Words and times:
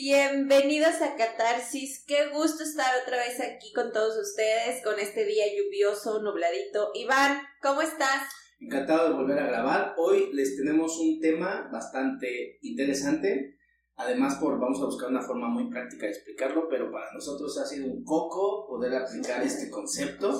Bienvenidos 0.00 1.02
a 1.02 1.16
Catarsis. 1.16 2.04
Qué 2.06 2.28
gusto 2.28 2.62
estar 2.62 2.86
otra 3.02 3.16
vez 3.16 3.40
aquí 3.40 3.72
con 3.72 3.90
todos 3.92 4.16
ustedes 4.16 4.80
con 4.84 4.96
este 5.00 5.24
día 5.24 5.44
lluvioso, 5.48 6.22
nubladito. 6.22 6.92
Iván, 6.94 7.40
¿cómo 7.60 7.82
estás? 7.82 8.22
Encantado 8.60 9.08
de 9.08 9.14
volver 9.16 9.40
a 9.40 9.48
grabar. 9.48 9.94
Hoy 9.96 10.30
les 10.32 10.56
tenemos 10.56 10.96
un 10.98 11.18
tema 11.18 11.68
bastante 11.72 12.60
interesante. 12.62 13.58
Además, 13.96 14.36
por, 14.36 14.60
vamos 14.60 14.80
a 14.80 14.84
buscar 14.84 15.08
una 15.08 15.20
forma 15.20 15.48
muy 15.48 15.68
práctica 15.68 16.06
de 16.06 16.12
explicarlo, 16.12 16.68
pero 16.68 16.92
para 16.92 17.12
nosotros 17.12 17.58
ha 17.58 17.66
sido 17.66 17.86
un 17.86 18.04
coco 18.04 18.68
poder 18.68 18.94
aplicar 18.94 19.42
este 19.42 19.68
concepto. 19.68 20.32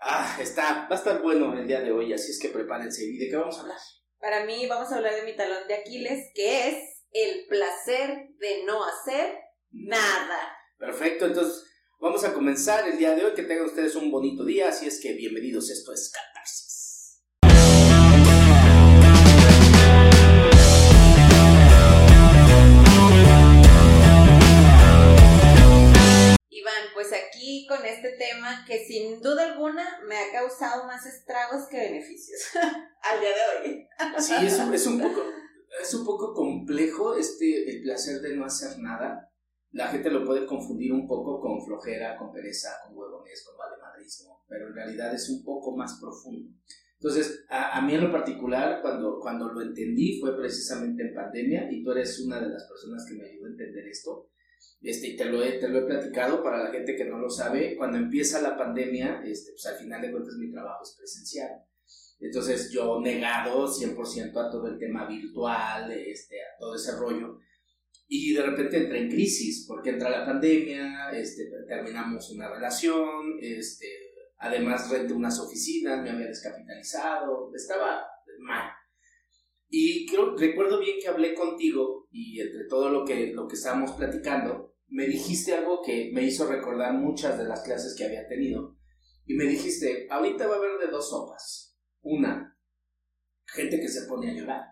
Ah, 0.00 0.38
está, 0.40 0.86
va 0.88 0.94
a 0.94 0.98
estar 0.98 1.20
bueno 1.20 1.52
el 1.58 1.66
día 1.66 1.80
de 1.80 1.90
hoy, 1.90 2.12
así 2.12 2.30
es 2.30 2.38
que 2.38 2.50
prepárense. 2.50 3.04
¿Y 3.04 3.18
de 3.18 3.28
qué 3.28 3.36
vamos 3.36 3.58
a 3.58 3.62
hablar? 3.62 3.78
Para 4.20 4.44
mí 4.44 4.68
vamos 4.68 4.92
a 4.92 4.98
hablar 4.98 5.16
de 5.16 5.24
mi 5.24 5.34
talón 5.34 5.66
de 5.66 5.74
Aquiles, 5.74 6.30
que 6.32 6.68
es 6.68 6.97
el 7.12 7.46
placer 7.48 8.28
de 8.38 8.64
no 8.64 8.84
hacer 8.84 9.34
nada. 9.70 10.56
Perfecto, 10.78 11.26
entonces 11.26 11.64
vamos 12.00 12.22
a 12.24 12.32
comenzar 12.32 12.86
el 12.88 12.98
día 12.98 13.14
de 13.14 13.24
hoy. 13.24 13.34
Que 13.34 13.42
tengan 13.42 13.66
ustedes 13.66 13.94
un 13.96 14.10
bonito 14.10 14.44
día, 14.44 14.68
así 14.68 14.86
es 14.86 15.00
que 15.00 15.12
bienvenidos. 15.14 15.70
Esto 15.70 15.92
es 15.92 16.10
Catarsis. 16.12 17.22
Iván, 26.50 26.84
pues 26.94 27.08
aquí 27.12 27.66
con 27.68 27.84
este 27.84 28.10
tema 28.12 28.64
que 28.66 28.84
sin 28.84 29.20
duda 29.20 29.44
alguna 29.52 30.00
me 30.08 30.16
ha 30.18 30.32
causado 30.32 30.84
más 30.86 31.06
estragos 31.06 31.68
que 31.70 31.76
beneficios 31.78 32.40
al 33.02 33.20
día 33.20 33.28
de 33.30 33.68
hoy. 33.68 33.88
Sí, 34.18 34.34
es, 34.42 34.58
un- 34.58 34.74
es 34.74 34.86
un 34.86 35.00
poco, 35.00 35.22
es 35.80 35.94
un 35.94 36.04
poco 36.04 36.34
complejo 36.34 37.14
este, 37.14 37.70
el 37.70 37.82
placer 37.82 38.20
de 38.20 38.36
no 38.36 38.44
hacer 38.44 38.78
nada. 38.78 39.30
La 39.70 39.88
gente 39.88 40.10
lo 40.10 40.24
puede 40.24 40.46
confundir 40.46 40.92
un 40.92 41.06
poco 41.06 41.40
con 41.40 41.62
flojera, 41.64 42.16
con 42.16 42.32
pereza, 42.32 42.70
con 42.84 42.96
huevones, 42.96 43.44
con 43.44 43.56
valemadrismo, 43.58 44.44
pero 44.48 44.68
en 44.68 44.74
realidad 44.74 45.14
es 45.14 45.28
un 45.28 45.44
poco 45.44 45.76
más 45.76 45.98
profundo. 46.00 46.50
Entonces, 47.00 47.44
a, 47.48 47.78
a 47.78 47.82
mí 47.82 47.94
en 47.94 48.04
lo 48.04 48.10
particular, 48.10 48.80
cuando, 48.82 49.20
cuando 49.20 49.52
lo 49.52 49.60
entendí 49.60 50.18
fue 50.20 50.36
precisamente 50.36 51.02
en 51.02 51.14
pandemia 51.14 51.70
y 51.70 51.82
tú 51.82 51.92
eres 51.92 52.18
una 52.20 52.40
de 52.40 52.48
las 52.48 52.66
personas 52.68 53.06
que 53.06 53.14
me 53.14 53.28
ayudó 53.28 53.46
a 53.46 53.50
entender 53.50 53.86
esto. 53.86 54.30
Este, 54.80 55.08
y 55.08 55.16
te 55.16 55.24
lo, 55.26 55.42
he, 55.42 55.58
te 55.58 55.68
lo 55.68 55.78
he 55.78 55.86
platicado 55.86 56.42
para 56.42 56.62
la 56.64 56.70
gente 56.70 56.96
que 56.96 57.04
no 57.04 57.18
lo 57.18 57.30
sabe. 57.30 57.76
Cuando 57.76 57.98
empieza 57.98 58.40
la 58.40 58.56
pandemia, 58.56 59.22
este, 59.24 59.52
pues 59.52 59.66
al 59.66 59.76
final 59.76 60.02
de 60.02 60.10
cuentas 60.10 60.34
mi 60.36 60.50
trabajo 60.50 60.82
es 60.82 60.96
presencial. 60.96 61.50
Entonces 62.20 62.70
yo 62.72 63.00
negado 63.00 63.66
100% 63.68 64.36
a 64.36 64.50
todo 64.50 64.66
el 64.66 64.78
tema 64.78 65.06
virtual, 65.06 65.90
este, 65.92 66.36
a 66.40 66.58
todo 66.58 66.74
ese 66.74 66.96
rollo. 66.96 67.38
Y 68.08 68.32
de 68.32 68.42
repente 68.42 68.78
entré 68.78 69.02
en 69.02 69.10
crisis, 69.10 69.66
porque 69.68 69.90
entra 69.90 70.10
la 70.10 70.24
pandemia, 70.24 71.10
este, 71.12 71.48
terminamos 71.66 72.30
una 72.30 72.48
relación, 72.48 73.38
este, 73.40 73.86
además 74.38 74.90
renté 74.90 75.12
unas 75.12 75.38
oficinas, 75.38 76.02
me 76.02 76.10
había 76.10 76.26
descapitalizado, 76.26 77.52
estaba 77.54 78.02
mal. 78.40 78.72
Y 79.68 80.06
creo, 80.06 80.34
recuerdo 80.36 80.80
bien 80.80 80.96
que 81.00 81.08
hablé 81.08 81.34
contigo 81.34 82.08
y 82.10 82.40
entre 82.40 82.64
todo 82.64 82.88
lo 82.88 83.04
que, 83.04 83.32
lo 83.32 83.46
que 83.46 83.56
estábamos 83.56 83.92
platicando, 83.92 84.74
me 84.88 85.06
dijiste 85.06 85.54
algo 85.54 85.82
que 85.82 86.10
me 86.14 86.24
hizo 86.24 86.46
recordar 86.46 86.94
muchas 86.94 87.36
de 87.38 87.44
las 87.44 87.62
clases 87.62 87.94
que 87.94 88.04
había 88.04 88.26
tenido. 88.26 88.76
Y 89.26 89.34
me 89.34 89.44
dijiste, 89.44 90.06
ahorita 90.08 90.46
va 90.46 90.54
a 90.54 90.58
haber 90.58 90.78
de 90.78 90.90
dos 90.90 91.10
sopas. 91.10 91.67
Una, 92.02 92.58
gente 93.46 93.80
que 93.80 93.88
se 93.88 94.06
pone 94.06 94.30
a 94.30 94.34
llorar. 94.34 94.62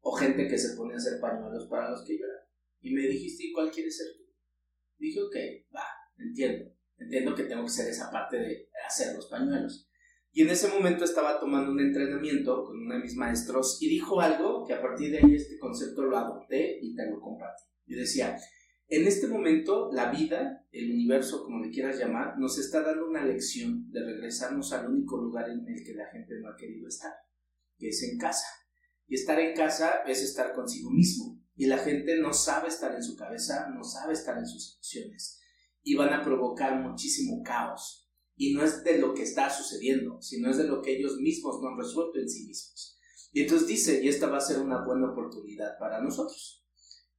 O 0.00 0.12
gente 0.12 0.46
que 0.46 0.58
se 0.58 0.76
pone 0.76 0.94
a 0.94 0.96
hacer 0.96 1.20
pañuelos 1.20 1.66
para 1.68 1.90
los 1.90 2.04
que 2.04 2.18
lloran. 2.18 2.44
Y 2.80 2.92
me 2.92 3.02
dijiste, 3.02 3.44
¿y 3.46 3.52
cuál 3.52 3.70
quieres 3.70 3.96
ser 3.96 4.06
tú? 4.16 4.24
Dije, 4.98 5.20
ok, 5.20 5.36
va, 5.74 5.84
entiendo. 6.18 6.72
Entiendo 6.98 7.34
que 7.34 7.44
tengo 7.44 7.64
que 7.64 7.70
ser 7.70 7.88
esa 7.88 8.10
parte 8.10 8.38
de 8.38 8.68
hacer 8.86 9.14
los 9.14 9.26
pañuelos. 9.26 9.88
Y 10.32 10.42
en 10.42 10.50
ese 10.50 10.68
momento 10.68 11.04
estaba 11.04 11.40
tomando 11.40 11.72
un 11.72 11.80
entrenamiento 11.80 12.64
con 12.64 12.78
uno 12.78 12.94
de 12.94 13.00
mis 13.00 13.16
maestros 13.16 13.78
y 13.80 13.88
dijo 13.88 14.20
algo 14.20 14.66
que 14.66 14.74
a 14.74 14.82
partir 14.82 15.10
de 15.10 15.18
ahí 15.18 15.34
este 15.34 15.58
concepto 15.58 16.02
lo 16.02 16.16
adopté 16.16 16.78
y 16.80 16.94
te 16.94 17.10
lo 17.10 17.20
compartí. 17.20 17.64
Yo 17.86 17.98
decía, 17.98 18.36
en 18.88 19.06
este 19.06 19.26
momento 19.26 19.90
la 19.92 20.10
vida, 20.10 20.64
el 20.70 20.92
universo, 20.92 21.42
como 21.42 21.60
le 21.60 21.70
quieras 21.70 21.98
llamar, 21.98 22.38
nos 22.38 22.58
está 22.58 22.82
dando 22.82 23.08
una 23.08 23.24
lección 23.24 23.90
de 23.90 24.04
regresarnos 24.04 24.72
al 24.72 24.88
único 24.88 25.16
lugar 25.16 25.50
en 25.50 25.66
el 25.66 25.84
que 25.84 25.94
la 25.94 26.06
gente 26.06 26.34
no 26.40 26.50
ha 26.50 26.56
querido 26.56 26.86
estar, 26.86 27.12
que 27.76 27.88
es 27.88 28.02
en 28.02 28.18
casa. 28.18 28.46
Y 29.08 29.16
estar 29.16 29.38
en 29.40 29.54
casa 29.54 30.02
es 30.06 30.22
estar 30.22 30.52
consigo 30.52 30.90
mismo. 30.90 31.40
Y 31.56 31.66
la 31.66 31.78
gente 31.78 32.18
no 32.20 32.32
sabe 32.32 32.68
estar 32.68 32.94
en 32.94 33.02
su 33.02 33.16
cabeza, 33.16 33.68
no 33.70 33.82
sabe 33.82 34.12
estar 34.12 34.38
en 34.38 34.46
sus 34.46 34.74
emociones. 34.74 35.40
Y 35.82 35.94
van 35.94 36.12
a 36.12 36.22
provocar 36.22 36.80
muchísimo 36.80 37.42
caos. 37.42 38.08
Y 38.36 38.52
no 38.54 38.62
es 38.62 38.84
de 38.84 38.98
lo 38.98 39.14
que 39.14 39.22
está 39.22 39.48
sucediendo, 39.48 40.20
sino 40.20 40.50
es 40.50 40.58
de 40.58 40.64
lo 40.64 40.82
que 40.82 40.96
ellos 40.96 41.16
mismos 41.16 41.58
no 41.60 41.68
han 41.68 41.78
resuelto 41.78 42.18
en 42.18 42.28
sí 42.28 42.46
mismos. 42.46 42.98
Y 43.32 43.42
entonces 43.42 43.66
dice, 43.66 44.04
y 44.04 44.08
esta 44.08 44.28
va 44.28 44.36
a 44.36 44.40
ser 44.40 44.58
una 44.58 44.84
buena 44.84 45.10
oportunidad 45.10 45.78
para 45.78 46.02
nosotros. 46.02 46.65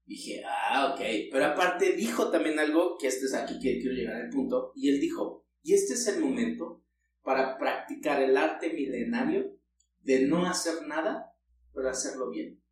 Dije, 0.08 0.42
ah, 0.46 0.94
ok. 0.94 1.02
Pero 1.32 1.46
aparte 1.46 1.92
dijo 1.92 2.32
también 2.32 2.58
algo, 2.58 2.98
que 2.98 3.08
este 3.08 3.26
es 3.26 3.34
aquí 3.34 3.60
que 3.60 3.80
quiero 3.80 3.94
llegar 3.94 4.16
al 4.16 4.30
punto, 4.30 4.72
y 4.74 4.90
él 4.90 5.02
dijo, 5.02 5.46
y 5.62 5.74
este 5.74 5.94
es 5.94 6.08
el 6.08 6.22
momento 6.22 6.86
para 7.22 7.58
practicar 7.58 8.22
el 8.24 8.38
arte 8.38 8.72
milenario 8.72 9.60
de 10.00 10.26
no 10.26 10.46
hacer 10.46 10.88
nada, 10.88 11.34
pero 11.74 11.90
hacerlo 11.90 12.30
bien. 12.30 12.64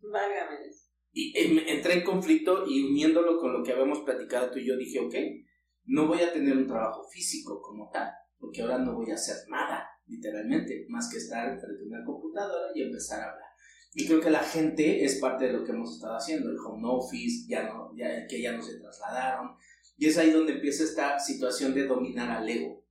Válgame. 0.00 0.56
Y 1.12 1.38
em, 1.38 1.58
entré 1.68 1.94
en 1.94 2.04
conflicto 2.04 2.64
y 2.66 2.82
uniéndolo 2.82 3.38
con 3.38 3.52
lo 3.52 3.62
que 3.62 3.72
habíamos 3.72 4.00
platicado 4.00 4.50
tú 4.50 4.58
y 4.58 4.66
yo, 4.66 4.76
dije, 4.76 4.98
ok, 4.98 5.14
no 5.84 6.08
voy 6.08 6.20
a 6.20 6.32
tener 6.32 6.56
un 6.56 6.66
trabajo 6.66 7.04
físico 7.08 7.62
como 7.62 7.88
tal, 7.90 8.10
porque 8.38 8.62
ahora 8.62 8.78
no 8.78 8.96
voy 8.96 9.12
a 9.12 9.14
hacer 9.14 9.36
nada, 9.48 9.88
literalmente, 10.06 10.84
más 10.88 11.08
que 11.10 11.18
estar 11.18 11.46
frente 11.60 11.84
a 11.84 11.86
una 11.86 12.04
computadora 12.04 12.72
y 12.74 12.82
empezar 12.82 13.20
a 13.20 13.32
hablar. 13.32 13.45
Y 13.98 14.06
creo 14.06 14.20
que 14.20 14.28
la 14.28 14.42
gente 14.42 15.06
es 15.06 15.16
parte 15.16 15.46
de 15.46 15.54
lo 15.54 15.64
que 15.64 15.72
hemos 15.72 15.94
estado 15.94 16.16
haciendo, 16.16 16.50
el 16.50 16.58
home 16.58 16.86
office, 16.86 17.46
ya 17.48 17.62
no, 17.62 17.90
ya, 17.96 18.26
que 18.26 18.42
ya 18.42 18.52
no 18.52 18.62
se 18.62 18.78
trasladaron, 18.78 19.56
y 19.96 20.06
es 20.06 20.18
ahí 20.18 20.32
donde 20.32 20.52
empieza 20.52 20.84
esta 20.84 21.18
situación 21.18 21.74
de 21.74 21.86
dominar 21.86 22.30
al 22.30 22.46
ego 22.46 22.84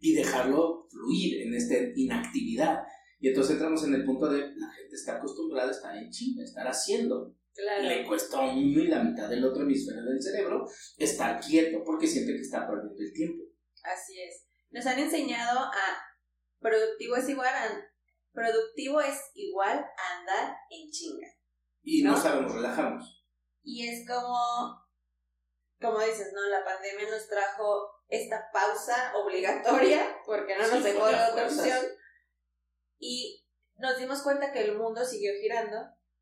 y 0.00 0.14
dejarlo 0.14 0.88
fluir 0.90 1.42
en 1.42 1.54
esta 1.54 1.76
inactividad. 1.94 2.82
Y 3.20 3.28
entonces 3.28 3.52
entramos 3.52 3.84
en 3.84 3.94
el 3.94 4.04
punto 4.04 4.28
de 4.28 4.40
la 4.56 4.68
gente 4.72 4.96
está 4.96 5.18
acostumbrada 5.18 5.68
a 5.68 5.70
estar 5.70 5.96
en 5.96 6.10
chinga, 6.10 6.42
estar 6.42 6.66
haciendo. 6.66 7.36
Claro. 7.54 7.88
Le 7.88 8.04
cuesta 8.04 8.38
a 8.38 8.52
uno 8.52 8.80
y 8.80 8.88
la 8.88 9.04
mitad 9.04 9.28
del 9.28 9.44
otro 9.44 9.62
hemisferio 9.62 10.02
del 10.02 10.20
cerebro 10.20 10.66
estar 10.96 11.38
quieto 11.40 11.84
porque 11.84 12.08
siente 12.08 12.32
que 12.32 12.40
está 12.40 12.66
perdiendo 12.66 12.98
el 12.98 13.12
tiempo. 13.12 13.44
Así 13.84 14.20
es. 14.20 14.48
Nos 14.72 14.86
han 14.86 14.98
enseñado 14.98 15.60
a 15.60 15.72
productivo 16.58 17.16
es 17.16 17.28
igual 17.28 17.54
a 17.54 17.91
productivo 18.32 19.00
es 19.00 19.30
igual 19.34 19.78
a 19.78 20.18
andar 20.18 20.56
en 20.70 20.90
chinga. 20.90 21.28
Y 21.82 22.02
no, 22.02 22.12
¿No? 22.12 22.16
sabemos 22.16 22.54
relajarnos. 22.54 23.24
Y 23.62 23.88
es 23.88 24.06
como, 24.06 24.36
como 25.80 26.00
dices, 26.00 26.32
¿no? 26.32 26.42
La 26.48 26.64
pandemia 26.64 27.10
nos 27.10 27.28
trajo 27.28 27.90
esta 28.08 28.50
pausa 28.52 29.12
obligatoria 29.16 30.18
porque 30.26 30.56
no 30.56 30.64
Sí, 30.64 30.74
nos 30.74 30.84
dejó 30.84 31.00
fue 31.00 31.10
de 31.10 31.16
a 31.16 31.30
otra 31.30 31.46
opción. 31.46 31.86
Y 32.98 33.44
nos 33.76 33.98
dimos 33.98 34.22
cuenta 34.22 34.52
que 34.52 34.62
el 34.62 34.78
mundo 34.78 35.04
siguió 35.04 35.32
girando 35.40 35.78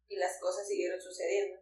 y 0.08 0.16
las 0.16 0.38
cosas 0.40 0.66
siguieron 0.66 1.00
sucediendo. 1.00 1.60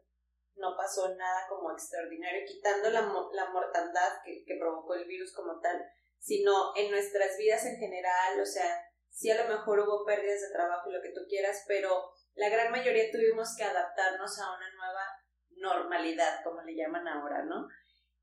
No 0.55 0.77
pasó 0.77 1.15
nada 1.15 1.47
como 1.49 1.73
extraordinario, 1.73 2.47
quitando 2.47 2.91
la, 2.91 3.03
la 3.33 3.51
mortandad 3.51 4.21
que, 4.25 4.45
que 4.45 4.57
provocó 4.59 4.95
el 4.95 5.07
virus 5.07 5.33
como 5.33 5.61
tal, 5.61 5.81
sino 6.19 6.75
en 6.77 6.91
nuestras 6.91 7.37
vidas 7.37 7.65
en 7.65 7.77
general, 7.77 8.41
o 8.41 8.47
sea, 8.47 8.88
sí 9.19 9.31
a 9.31 9.43
lo 9.43 9.49
mejor 9.53 9.81
hubo 9.81 10.05
pérdidas 10.05 10.41
de 10.41 10.53
trabajo 10.53 10.89
y 10.89 10.93
lo 10.93 11.03
que 11.03 11.11
tú 11.11 11.23
quieras, 11.29 11.65
pero 11.67 11.91
la 12.35 12.49
gran 12.49 12.71
mayoría 12.71 13.11
tuvimos 13.11 13.57
que 13.57 13.65
adaptarnos 13.65 14.39
a 14.39 14.57
una 14.57 14.73
nueva 14.77 15.05
normalidad, 15.57 16.39
como 16.45 16.63
le 16.63 16.77
llaman 16.77 17.09
ahora, 17.09 17.45
¿no? 17.45 17.67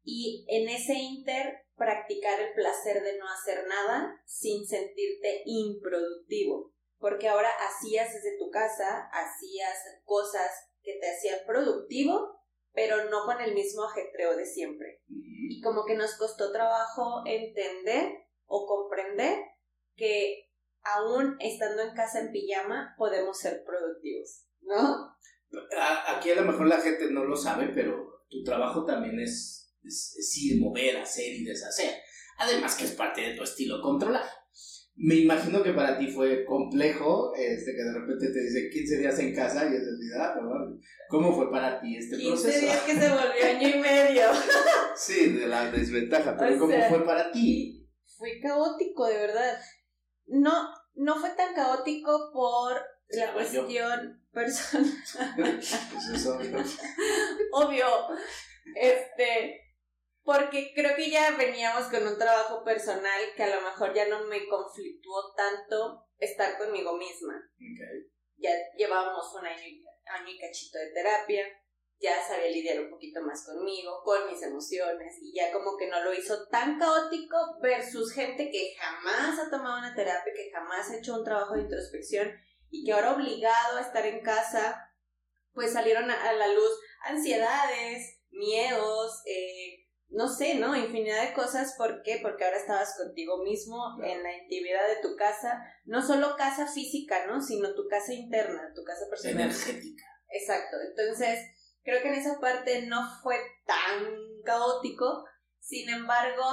Y 0.04 0.46
en 0.48 0.70
ese 0.70 0.94
inter, 0.94 1.66
practicar 1.76 2.40
el 2.40 2.54
placer 2.54 3.04
de 3.04 3.18
no 3.18 3.26
hacer 3.28 3.68
nada 3.68 4.22
sin 4.26 4.66
sentirte 4.66 5.42
improductivo, 5.46 6.72
porque 6.98 7.28
ahora 7.28 7.50
hacías 7.50 8.14
desde 8.14 8.38
tu 8.38 8.50
casa, 8.50 9.10
hacías 9.12 9.76
cosas 10.06 10.50
que 10.82 10.98
te 11.02 11.12
hacían 11.12 11.40
productivo, 11.46 12.40
pero 12.72 13.10
no 13.10 13.26
con 13.26 13.42
el 13.42 13.54
mismo 13.54 13.84
ajetreo 13.84 14.38
de 14.38 14.46
siempre. 14.46 15.02
Y 15.08 15.60
como 15.62 15.84
que 15.84 15.96
nos 15.96 16.18
costó 16.18 16.54
trabajo 16.54 17.24
entender 17.26 18.14
o 18.46 18.66
comprender 18.66 19.40
que 19.96 20.45
aún 20.86 21.36
estando 21.40 21.82
en 21.82 21.96
casa 21.96 22.20
en 22.20 22.32
pijama 22.32 22.96
podemos 22.98 23.38
ser 23.38 23.64
productivos, 23.66 24.46
¿no? 24.62 25.16
Aquí 26.08 26.32
a 26.32 26.36
lo 26.36 26.44
mejor 26.44 26.68
la 26.68 26.82
gente 26.82 27.10
no 27.12 27.24
lo 27.24 27.36
sabe, 27.36 27.70
pero 27.74 28.24
tu 28.30 28.44
trabajo 28.44 28.86
también 28.86 29.20
es, 29.20 29.74
es, 29.84 30.16
es 30.18 30.38
ir, 30.38 30.62
mover, 30.62 30.98
hacer 30.98 31.34
y 31.34 31.44
deshacer. 31.44 31.92
Además 32.38 32.76
que 32.76 32.86
es 32.86 32.92
parte 32.92 33.22
de 33.22 33.36
tu 33.36 33.44
estilo 33.44 33.82
controlar. 33.82 34.26
Me 34.98 35.16
imagino 35.16 35.62
que 35.62 35.74
para 35.74 35.98
ti 35.98 36.08
fue 36.08 36.46
complejo, 36.46 37.34
este, 37.36 37.74
que 37.76 37.84
de 37.84 37.94
repente 37.94 38.28
te 38.32 38.40
dice 38.42 38.70
15 38.70 38.98
días 38.98 39.20
en 39.20 39.36
casa 39.36 39.64
y 39.66 39.76
es 39.76 39.82
realidad, 39.84 40.36
¿no? 40.42 40.80
¿Cómo 41.10 41.36
fue 41.36 41.52
para 41.52 41.82
ti 41.82 41.98
este 41.98 42.16
15 42.18 42.30
proceso? 42.30 42.66
días 42.66 42.82
que 42.84 42.94
se 42.94 43.10
volvió 43.10 43.46
año 43.58 43.68
y 43.70 43.80
medio. 43.80 44.24
Sí, 44.98 45.34
de 45.34 45.48
la 45.48 45.70
desventaja, 45.72 46.38
pero 46.38 46.56
O 46.56 46.60
¿cómo 46.60 46.72
sea, 46.72 46.88
fue 46.88 47.04
para 47.06 47.30
ti? 47.30 47.86
Fue 48.18 48.40
caótico, 48.42 49.06
de 49.08 49.18
verdad. 49.18 49.60
No, 50.28 50.74
no 50.96 51.16
fue 51.16 51.30
tan 51.32 51.54
caótico 51.54 52.32
por 52.34 52.74
la 53.10 53.26
Ya, 53.26 53.28
yo. 53.28 53.34
cuestión 53.34 54.28
personal. 54.32 55.60
Eso, 55.60 56.40
¿no? 56.40 56.64
Obvio. 57.52 57.86
Este. 58.76 59.62
Porque 60.24 60.72
creo 60.74 60.96
que 60.96 61.12
ya 61.12 61.36
veníamos 61.38 61.86
con 61.90 62.08
un 62.08 62.18
trabajo 62.18 62.64
personal 62.64 63.22
que 63.38 63.44
a 63.44 63.56
lo 63.56 63.62
mejor 63.62 63.94
ya 63.94 64.08
no 64.08 64.24
me 64.26 64.48
conflictuó 64.48 65.34
tanto 65.36 66.08
estar 66.18 66.58
conmigo 66.58 66.98
misma. 66.98 67.36
Ya 68.38 68.50
llevábamos 68.76 69.32
un 69.40 69.46
año, 69.46 69.62
y- 69.64 69.86
año 70.08 70.28
y 70.30 70.40
cachito 70.40 70.80
de 70.80 70.92
terapia, 70.94 71.46
ya 72.06 72.22
sabía 72.28 72.50
lidiar 72.50 72.80
un 72.82 72.90
poquito 72.92 73.22
más 73.22 73.46
conmigo, 73.46 74.02
con 74.04 74.30
mis 74.30 74.42
emociones, 74.42 75.16
y 75.22 75.34
ya 75.36 75.52
como 75.52 75.76
que 75.78 75.88
no 75.88 76.04
lo 76.04 76.14
hizo 76.14 76.48
tan 76.50 76.78
caótico 76.80 77.36
versus 77.62 78.14
gente 78.14 78.50
que 78.52 78.76
jamás 78.80 79.40
ha 79.40 79.50
tomado 79.50 79.80
una 79.80 79.96
terapia, 79.96 80.34
que 80.34 80.52
jamás 80.54 80.90
ha 80.90 80.98
hecho 80.98 81.16
un 81.16 81.24
trabajo 81.26 81.56
de 81.56 81.62
introspección 81.64 82.32
y 82.70 82.86
que 82.86 82.94
ahora 82.94 83.16
obligado 83.16 83.78
a 83.78 83.82
estar 83.82 84.06
en 84.06 84.22
casa, 84.22 84.92
pues 85.54 85.74
salieron 85.74 86.10
a, 86.12 86.30
a 86.30 86.34
la 86.34 86.48
luz 86.48 86.72
ansiedades, 87.06 88.20
miedos, 88.30 89.22
eh, 89.26 89.86
no 90.10 90.28
sé, 90.30 90.56
¿no? 90.56 90.76
Infinidad 90.76 91.28
de 91.28 91.34
cosas. 91.34 91.76
¿Por 91.78 92.02
qué? 92.04 92.20
Porque 92.22 92.44
ahora 92.44 92.58
estabas 92.58 92.96
contigo 92.98 93.44
mismo 93.44 93.78
Claro. 93.98 94.14
en 94.14 94.24
la 94.24 94.38
intimidad 94.38 94.88
de 94.88 95.02
tu 95.02 95.16
casa, 95.16 95.62
no 95.86 96.06
solo 96.06 96.36
casa 96.38 96.68
física, 96.68 97.26
¿no? 97.28 97.42
Sino 97.42 97.74
tu 97.74 97.88
casa 97.88 98.14
interna, 98.14 98.72
tu 98.76 98.84
casa 98.84 99.06
personal. 99.10 99.42
Energética. 99.50 100.06
Exacto. 100.30 100.78
Entonces, 100.90 101.40
creo 101.86 102.02
que 102.02 102.10
en 102.10 102.16
esa 102.16 102.40
parte 102.42 102.86
no 102.88 103.08
fue 103.24 103.38
tan 103.66 104.42
caótico. 104.44 105.24
Sin 105.60 105.90
embargo, 105.90 106.44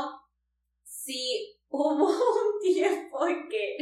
sí 0.85 1.59
hubo 1.69 2.07
un 2.07 2.61
tiempo 2.63 3.27
en 3.27 3.49
que, 3.49 3.77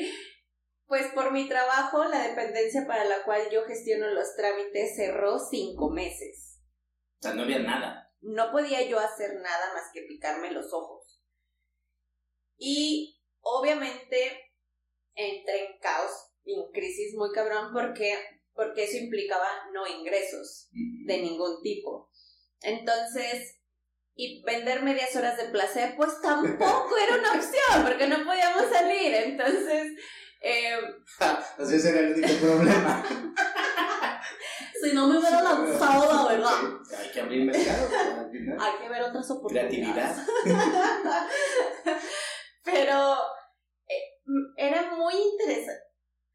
pues 0.86 1.12
por 1.12 1.32
mi 1.32 1.48
trabajo, 1.48 2.04
la 2.04 2.28
dependencia 2.28 2.86
para 2.86 3.04
la 3.04 3.22
cual 3.24 3.50
yo 3.50 3.64
gestiono 3.64 4.08
los 4.08 4.34
trámites 4.36 4.96
cerró 4.96 5.38
cinco 5.38 5.90
meses. 5.90 6.60
O 7.18 7.22
sea, 7.22 7.34
no 7.34 7.42
había 7.42 7.58
nada. 7.58 8.10
No 8.20 8.50
podía 8.52 8.88
yo 8.88 8.98
hacer 8.98 9.34
nada 9.42 9.74
más 9.74 9.90
que 9.92 10.02
picarme 10.02 10.52
los 10.52 10.72
ojos. 10.72 11.22
Y 12.56 13.20
obviamente 13.40 14.52
entré 15.14 15.66
en 15.66 15.78
caos 15.80 16.30
en 16.44 16.70
crisis 16.72 17.14
muy 17.16 17.32
cabrón 17.32 17.72
porque, 17.72 18.14
porque 18.54 18.84
eso 18.84 18.96
implicaba 18.96 19.48
no 19.72 19.86
ingresos 19.86 20.68
de 20.72 21.18
ningún 21.18 21.62
tipo. 21.62 22.10
Entonces, 22.62 23.56
y 24.14 24.42
vender 24.42 24.82
medias 24.82 25.14
horas 25.16 25.36
de 25.36 25.48
placer, 25.48 25.94
pues 25.96 26.20
tampoco 26.20 26.96
era 26.96 27.16
una 27.16 27.32
opción, 27.32 27.84
porque 27.84 28.06
no 28.06 28.24
podíamos 28.24 28.64
salir. 28.70 29.14
Entonces, 29.14 29.92
eh, 30.42 30.78
ese 31.58 31.88
era 31.90 32.00
el 32.00 32.12
único 32.12 32.34
problema. 32.40 33.04
si 34.82 34.92
no 34.94 35.06
me 35.06 35.18
hubiera 35.18 35.42
lanzado, 35.42 36.12
la 36.12 36.32
verdad, 36.32 36.80
Hay 36.98 37.10
que 37.10 37.20
abrir 37.20 37.44
mercado. 37.46 37.88
hay 38.58 38.82
que 38.82 38.88
ver 38.88 39.02
otras 39.02 39.30
oportunidades. 39.30 40.16
Creatividad. 40.44 41.26
Pero 42.64 43.16
eh, 43.88 44.20
era 44.56 44.94
muy 44.96 45.14
interesante. 45.14 45.89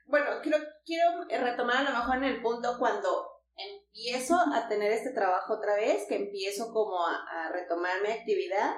Bueno, 0.05 0.39
quiero, 0.41 0.57
quiero 0.85 1.25
retomar 1.27 1.77
a 1.77 1.91
lo 1.91 1.97
mejor 1.97 2.17
en 2.17 2.23
el 2.25 2.41
punto 2.41 2.77
cuando 2.77 3.41
empiezo 3.55 4.35
a 4.53 4.67
tener 4.67 4.91
este 4.91 5.11
trabajo 5.11 5.55
otra 5.55 5.75
vez, 5.75 6.05
que 6.07 6.15
empiezo 6.15 6.71
como 6.71 7.05
a, 7.05 7.15
a 7.15 7.51
retomar 7.51 8.01
mi 8.01 8.09
actividad, 8.09 8.75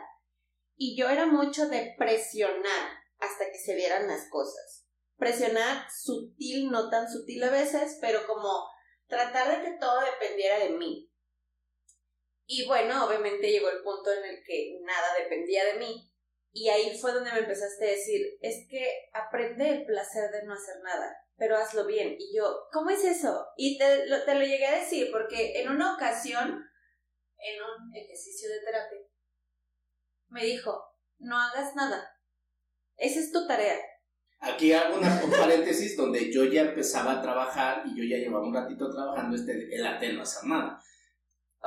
y 0.75 0.97
yo 0.97 1.09
era 1.09 1.25
mucho 1.25 1.67
de 1.67 1.95
presionar 1.97 2.91
hasta 3.19 3.45
que 3.51 3.57
se 3.57 3.75
dieran 3.75 4.07
las 4.07 4.29
cosas. 4.29 4.85
Presionar 5.17 5.87
sutil, 5.91 6.69
no 6.69 6.89
tan 6.89 7.11
sutil 7.11 7.43
a 7.43 7.49
veces, 7.49 7.97
pero 7.99 8.25
como 8.27 8.69
tratar 9.07 9.57
de 9.57 9.63
que 9.65 9.77
todo 9.79 9.99
dependiera 10.01 10.59
de 10.59 10.69
mí. 10.69 11.11
Y 12.45 12.65
bueno, 12.67 13.05
obviamente 13.05 13.49
llegó 13.49 13.69
el 13.69 13.81
punto 13.81 14.11
en 14.13 14.23
el 14.23 14.43
que 14.45 14.79
nada 14.83 15.15
dependía 15.17 15.65
de 15.65 15.79
mí, 15.79 16.13
y 16.59 16.69
ahí 16.69 16.97
fue 16.97 17.13
donde 17.13 17.31
me 17.31 17.39
empezaste 17.39 17.87
a 17.87 17.91
decir, 17.91 18.37
es 18.41 18.67
que 18.69 19.09
aprende 19.13 19.69
el 19.69 19.85
placer 19.85 20.31
de 20.31 20.43
no 20.45 20.53
hacer 20.53 20.75
nada, 20.83 21.15
pero 21.35 21.55
hazlo 21.55 21.85
bien. 21.85 22.15
Y 22.17 22.35
yo, 22.35 22.67
¿cómo 22.71 22.89
es 22.89 23.03
eso? 23.03 23.45
Y 23.55 23.77
te 23.77 24.07
lo, 24.07 24.23
te 24.23 24.33
lo 24.33 24.41
llegué 24.41 24.65
a 24.65 24.79
decir 24.79 25.09
porque 25.11 25.61
en 25.61 25.69
una 25.69 25.93
ocasión, 25.93 26.49
en 27.37 27.61
un 27.61 27.95
ejercicio 27.95 28.49
de 28.49 28.59
terapia, 28.61 28.99
me 30.29 30.45
dijo, 30.45 30.83
no 31.19 31.37
hagas 31.39 31.75
nada. 31.75 32.09
Esa 32.95 33.19
es 33.19 33.31
tu 33.31 33.45
tarea. 33.47 33.77
Aquí 34.39 34.71
hago 34.73 34.97
una, 34.97 35.23
un 35.23 35.31
paréntesis 35.31 35.95
donde 35.95 36.31
yo 36.31 36.45
ya 36.45 36.61
empezaba 36.61 37.13
a 37.13 37.21
trabajar 37.21 37.83
y 37.85 37.97
yo 37.97 38.03
ya 38.03 38.17
llevaba 38.17 38.47
un 38.47 38.53
ratito 38.53 38.91
trabajando 38.91 39.35
este, 39.35 39.75
el 39.75 39.85
arte 39.85 40.13
no 40.13 40.23
hacer 40.23 40.47
nada. 40.47 40.81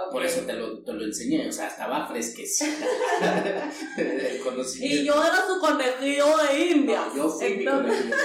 Ok. 0.06 0.12
Por 0.12 0.24
eso 0.24 0.40
te 0.42 0.52
lo, 0.54 0.82
te 0.84 0.92
lo 0.92 1.04
enseñé, 1.04 1.48
o 1.48 1.52
sea, 1.52 1.68
estaba 1.68 2.06
fresquecita 2.08 2.86
el 3.96 4.40
conocimiento. 4.42 5.02
Y 5.02 5.04
yo 5.06 5.24
era 5.24 5.46
su 5.46 5.60
conejillo 5.60 6.36
de 6.38 6.58
India. 6.58 7.00
No, 7.06 7.16
yo 7.16 7.28
fui 7.28 7.48
mi 7.54 7.64
Entonces- 7.64 7.96
conejillo. 7.96 8.16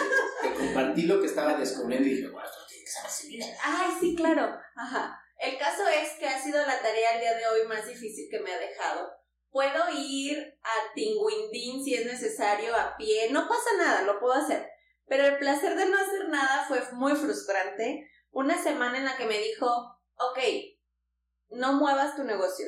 Te 0.41 0.53
compartí 0.53 1.01
lo 1.03 1.19
que 1.19 1.27
estaba 1.27 1.53
descubriendo 1.57 2.07
y 2.07 2.15
dije, 2.15 2.29
bueno, 2.29 2.47
esto 2.47 2.61
tiene 2.67 2.83
que 2.83 2.91
ser 2.91 3.05
así. 3.05 3.39
Ay, 3.63 3.91
sí, 3.99 4.15
claro. 4.15 4.57
Ajá. 4.75 5.19
El 5.39 5.57
caso 5.57 5.83
es 5.87 6.11
que 6.19 6.27
ha 6.27 6.41
sido 6.41 6.57
la 6.65 6.79
tarea 6.81 7.15
el 7.15 7.21
día 7.21 7.35
de 7.35 7.47
hoy 7.47 7.67
más 7.67 7.87
difícil 7.87 8.27
que 8.29 8.39
me 8.39 8.53
ha 8.53 8.59
dejado. 8.59 9.09
Puedo 9.49 9.83
ir 9.97 10.37
a 10.63 10.93
Tinguindín 10.93 11.83
si 11.83 11.93
es 11.95 12.05
necesario 12.05 12.75
a 12.75 12.95
pie, 12.97 13.29
no 13.31 13.47
pasa 13.47 13.69
nada, 13.77 14.01
lo 14.03 14.19
puedo 14.19 14.33
hacer. 14.33 14.67
Pero 15.07 15.25
el 15.25 15.37
placer 15.37 15.75
de 15.75 15.85
no 15.85 15.97
hacer 15.97 16.29
nada 16.29 16.65
fue 16.67 16.81
muy 16.93 17.13
frustrante. 17.15 18.09
Una 18.31 18.61
semana 18.61 18.97
en 18.97 19.05
la 19.05 19.15
que 19.17 19.25
me 19.25 19.37
dijo, 19.39 19.65
ok, 20.15 20.39
no 21.49 21.73
muevas 21.73 22.15
tu 22.15 22.23
negocio. 22.23 22.67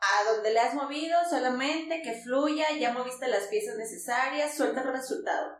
A 0.00 0.32
donde 0.32 0.52
le 0.52 0.60
has 0.60 0.74
movido, 0.74 1.16
solamente 1.28 2.02
que 2.02 2.20
fluya, 2.22 2.66
ya 2.78 2.92
moviste 2.92 3.28
las 3.28 3.46
piezas 3.48 3.76
necesarias, 3.76 4.56
suelta 4.56 4.82
el 4.82 4.92
resultado. 4.92 5.58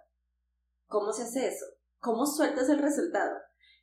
¿Cómo 0.86 1.12
se 1.12 1.22
hace 1.22 1.48
eso? 1.48 1.64
¿Cómo 1.98 2.26
sueltas 2.26 2.68
el 2.68 2.78
resultado? 2.78 3.36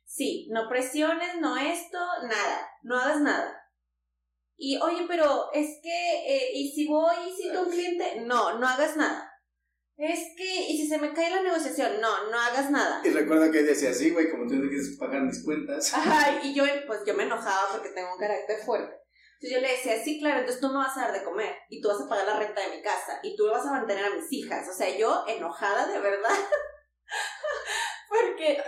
Sí, 0.04 0.48
no 0.50 0.68
presiones, 0.68 1.40
no 1.40 1.56
esto, 1.56 1.98
nada, 2.22 2.68
no 2.82 2.98
hagas 2.98 3.20
nada. 3.20 3.56
Y 4.56 4.76
oye, 4.76 5.06
pero 5.08 5.50
es 5.52 5.78
que, 5.82 6.36
eh, 6.36 6.50
¿y 6.52 6.70
si 6.72 6.86
voy 6.86 7.16
y 7.26 7.34
cito 7.34 7.60
a 7.60 7.62
un 7.62 7.70
cliente? 7.70 8.20
No, 8.20 8.58
no 8.58 8.68
hagas 8.68 8.96
nada. 8.96 9.29
Es 10.00 10.34
que, 10.34 10.66
¿y 10.70 10.78
si 10.78 10.88
se 10.88 10.96
me 10.96 11.12
cae 11.12 11.28
la 11.28 11.42
negociación? 11.42 12.00
No, 12.00 12.30
no 12.30 12.38
hagas 12.40 12.70
nada. 12.70 13.02
Y 13.04 13.10
recuerdo 13.10 13.52
que 13.52 13.62
decía 13.62 13.90
así, 13.90 14.08
güey, 14.08 14.30
como 14.30 14.46
tú 14.46 14.54
no 14.54 14.66
quieres 14.66 14.96
pagar 14.98 15.20
mis 15.20 15.44
cuentas. 15.44 15.92
Ay, 15.94 16.40
y 16.44 16.54
yo, 16.54 16.64
pues 16.86 17.00
yo 17.06 17.12
me 17.12 17.24
enojaba 17.24 17.68
porque 17.70 17.90
tengo 17.90 18.14
un 18.14 18.18
carácter 18.18 18.60
fuerte. 18.64 18.96
Entonces 19.34 19.50
yo 19.50 19.60
le 19.60 19.72
decía, 19.72 20.02
sí, 20.02 20.18
claro, 20.18 20.40
entonces 20.40 20.62
tú 20.62 20.68
me 20.68 20.78
vas 20.78 20.96
a 20.96 21.02
dar 21.02 21.12
de 21.12 21.22
comer 21.22 21.54
y 21.68 21.82
tú 21.82 21.88
vas 21.88 22.00
a 22.00 22.08
pagar 22.08 22.26
la 22.26 22.38
renta 22.38 22.62
de 22.62 22.76
mi 22.76 22.82
casa 22.82 23.20
y 23.22 23.36
tú 23.36 23.46
vas 23.50 23.66
a 23.66 23.72
mantener 23.72 24.06
a 24.06 24.14
mis 24.14 24.32
hijas. 24.32 24.66
O 24.70 24.72
sea, 24.72 24.96
yo 24.96 25.24
enojada 25.28 25.86
de 25.86 26.00
verdad. 26.00 26.30
porque 28.08 28.62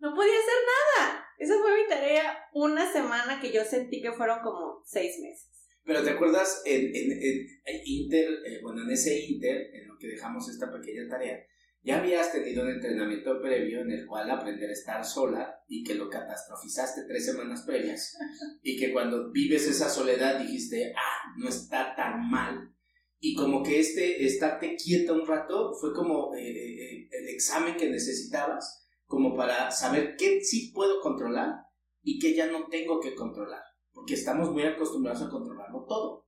no 0.00 0.14
podía 0.14 0.38
hacer 0.38 0.54
nada. 0.98 1.26
Esa 1.38 1.54
fue 1.62 1.82
mi 1.82 1.88
tarea 1.88 2.46
una 2.52 2.90
semana 2.92 3.40
que 3.40 3.50
yo 3.50 3.64
sentí 3.64 4.02
que 4.02 4.12
fueron 4.12 4.40
como 4.40 4.82
seis 4.84 5.18
meses. 5.20 5.63
Pero 5.84 6.02
¿te 6.02 6.10
acuerdas 6.10 6.62
en, 6.64 6.94
en, 6.94 7.12
en 7.12 7.80
Inter, 7.84 8.30
eh, 8.46 8.60
bueno, 8.62 8.82
en 8.82 8.90
ese 8.90 9.20
Inter, 9.20 9.70
en 9.74 9.86
lo 9.86 9.98
que 9.98 10.08
dejamos 10.08 10.48
esta 10.48 10.72
pequeña 10.72 11.06
tarea, 11.08 11.38
ya 11.82 11.98
habías 11.98 12.32
tenido 12.32 12.62
un 12.62 12.70
entrenamiento 12.70 13.42
previo 13.42 13.82
en 13.82 13.90
el 13.90 14.06
cual 14.06 14.30
aprender 14.30 14.70
a 14.70 14.72
estar 14.72 15.04
sola 15.04 15.62
y 15.68 15.84
que 15.84 15.94
lo 15.94 16.08
catastrofizaste 16.08 17.02
tres 17.06 17.26
semanas 17.26 17.62
previas 17.66 18.16
y 18.62 18.78
que 18.78 18.90
cuando 18.90 19.30
vives 19.30 19.68
esa 19.68 19.90
soledad 19.90 20.40
dijiste, 20.40 20.94
ah, 20.96 21.34
no 21.36 21.50
está 21.50 21.94
tan 21.94 22.30
mal. 22.30 22.74
Y 23.20 23.34
como 23.34 23.62
que 23.62 23.80
este 23.80 24.24
estarte 24.24 24.76
quieta 24.76 25.12
un 25.12 25.26
rato 25.26 25.74
fue 25.78 25.92
como 25.92 26.34
eh, 26.34 26.40
eh, 26.40 27.08
el 27.10 27.28
examen 27.28 27.76
que 27.76 27.90
necesitabas 27.90 28.88
como 29.04 29.36
para 29.36 29.70
saber 29.70 30.16
qué 30.16 30.40
sí 30.42 30.72
puedo 30.74 31.02
controlar 31.02 31.66
y 32.02 32.18
qué 32.18 32.34
ya 32.34 32.46
no 32.46 32.68
tengo 32.68 32.98
que 33.00 33.14
controlar 33.14 33.63
porque 33.94 34.14
estamos 34.14 34.50
muy 34.50 34.64
acostumbrados 34.64 35.22
a 35.22 35.30
controlarlo 35.30 35.86
todo. 35.88 36.24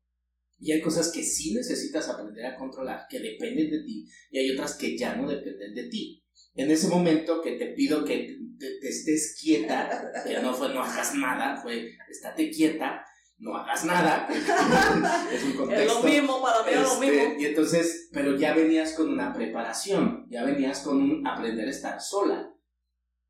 Y 0.58 0.73
hay 0.73 0.80
cosas 0.80 1.12
que 1.12 1.23
sí 1.23 1.52
necesitas 1.52 2.08
aprender 2.08 2.46
a 2.46 2.56
controlar, 2.56 3.06
que 3.11 3.20
dependen 3.20 3.68
de 3.68 3.82
ti, 3.85 4.08
y 4.30 4.38
hay 4.38 4.50
otras 4.52 4.76
que 4.76 4.96
ya 4.96 5.14
no 5.14 5.28
dependen 5.28 5.75
de 5.75 5.88
ti. 5.88 6.23
En 6.54 6.70
ese 6.70 6.88
momento 6.88 7.42
que 7.42 7.52
te 7.52 7.66
pido 7.75 8.02
que 8.02 8.38
te, 8.58 8.78
te 8.80 8.88
estés 8.88 9.37
quieta, 9.38 10.11
que 10.26 10.40
no 10.40 10.54
fue 10.54 10.73
no 10.73 10.82
hagas 10.82 11.14
nada, 11.14 11.61
fue 11.61 11.90
estate 12.08 12.50
quieta, 12.50 13.04
no 13.38 13.54
hagas 13.54 13.85
nada. 13.85 14.26
es 15.32 15.44
un 15.44 15.52
contexto. 15.52 15.82
Es 15.82 15.94
lo 15.94 16.02
mismo, 16.02 16.40
para 16.40 16.62
mí 16.62 16.70
es 16.73 16.80
lo 16.80 16.92
Este, 16.94 17.06
mismo. 17.06 17.40
Y 17.40 17.44
entonces, 17.44 18.08
pero 18.12 18.37
ya 18.38 18.54
venías 18.54 18.94
con 18.94 19.12
una 19.12 19.35
preparación, 19.35 20.26
ya 20.30 20.44
venías 20.44 20.80
con 20.80 21.02
un 21.02 21.26
aprender 21.26 21.68
a 21.68 21.70
estar 21.70 22.00
sola. 22.00 22.50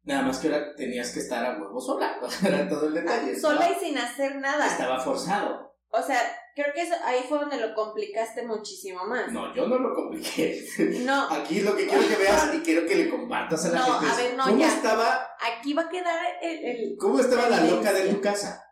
Nada 0.06 0.22
más 0.22 0.38
que 0.38 0.46
ahora 0.48 0.74
tenías 0.74 1.10
que 1.12 1.20
estar 1.20 1.44
a 1.44 1.58
huevo 1.60 1.80
sola, 1.80 2.18
era 2.46 2.68
todo 2.68 2.86
el 2.88 2.94
detalle. 2.94 3.32
Ah, 3.36 3.40
Sola 3.40 3.70
y 3.70 3.74
sin 3.84 3.98
hacer 3.98 4.36
nada. 4.36 4.66
estaba 4.66 4.98
forzado. 5.00 5.66
O 5.88 6.02
sea, 6.02 6.20
creo 6.54 6.72
que 6.74 6.82
eso- 6.82 6.94
ahí 7.04 7.20
fue 7.28 7.38
donde 7.38 7.58
lo 7.58 7.74
complicaste 7.74 8.46
muchísimo 8.46 9.04
más. 9.04 9.32
No, 9.32 9.54
yo 9.54 9.66
no 9.66 9.78
lo 9.78 9.94
compliqué. 9.94 10.64
No, 11.04 11.28
Aquí 11.30 11.60
lo 11.60 11.76
que 11.76 11.86
quiero 11.86 12.06
que 12.08 12.16
veas 12.16 12.54
y 12.54 12.60
quiero 12.60 12.86
que 12.86 12.94
le 12.96 13.10
compartas 13.10 13.66
a 13.66 13.68
la 13.70 13.78
No, 13.80 13.98
gente 14.00 14.06
a 14.12 14.16
ver, 14.16 14.36
no, 14.36 14.44
cómo 14.44 14.58
ya. 14.58 14.68
estaba, 14.68 15.28
aquí 15.54 15.74
va 15.74 15.82
a 15.82 15.88
quedar 15.88 16.24
el... 16.42 16.64
el- 16.64 16.96
cómo 16.98 17.18
estaba 17.20 17.48
la 17.48 17.64
loca 17.64 17.92
de 17.92 18.08
tu 18.08 18.20
casa. 18.20 18.62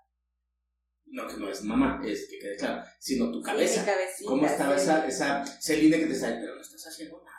No, 1.07 1.27
que 1.29 1.37
no 1.37 1.49
es 1.49 1.63
mamá, 1.63 2.01
es 2.05 2.29
que 2.29 2.39
quede 2.39 2.57
claro, 2.57 2.83
sino 2.99 3.31
tu 3.31 3.41
cabeza. 3.43 3.85
cabecita, 3.85 4.29
¿Cómo 4.29 4.47
estaba 4.47 4.77
sí. 4.77 4.83
esa, 4.85 5.07
esa 5.07 5.45
Celine 5.61 5.99
que 6.01 6.07
te 6.07 6.15
sale? 6.15 6.39
Pero 6.41 6.57
no 6.57 6.61
estás 6.61 6.87
haciendo 6.89 7.19
nada. 7.19 7.31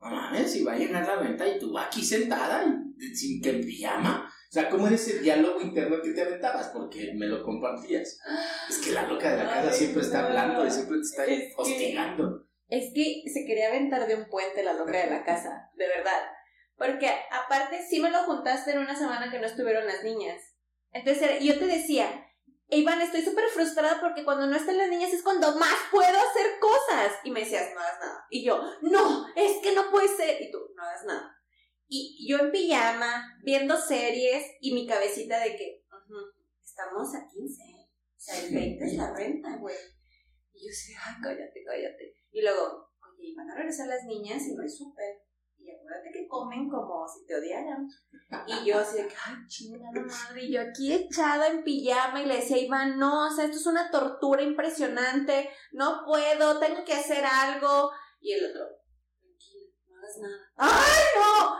No 0.00 0.10
mames, 0.16 0.52
si 0.52 0.64
va 0.64 0.72
a 0.72 0.76
llegar 0.78 1.06
la 1.06 1.16
venta 1.16 1.46
y 1.46 1.58
tú 1.60 1.78
aquí 1.78 2.04
sentada, 2.04 2.64
y, 2.64 2.87
sin 3.14 3.42
que 3.42 3.52
pijama. 3.54 4.26
O 4.26 4.52
sea, 4.52 4.70
¿cómo 4.70 4.86
era 4.86 4.96
ese 4.96 5.18
diálogo 5.18 5.60
interno 5.60 6.00
que 6.02 6.12
te 6.12 6.22
aventabas? 6.22 6.68
Porque 6.68 7.12
me 7.16 7.26
lo 7.26 7.42
compartías. 7.42 8.18
Es 8.68 8.78
que 8.78 8.92
la 8.92 9.02
loca 9.06 9.30
de 9.30 9.36
la 9.44 9.44
casa 9.50 9.68
Ay, 9.70 9.74
siempre 9.76 10.02
está 10.02 10.26
hablando 10.26 10.66
y 10.66 10.70
siempre 10.70 10.96
te 10.96 11.02
está 11.02 11.24
Es 11.26 11.40
que- 11.40 11.52
hostigando. 11.56 12.44
Es 12.68 12.92
que 12.94 13.22
se 13.32 13.44
quería 13.46 13.68
aventar 13.68 14.06
de 14.06 14.14
un 14.14 14.28
puente 14.28 14.62
la 14.62 14.74
loca 14.74 14.98
de 14.98 15.10
la 15.10 15.24
casa, 15.24 15.70
de 15.76 15.86
verdad. 15.88 16.20
Porque 16.76 17.10
aparte 17.30 17.84
sí 17.88 17.98
me 18.00 18.10
lo 18.10 18.22
juntaste 18.24 18.72
en 18.72 18.78
una 18.78 18.96
semana 18.96 19.30
que 19.30 19.38
no 19.38 19.46
estuvieron 19.46 19.86
las 19.86 20.02
niñas. 20.04 20.40
Entonces 20.92 21.40
yo 21.42 21.58
te 21.58 21.66
decía, 21.66 22.26
Iván, 22.70 23.00
estoy 23.00 23.22
súper 23.22 23.44
frustrada 23.48 23.98
porque 24.00 24.24
cuando 24.24 24.46
no 24.46 24.54
están 24.56 24.76
las 24.76 24.88
niñas 24.90 25.12
es 25.12 25.22
cuando 25.22 25.56
más 25.56 25.74
puedo 25.90 26.06
hacer 26.08 26.58
cosas. 26.60 27.12
Y 27.24 27.30
me 27.30 27.40
decías, 27.40 27.68
no 27.74 27.80
hagas 27.80 28.00
nada. 28.00 28.26
Y 28.30 28.44
yo, 28.44 28.62
no, 28.82 29.26
es 29.34 29.56
que 29.62 29.74
no 29.74 29.90
puede 29.90 30.08
ser. 30.08 30.40
Y 30.42 30.50
tú, 30.50 30.58
no 30.76 30.82
hagas 30.82 31.04
nada. 31.06 31.34
Y 31.88 32.26
yo 32.28 32.38
en 32.38 32.52
pijama, 32.52 33.38
viendo 33.42 33.76
series 33.76 34.44
y 34.60 34.74
mi 34.74 34.86
cabecita 34.86 35.40
de 35.40 35.56
que, 35.56 35.84
"Ujú, 35.90 36.16
estamos 36.62 37.14
a 37.14 37.26
15. 37.28 37.62
O 37.62 38.20
sea, 38.20 38.44
el 38.44 38.54
20 38.54 38.84
es 38.84 38.94
la 38.94 39.14
renta, 39.14 39.56
güey. 39.56 39.76
Y 40.52 40.66
yo 40.66 40.72
sí, 40.72 40.92
ay, 40.94 41.14
cállate, 41.22 41.64
cállate. 41.64 42.14
Y 42.30 42.42
luego, 42.42 42.90
oye, 43.00 43.28
y 43.28 43.34
van 43.34 43.50
a 43.50 43.56
regresar 43.56 43.86
las 43.88 44.04
niñas 44.04 44.42
y 44.46 44.54
no 44.54 44.62
hay 44.62 44.68
súper. 44.68 45.22
Y 45.56 45.70
acuérdate 45.70 46.10
que 46.12 46.28
comen 46.28 46.68
como 46.68 47.06
si 47.08 47.24
te 47.26 47.34
odiaran. 47.36 47.88
Y 48.46 48.66
yo 48.66 48.78
así 48.78 49.02
de 49.02 49.08
que, 49.08 49.14
ay, 49.24 49.34
chingada 49.46 49.90
madre. 49.92 50.44
Y 50.44 50.52
yo 50.52 50.60
aquí 50.60 50.92
echada 50.92 51.48
en 51.48 51.64
pijama 51.64 52.22
y 52.22 52.26
le 52.26 52.36
decía 52.36 52.58
Iván, 52.58 52.98
no, 52.98 53.28
o 53.28 53.30
sea, 53.30 53.46
esto 53.46 53.56
es 53.56 53.66
una 53.66 53.90
tortura 53.90 54.42
impresionante. 54.42 55.50
No 55.72 56.02
puedo, 56.06 56.58
tengo 56.60 56.84
que 56.84 56.94
hacer 56.94 57.24
algo. 57.24 57.90
Y 58.20 58.32
el 58.32 58.50
otro, 58.50 58.66
tranquilo, 59.20 59.70
no 59.86 59.96
hagas 59.98 60.18
nada. 60.18 60.52
¡Ay, 60.56 61.04
no! 61.16 61.57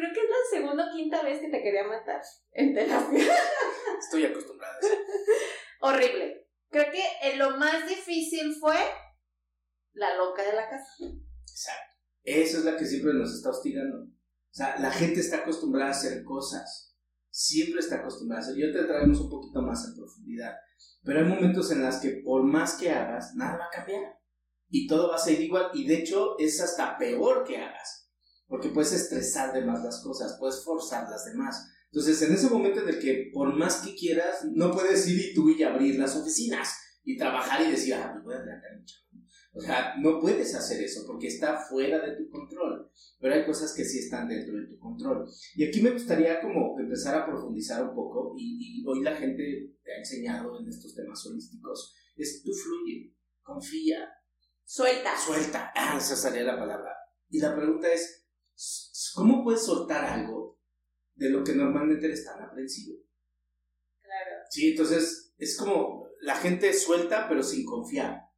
Creo 0.00 0.14
que 0.14 0.20
es 0.20 0.30
la 0.30 0.58
segunda 0.58 0.86
o 0.86 0.96
quinta 0.96 1.22
vez 1.22 1.40
que 1.40 1.50
te 1.50 1.62
quería 1.62 1.84
matar 1.86 2.22
en 2.52 2.72
terapia. 2.72 3.22
Estoy 4.00 4.24
acostumbrada 4.24 4.74
a 4.74 4.78
eso. 4.78 4.94
Horrible. 5.80 6.48
Creo 6.70 6.90
que 6.90 7.02
eh, 7.22 7.36
lo 7.36 7.58
más 7.58 7.86
difícil 7.86 8.54
fue 8.58 8.76
la 9.92 10.16
loca 10.16 10.42
de 10.42 10.54
la 10.54 10.70
casa. 10.70 10.86
Exacto. 11.02 11.96
Esa 12.22 12.58
es 12.58 12.64
la 12.64 12.76
que 12.78 12.86
siempre 12.86 13.12
nos 13.12 13.34
está 13.34 13.50
hostigando. 13.50 14.04
O 14.04 14.52
sea, 14.52 14.78
la 14.78 14.90
gente 14.90 15.20
está 15.20 15.38
acostumbrada 15.38 15.90
a 15.90 15.94
hacer 15.94 16.24
cosas. 16.24 16.96
Siempre 17.28 17.80
está 17.80 17.96
acostumbrada 17.96 18.40
a 18.40 18.44
hacer. 18.46 18.56
Yo 18.56 18.72
te 18.72 18.86
traemos 18.86 19.20
un 19.20 19.28
poquito 19.28 19.60
más 19.60 19.86
en 19.86 19.96
profundidad. 19.96 20.54
Pero 21.02 21.18
hay 21.18 21.26
momentos 21.26 21.70
en 21.72 21.84
los 21.84 21.96
que 21.96 22.22
por 22.24 22.42
más 22.42 22.76
que 22.76 22.90
hagas, 22.90 23.34
nada 23.34 23.58
va 23.58 23.66
a 23.66 23.70
cambiar. 23.70 24.18
Y 24.70 24.86
todo 24.86 25.10
va 25.10 25.16
a 25.16 25.18
seguir 25.18 25.42
igual. 25.42 25.70
Y 25.74 25.86
de 25.86 25.96
hecho 25.96 26.38
es 26.38 26.58
hasta 26.62 26.96
peor 26.96 27.44
que 27.44 27.58
hagas. 27.58 27.99
Porque 28.50 28.68
puedes 28.70 28.92
estresar 28.92 29.54
de 29.54 29.64
más 29.64 29.82
las 29.84 30.02
cosas, 30.02 30.36
puedes 30.38 30.64
forzar 30.64 31.08
las 31.08 31.24
demás. 31.24 31.68
Entonces, 31.92 32.20
en 32.22 32.34
ese 32.34 32.50
momento 32.50 32.80
en 32.82 32.88
el 32.88 32.98
que 32.98 33.30
por 33.32 33.56
más 33.56 33.76
que 33.76 33.94
quieras, 33.94 34.44
no 34.52 34.72
puedes 34.72 35.06
ir 35.08 35.30
y 35.30 35.34
tú 35.34 35.48
y 35.48 35.62
abrir 35.62 35.98
las 35.98 36.16
oficinas 36.16 36.74
y 37.04 37.16
trabajar 37.16 37.62
y 37.62 37.70
decir, 37.70 37.94
ah, 37.94 38.10
pues 38.12 38.24
voy 38.24 38.34
a 38.34 38.42
tratar 38.42 38.76
mucho. 38.76 38.96
O 39.52 39.60
sea, 39.60 39.94
no 40.00 40.20
puedes 40.20 40.54
hacer 40.54 40.82
eso 40.82 41.04
porque 41.06 41.28
está 41.28 41.58
fuera 41.58 42.04
de 42.04 42.16
tu 42.16 42.28
control. 42.28 42.90
Pero 43.20 43.34
hay 43.34 43.46
cosas 43.46 43.72
que 43.72 43.84
sí 43.84 44.00
están 44.00 44.28
dentro 44.28 44.56
de 44.56 44.66
tu 44.66 44.78
control. 44.78 45.28
Y 45.54 45.64
aquí 45.64 45.80
me 45.80 45.90
gustaría 45.90 46.40
como 46.40 46.78
empezar 46.78 47.14
a 47.14 47.26
profundizar 47.26 47.82
un 47.82 47.94
poco 47.94 48.34
y, 48.36 48.80
y 48.80 48.86
hoy 48.86 49.02
la 49.02 49.16
gente 49.16 49.76
te 49.82 49.92
ha 49.92 49.98
enseñado 49.98 50.60
en 50.60 50.68
estos 50.68 50.94
temas 50.94 51.24
holísticos. 51.26 51.94
Es 52.16 52.42
tú 52.42 52.52
fluye, 52.52 53.14
confía, 53.42 54.08
Suelta. 54.64 55.18
suelta. 55.18 55.72
Ah, 55.74 55.96
esa 55.98 56.14
sería 56.14 56.44
la 56.44 56.56
palabra. 56.56 56.92
Y 57.28 57.40
la 57.40 57.56
pregunta 57.56 57.92
es, 57.92 58.19
¿cómo 59.14 59.44
puedes 59.44 59.64
soltar 59.64 60.04
algo 60.04 60.58
de 61.14 61.30
lo 61.30 61.44
que 61.44 61.54
normalmente 61.54 62.06
eres 62.06 62.24
tan 62.24 62.42
aprensivo? 62.42 62.98
Claro. 64.00 64.42
Sí, 64.50 64.70
entonces 64.70 65.34
es 65.38 65.56
como 65.56 66.08
la 66.20 66.36
gente 66.36 66.72
suelta 66.72 67.26
pero 67.28 67.42
sin 67.42 67.64
confiar. 67.64 68.30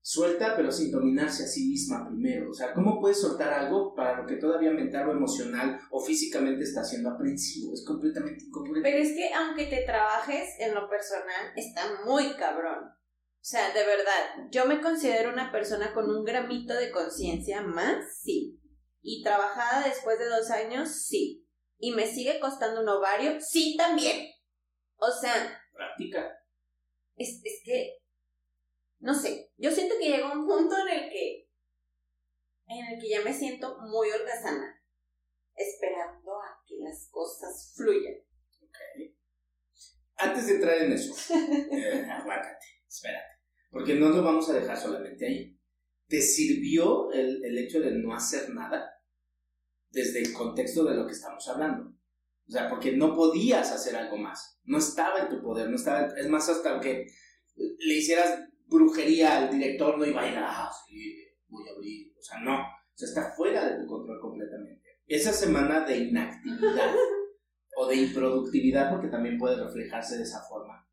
Suelta 0.00 0.54
pero 0.54 0.70
sin 0.70 0.92
dominarse 0.92 1.44
a 1.44 1.48
sí 1.48 1.66
misma 1.66 2.06
primero. 2.06 2.50
O 2.50 2.54
sea, 2.54 2.72
¿cómo 2.72 3.00
puedes 3.00 3.20
soltar 3.20 3.52
algo 3.52 3.94
para 3.94 4.20
lo 4.20 4.26
que 4.26 4.36
todavía 4.36 4.70
mental 4.70 5.08
o 5.08 5.12
emocional 5.12 5.80
o 5.90 6.00
físicamente 6.00 6.62
está 6.62 6.84
siendo 6.84 7.10
aprensivo? 7.10 7.74
Es 7.74 7.84
completamente 7.84 8.44
incongruente. 8.44 8.88
Pero 8.88 9.02
es 9.02 9.14
que 9.14 9.34
aunque 9.34 9.66
te 9.66 9.84
trabajes 9.84 10.48
en 10.60 10.74
lo 10.74 10.88
personal, 10.88 11.52
está 11.56 11.82
muy 12.04 12.34
cabrón. 12.36 12.84
O 12.84 13.48
sea, 13.48 13.72
de 13.72 13.84
verdad, 13.84 14.48
yo 14.50 14.66
me 14.66 14.80
considero 14.80 15.32
una 15.32 15.50
persona 15.50 15.92
con 15.92 16.08
un 16.08 16.24
gramito 16.24 16.74
de 16.74 16.90
conciencia 16.90 17.62
más, 17.62 18.20
sí. 18.22 18.60
Y 19.08 19.22
trabajada 19.22 19.86
después 19.86 20.18
de 20.18 20.28
dos 20.28 20.50
años, 20.50 20.88
sí. 21.06 21.46
Y 21.78 21.92
me 21.92 22.08
sigue 22.08 22.40
costando 22.40 22.80
un 22.80 22.88
ovario, 22.88 23.40
sí 23.40 23.76
también. 23.78 24.32
O 24.96 25.08
sea, 25.12 25.62
Práctica. 25.72 26.36
es, 27.14 27.40
es 27.44 27.62
que, 27.64 27.98
no 28.98 29.14
sé, 29.14 29.52
yo 29.58 29.70
siento 29.70 29.94
que 29.96 30.08
llega 30.08 30.32
un 30.32 30.44
punto 30.44 30.74
en 30.78 30.88
el 30.88 31.10
que, 31.10 31.48
en 32.66 32.86
el 32.86 33.00
que 33.00 33.08
ya 33.08 33.20
me 33.22 33.32
siento 33.32 33.78
muy 33.82 34.10
holgazana, 34.10 34.82
esperando 35.54 36.32
a 36.42 36.60
que 36.66 36.74
las 36.80 37.08
cosas 37.08 37.74
fluyan. 37.76 38.16
Antes 40.16 40.48
de 40.48 40.54
entrar 40.54 40.78
en 40.78 40.92
eso, 40.92 41.14
eh, 41.32 42.08
espérate. 42.88 43.26
Porque 43.70 43.94
no 43.94 44.08
lo 44.08 44.24
vamos 44.24 44.50
a 44.50 44.54
dejar 44.54 44.76
solamente 44.76 45.24
ahí. 45.24 45.60
¿Te 46.08 46.20
sirvió 46.20 47.12
el, 47.12 47.44
el 47.44 47.58
hecho 47.58 47.78
de 47.78 47.92
no 47.92 48.12
hacer 48.12 48.50
nada? 48.50 48.94
Desde 49.96 50.20
el 50.20 50.32
contexto 50.34 50.84
de 50.84 50.94
lo 50.94 51.06
que 51.06 51.14
estamos 51.14 51.48
hablando. 51.48 51.90
O 52.46 52.52
sea, 52.52 52.68
porque 52.68 52.92
no 52.92 53.16
podías 53.16 53.72
hacer 53.72 53.96
algo 53.96 54.18
más. 54.18 54.60
No 54.64 54.76
estaba 54.76 55.20
en 55.20 55.30
tu 55.30 55.40
poder, 55.40 55.70
no 55.70 55.76
estaba. 55.76 56.08
Es 56.18 56.28
más, 56.28 56.46
hasta 56.50 56.78
que 56.80 57.06
le 57.56 57.94
hicieras 57.94 58.40
brujería 58.66 59.38
al 59.38 59.50
director, 59.50 59.96
no 59.96 60.04
iba 60.04 60.20
a 60.20 60.28
ir, 60.28 60.34
ah, 60.36 60.70
sí, 60.86 61.16
voy 61.48 61.66
a 61.66 61.72
abrir. 61.72 62.12
O 62.18 62.22
sea, 62.22 62.40
no. 62.40 62.60
O 62.60 62.94
sea, 62.94 63.08
está 63.08 63.32
fuera 63.34 63.66
de 63.66 63.82
tu 63.82 63.86
control 63.86 64.20
completamente. 64.20 64.82
Esa 65.06 65.32
semana 65.32 65.86
de 65.86 65.96
inactividad 65.96 66.94
o 67.78 67.86
de 67.86 67.96
improductividad, 67.96 68.90
porque 68.90 69.08
también 69.08 69.38
puede 69.38 69.56
reflejarse 69.56 70.18
de 70.18 70.24
esa 70.24 70.42
forma. 70.42 70.86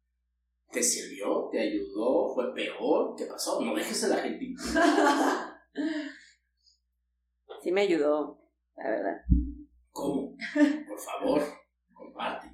¿Te 0.71 0.81
sirvió? 0.81 1.49
¿Te 1.51 1.59
ayudó? 1.59 2.33
¿Fue 2.33 2.53
peor? 2.53 3.15
¿Qué 3.17 3.25
pasó? 3.25 3.59
No 3.59 3.75
dejes 3.75 4.01
a 4.05 4.07
la 4.07 4.17
gente. 4.19 4.53
Sí 7.63 7.71
me 7.71 7.81
ayudó, 7.81 8.42
la 8.75 8.89
verdad. 8.89 9.21
¿Cómo? 9.91 10.35
Por 10.87 10.99
favor, 10.99 11.41
comparte. 11.93 12.47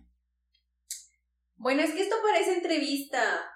Bueno, 1.55 1.81
es 1.83 1.91
que 1.93 2.01
esto 2.03 2.15
parece 2.21 2.53
entrevista, 2.53 3.51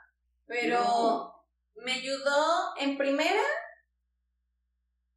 pero 0.45 0.79
No. 0.79 1.33
me 1.75 1.93
ayudó 1.93 2.75
en 2.79 2.97
primera 2.97 3.41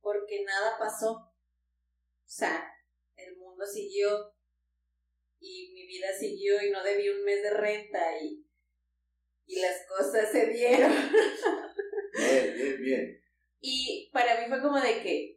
porque 0.01 0.45
nada 0.45 0.79
pasó. 0.79 1.13
O 1.13 2.29
sea, 2.29 2.65
el 3.17 3.37
mundo 3.39 3.65
siguió 3.67 4.35
y 5.41 5.73
mi 5.75 5.87
vida 5.87 6.09
siguió 6.19 6.63
y 6.65 6.71
no 6.71 6.83
debí 6.83 7.09
un 7.09 7.25
mes 7.25 7.43
de 7.43 7.51
renta 7.51 8.19
y, 8.21 8.47
y 9.47 9.61
las 9.61 9.87
cosas 9.89 10.31
se 10.31 10.47
dieron. 10.47 10.93
Bien, 12.17 12.55
bien, 12.55 12.81
bien. 12.81 13.23
Y 13.61 14.11
para 14.13 14.41
mí 14.41 14.47
fue 14.49 14.61
como 14.63 14.81
de 14.81 15.03
que, 15.03 15.36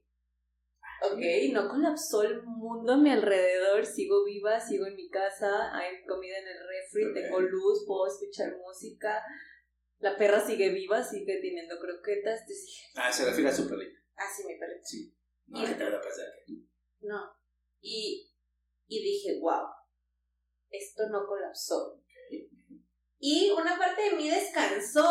ok, 1.02 1.54
no 1.54 1.70
colapsó 1.70 2.24
el 2.24 2.44
mundo 2.44 2.94
a 2.94 2.98
mi 2.98 3.10
alrededor, 3.12 3.86
sigo 3.86 4.24
viva, 4.26 4.60
sigo 4.60 4.86
en 4.86 4.96
mi 4.96 5.10
casa, 5.10 5.76
hay 5.76 6.04
comida 6.06 6.38
en 6.38 6.48
el 6.48 6.58
refri, 6.68 7.14
tengo 7.14 7.40
luz, 7.40 7.86
puedo 7.88 8.08
escuchar 8.08 8.58
música, 8.58 9.24
la 10.00 10.18
perra 10.18 10.40
sigue 10.46 10.70
viva, 10.70 11.04
sigue 11.04 11.40
teniendo 11.42 11.78
croquetas, 11.80 12.42
entonces 12.42 12.82
Ah, 12.96 13.12
se 13.12 13.26
refiere 13.26 13.50
a 13.50 13.54
su 13.56 13.68
perrita. 13.70 14.00
ah, 14.16 14.28
sí, 14.36 14.44
mi 14.46 14.58
perrita. 14.58 14.86
Sí. 14.86 15.16
No, 15.48 15.66
¿qué 15.66 15.74
te 15.74 15.90
va 15.90 15.98
a 15.98 16.02
pasar? 16.02 16.28
No. 17.02 17.34
Y, 17.82 18.32
y 18.88 19.04
dije, 19.04 19.40
wow, 19.42 19.68
esto 20.70 21.04
no 21.10 21.26
colapsó. 21.26 22.02
Y 23.22 23.52
una 23.52 23.78
parte 23.78 24.02
de 24.04 24.16
mí 24.16 24.30
descansó, 24.30 25.04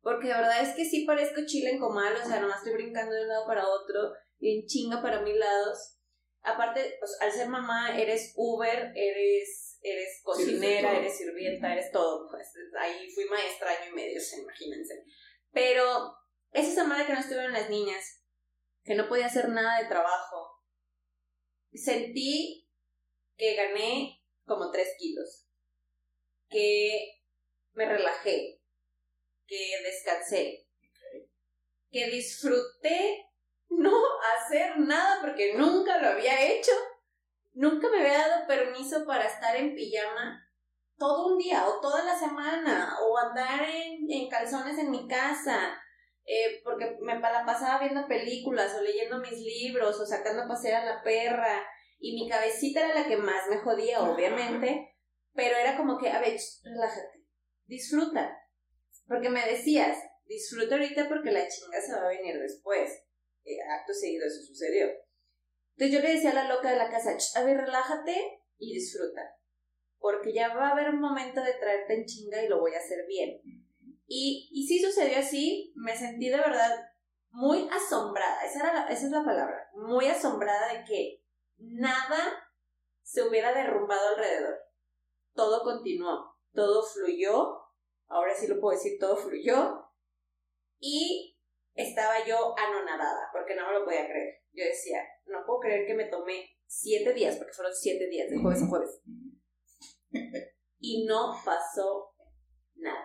porque 0.00 0.28
la 0.28 0.40
verdad 0.40 0.62
es 0.62 0.74
que 0.74 0.84
sí 0.84 1.04
parezco 1.04 1.46
chile 1.46 1.70
en 1.70 1.80
comal, 1.80 2.14
o 2.14 2.26
sea, 2.26 2.40
nomás 2.40 2.58
estoy 2.58 2.74
brincando 2.74 3.14
de 3.14 3.22
un 3.22 3.28
lado 3.28 3.46
para 3.46 3.68
otro, 3.68 4.12
y 4.38 4.58
en 4.58 4.66
chinga 4.66 5.02
para 5.02 5.22
mil 5.22 5.38
lados. 5.38 5.96
Aparte, 6.42 6.96
pues, 7.00 7.16
al 7.20 7.32
ser 7.32 7.48
mamá, 7.48 7.98
eres 7.98 8.32
Uber, 8.36 8.92
eres, 8.94 9.78
eres 9.82 10.20
cocinera, 10.22 10.96
eres 10.96 11.18
sirvienta, 11.18 11.72
eres 11.72 11.90
todo. 11.90 12.28
Pues, 12.30 12.52
ahí 12.78 13.10
fui 13.10 13.24
maestra 13.26 13.70
año 13.70 13.90
y 13.90 13.94
medio, 13.94 14.20
imagínense. 14.40 15.04
Pero 15.50 16.14
esa 16.52 16.72
semana 16.72 17.06
que 17.06 17.12
no 17.12 17.20
estuvieron 17.20 17.52
las 17.52 17.68
niñas, 17.68 18.24
que 18.84 18.94
no 18.94 19.08
podía 19.08 19.26
hacer 19.26 19.48
nada 19.48 19.82
de 19.82 19.88
trabajo, 19.88 20.62
sentí 21.72 22.66
que 23.36 23.54
gané 23.54 24.22
como 24.46 24.70
3 24.70 24.88
kilos, 24.98 25.46
que 26.48 27.20
me 27.72 27.86
relajé, 27.86 28.57
que 29.48 29.82
descansé, 29.82 30.68
que 31.90 32.06
disfruté 32.10 33.24
no 33.70 33.92
hacer 34.36 34.78
nada 34.78 35.20
porque 35.20 35.54
nunca 35.54 35.98
lo 35.98 36.08
había 36.08 36.52
hecho. 36.52 36.72
Nunca 37.54 37.88
me 37.90 38.00
había 38.00 38.28
dado 38.28 38.46
permiso 38.46 39.04
para 39.04 39.26
estar 39.26 39.56
en 39.56 39.74
pijama 39.74 40.44
todo 40.96 41.34
un 41.34 41.38
día 41.38 41.66
o 41.66 41.80
toda 41.80 42.04
la 42.04 42.16
semana 42.16 42.98
o 43.02 43.18
andar 43.18 43.68
en, 43.68 44.28
calzones 44.28 44.78
en 44.78 44.90
mi 44.90 45.08
casa. 45.08 45.80
Eh, 46.24 46.60
porque 46.62 46.98
me 47.00 47.18
la 47.18 47.46
pasaba 47.46 47.80
viendo 47.80 48.06
películas 48.06 48.74
o 48.74 48.82
leyendo 48.82 49.18
mis 49.18 49.38
libros 49.38 49.98
o 49.98 50.04
sacando 50.04 50.42
a 50.42 50.48
pasear 50.48 50.82
a 50.82 50.96
la 50.96 51.02
perra 51.02 51.64
y 51.98 52.14
mi 52.14 52.28
cabecita 52.28 52.80
era 52.80 53.00
la 53.00 53.08
que 53.08 53.16
más 53.16 53.48
me 53.48 53.58
jodía, 53.58 54.02
obviamente, 54.02 54.94
pero 55.32 55.56
era 55.56 55.76
como 55.76 55.98
que, 55.98 56.10
a 56.10 56.20
ver, 56.20 56.38
relájate, 56.62 57.24
disfruta, 57.66 58.30
porque 59.08 59.30
me 59.30 59.44
decías, 59.44 59.96
disfruta 60.26 60.74
ahorita 60.74 61.08
porque 61.08 61.32
la 61.32 61.48
chinga 61.48 61.80
se 61.80 61.92
va 61.92 62.04
a 62.04 62.08
venir 62.08 62.38
después. 62.38 62.90
Eh, 63.44 63.56
acto 63.62 63.94
seguido 63.94 64.26
eso 64.26 64.42
sucedió. 64.42 64.86
Entonces 65.76 65.96
yo 65.96 66.00
le 66.00 66.14
decía 66.14 66.30
a 66.30 66.44
la 66.44 66.54
loca 66.54 66.70
de 66.70 66.76
la 66.76 66.90
casa, 66.90 67.16
a 67.36 67.44
ver, 67.44 67.56
relájate 67.56 68.42
y 68.58 68.74
disfruta, 68.74 69.36
porque 69.98 70.32
ya 70.32 70.54
va 70.54 70.68
a 70.68 70.72
haber 70.72 70.90
un 70.90 71.00
momento 71.00 71.42
de 71.42 71.54
traerte 71.54 71.94
en 71.94 72.04
chinga 72.04 72.42
y 72.42 72.48
lo 72.48 72.60
voy 72.60 72.74
a 72.74 72.78
hacer 72.78 73.06
bien. 73.06 73.40
Y, 74.06 74.48
y 74.52 74.66
sí 74.66 74.80
sucedió 74.80 75.18
así, 75.18 75.72
me 75.76 75.96
sentí 75.96 76.28
de 76.28 76.36
verdad 76.36 76.88
muy 77.30 77.68
asombrada, 77.70 78.44
esa, 78.44 78.60
era 78.60 78.88
esa 78.88 79.06
es 79.06 79.12
la 79.12 79.24
palabra, 79.24 79.70
muy 79.74 80.06
asombrada 80.06 80.72
de 80.72 80.84
que 80.84 81.22
nada 81.58 82.18
se 83.02 83.22
hubiera 83.22 83.52
derrumbado 83.54 84.08
alrededor. 84.08 84.58
Todo 85.34 85.62
continuó, 85.62 86.36
todo 86.52 86.82
fluyó, 86.82 87.57
ahora 88.08 88.34
sí 88.34 88.46
lo 88.46 88.60
puedo 88.60 88.76
decir, 88.76 88.98
todo 88.98 89.16
fluyó. 89.16 89.84
Y 90.80 91.36
estaba 91.74 92.24
yo 92.26 92.54
anonadada, 92.58 93.28
porque 93.32 93.54
no 93.54 93.66
me 93.66 93.78
lo 93.78 93.84
podía 93.84 94.06
creer. 94.06 94.42
Yo 94.52 94.64
decía, 94.64 95.00
no 95.26 95.38
puedo 95.46 95.60
creer 95.60 95.86
que 95.86 95.94
me 95.94 96.06
tomé 96.06 96.48
siete 96.66 97.12
días, 97.14 97.36
porque 97.36 97.52
fueron 97.52 97.74
siete 97.74 98.08
días, 98.08 98.30
de 98.30 98.38
jueves 98.38 98.62
a 98.62 98.66
jueves. 98.66 99.02
Y 100.80 101.06
no 101.06 101.34
pasó 101.44 102.14
nada. 102.76 103.04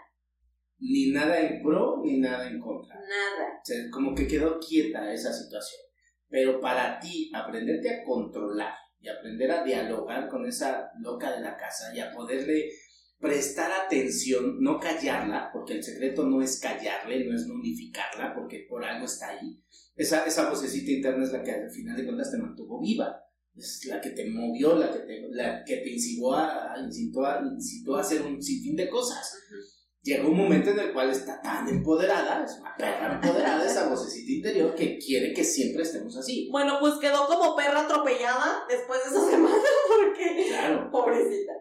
Ni 0.77 1.11
nada 1.11 1.39
en 1.39 1.63
pro, 1.63 2.01
ni 2.03 2.19
nada 2.19 2.47
en 2.47 2.59
contra. 2.59 2.95
Nada. 2.99 3.59
O 3.59 3.65
sea, 3.65 3.77
como 3.91 4.13
que 4.13 4.27
quedó 4.27 4.59
quieta 4.59 5.11
esa 5.11 5.33
situación. 5.33 5.81
Pero 6.29 6.59
para 6.59 6.99
ti, 6.99 7.31
aprenderte 7.33 7.89
a 7.89 8.03
controlar 8.03 8.75
y 8.99 9.09
aprender 9.09 9.51
a 9.51 9.63
dialogar 9.63 10.29
con 10.29 10.45
esa 10.45 10.91
loca 10.99 11.31
de 11.31 11.41
la 11.41 11.57
casa 11.57 11.93
y 11.95 11.99
a 11.99 12.13
poderle 12.13 12.69
prestar 13.23 13.71
atención, 13.71 14.57
no 14.59 14.81
callarla, 14.81 15.49
porque 15.53 15.75
el 15.75 15.83
secreto 15.83 16.25
no 16.25 16.41
es 16.41 16.59
callarle, 16.59 17.23
no 17.23 17.33
es 17.33 17.47
unificarla, 17.47 18.35
porque 18.35 18.65
por 18.67 18.83
algo 18.83 19.05
está 19.05 19.29
ahí. 19.29 19.63
Esa, 19.95 20.25
esa 20.25 20.49
vocecita 20.49 20.91
interna 20.91 21.23
es 21.23 21.31
la 21.31 21.41
que 21.41 21.51
al 21.51 21.71
final 21.71 21.95
de 21.95 22.03
cuentas 22.03 22.31
te 22.31 22.37
mantuvo 22.37 22.81
viva, 22.81 23.23
es 23.55 23.85
la 23.85 24.01
que 24.01 24.09
te 24.09 24.29
movió, 24.29 24.77
la 24.77 24.91
que 24.91 24.99
te, 24.99 25.21
la 25.31 25.63
que 25.63 25.77
te 25.77 25.91
incitó 25.91 26.35
a, 26.35 26.75
incitó 26.83 27.25
a, 27.25 27.41
incitó 27.49 27.95
a 27.95 28.01
hacer 28.01 28.21
un 28.23 28.43
sinfín 28.43 28.75
de 28.75 28.89
cosas. 28.89 29.33
Llega 30.01 30.27
un 30.27 30.35
momento 30.35 30.71
en 30.71 30.79
el 30.79 30.91
cual 30.91 31.09
está 31.09 31.41
tan 31.41 31.65
empoderada, 31.69 32.43
es 32.43 32.59
una 32.59 32.75
perra 32.75 33.21
empoderada 33.21 33.65
esa 33.65 33.87
vocecita 33.87 34.33
interior 34.33 34.75
que 34.75 34.97
quiere 34.97 35.33
que 35.33 35.45
siempre 35.45 35.83
estemos 35.83 36.17
así. 36.17 36.49
Bueno, 36.51 36.75
pues 36.81 36.95
quedó 36.95 37.25
como 37.27 37.55
perra 37.55 37.85
atropellada 37.85 38.65
después 38.67 38.99
de 39.01 39.11
esa 39.11 39.29
semana 39.29 39.55
porque... 39.87 40.47
Claro. 40.49 40.91
Pobrecita. 40.91 41.53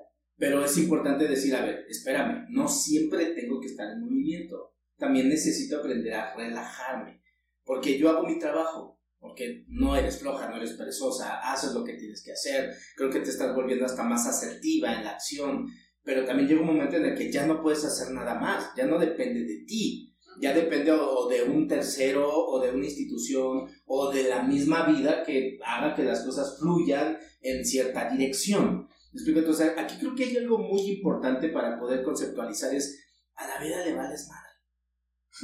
Pero 0.42 0.64
es 0.64 0.76
importante 0.76 1.28
decir, 1.28 1.55
a 1.55 1.64
ver, 1.64 1.87
espérame, 1.88 2.48
no 2.50 2.66
siempre 2.66 3.26
tengo 3.26 3.61
que 3.61 3.68
estar 3.68 3.88
en 3.92 4.00
movimiento. 4.00 4.74
También 4.98 5.28
necesito 5.28 5.78
aprender 5.78 6.14
a 6.14 6.35
relajarme. 6.35 7.22
Porque 7.64 7.96
yo 7.96 8.11
hago 8.11 8.26
mi 8.26 8.40
trabajo. 8.40 9.00
Porque 9.20 9.64
no 9.68 9.94
eres 9.94 10.18
floja, 10.18 10.50
no 10.50 10.57
eres 10.57 10.72
perezosa, 10.72 11.38
haces 11.48 11.72
lo 11.74 11.85
que 11.85 11.92
tienes 11.92 12.24
que 12.24 12.33
hacer. 12.33 12.74
Creo 12.96 13.09
que 13.09 13.20
te 13.20 13.31
estás 13.31 13.55
volviendo 13.55 13.85
hasta 13.87 14.02
más 14.02 14.26
asertiva 14.26 14.92
en 14.92 15.05
la 15.05 15.11
acción. 15.11 15.68
Pero 16.02 16.24
también 16.24 16.48
llega 16.48 16.61
un 16.62 16.66
momento 16.66 16.96
en 16.96 17.05
el 17.05 17.14
que 17.16 17.31
ya 17.31 17.46
no 17.46 17.62
puedes 17.62 17.85
hacer 17.85 18.12
nada 18.12 18.35
más. 18.35 18.72
Ya 18.76 18.87
no 18.87 18.98
depende 18.98 19.44
de 19.44 19.64
ti. 19.64 20.12
Ya 20.40 20.52
depende 20.52 20.90
de 20.90 21.42
un 21.44 21.68
tercero 21.68 22.28
o 22.28 22.61
de 22.61 22.72
una 22.72 22.87
institución 22.87 23.68
o 23.87 24.11
de 24.11 24.24
la 24.24 24.42
misma 24.42 24.87
vida 24.87 25.22
que 25.22 25.61
haga 25.64 25.94
que 25.94 26.02
las 26.02 26.24
cosas 26.24 26.59
fluyan 26.59 27.16
en 27.42 27.64
cierta 27.64 28.11
dirección 28.11 28.82
explico? 29.12 29.40
Entonces, 29.40 29.72
aquí 29.77 29.98
creo 29.98 30.14
que 30.14 30.25
hay 30.25 30.37
algo 30.37 30.59
muy 30.59 30.81
importante 30.90 31.48
para 31.48 31.79
poder 31.79 32.03
conceptualizar 32.03 32.75
es, 32.75 32.98
a 33.35 33.46
la 33.46 33.59
vida 33.59 33.85
le 33.85 33.94
vales 33.94 34.29
madre. 34.29 34.53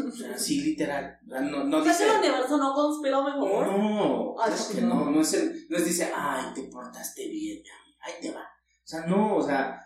O 0.07 0.11
sea, 0.11 0.39
sí, 0.39 0.61
literal. 0.61 1.19
No, 1.25 1.65
no 1.65 1.83
dice, 1.83 2.05
el 2.05 2.19
universo 2.19 2.59
no 2.59 2.75
conspira 2.75 3.23
mejor? 3.23 3.67
No, 3.67 4.37
es 4.47 4.65
que 4.67 4.83
no, 4.83 5.11
no 5.11 5.21
es, 5.21 5.33
el, 5.35 5.67
no 5.69 5.79
es 5.79 5.85
dice, 5.85 6.13
ay, 6.15 6.53
te 6.55 6.65
portaste 6.65 7.27
bien, 7.27 7.63
ahí 8.01 8.15
te 8.21 8.31
va. 8.31 8.43
O 8.43 8.87
sea, 8.87 9.07
no, 9.07 9.37
o 9.37 9.43
sea, 9.43 9.81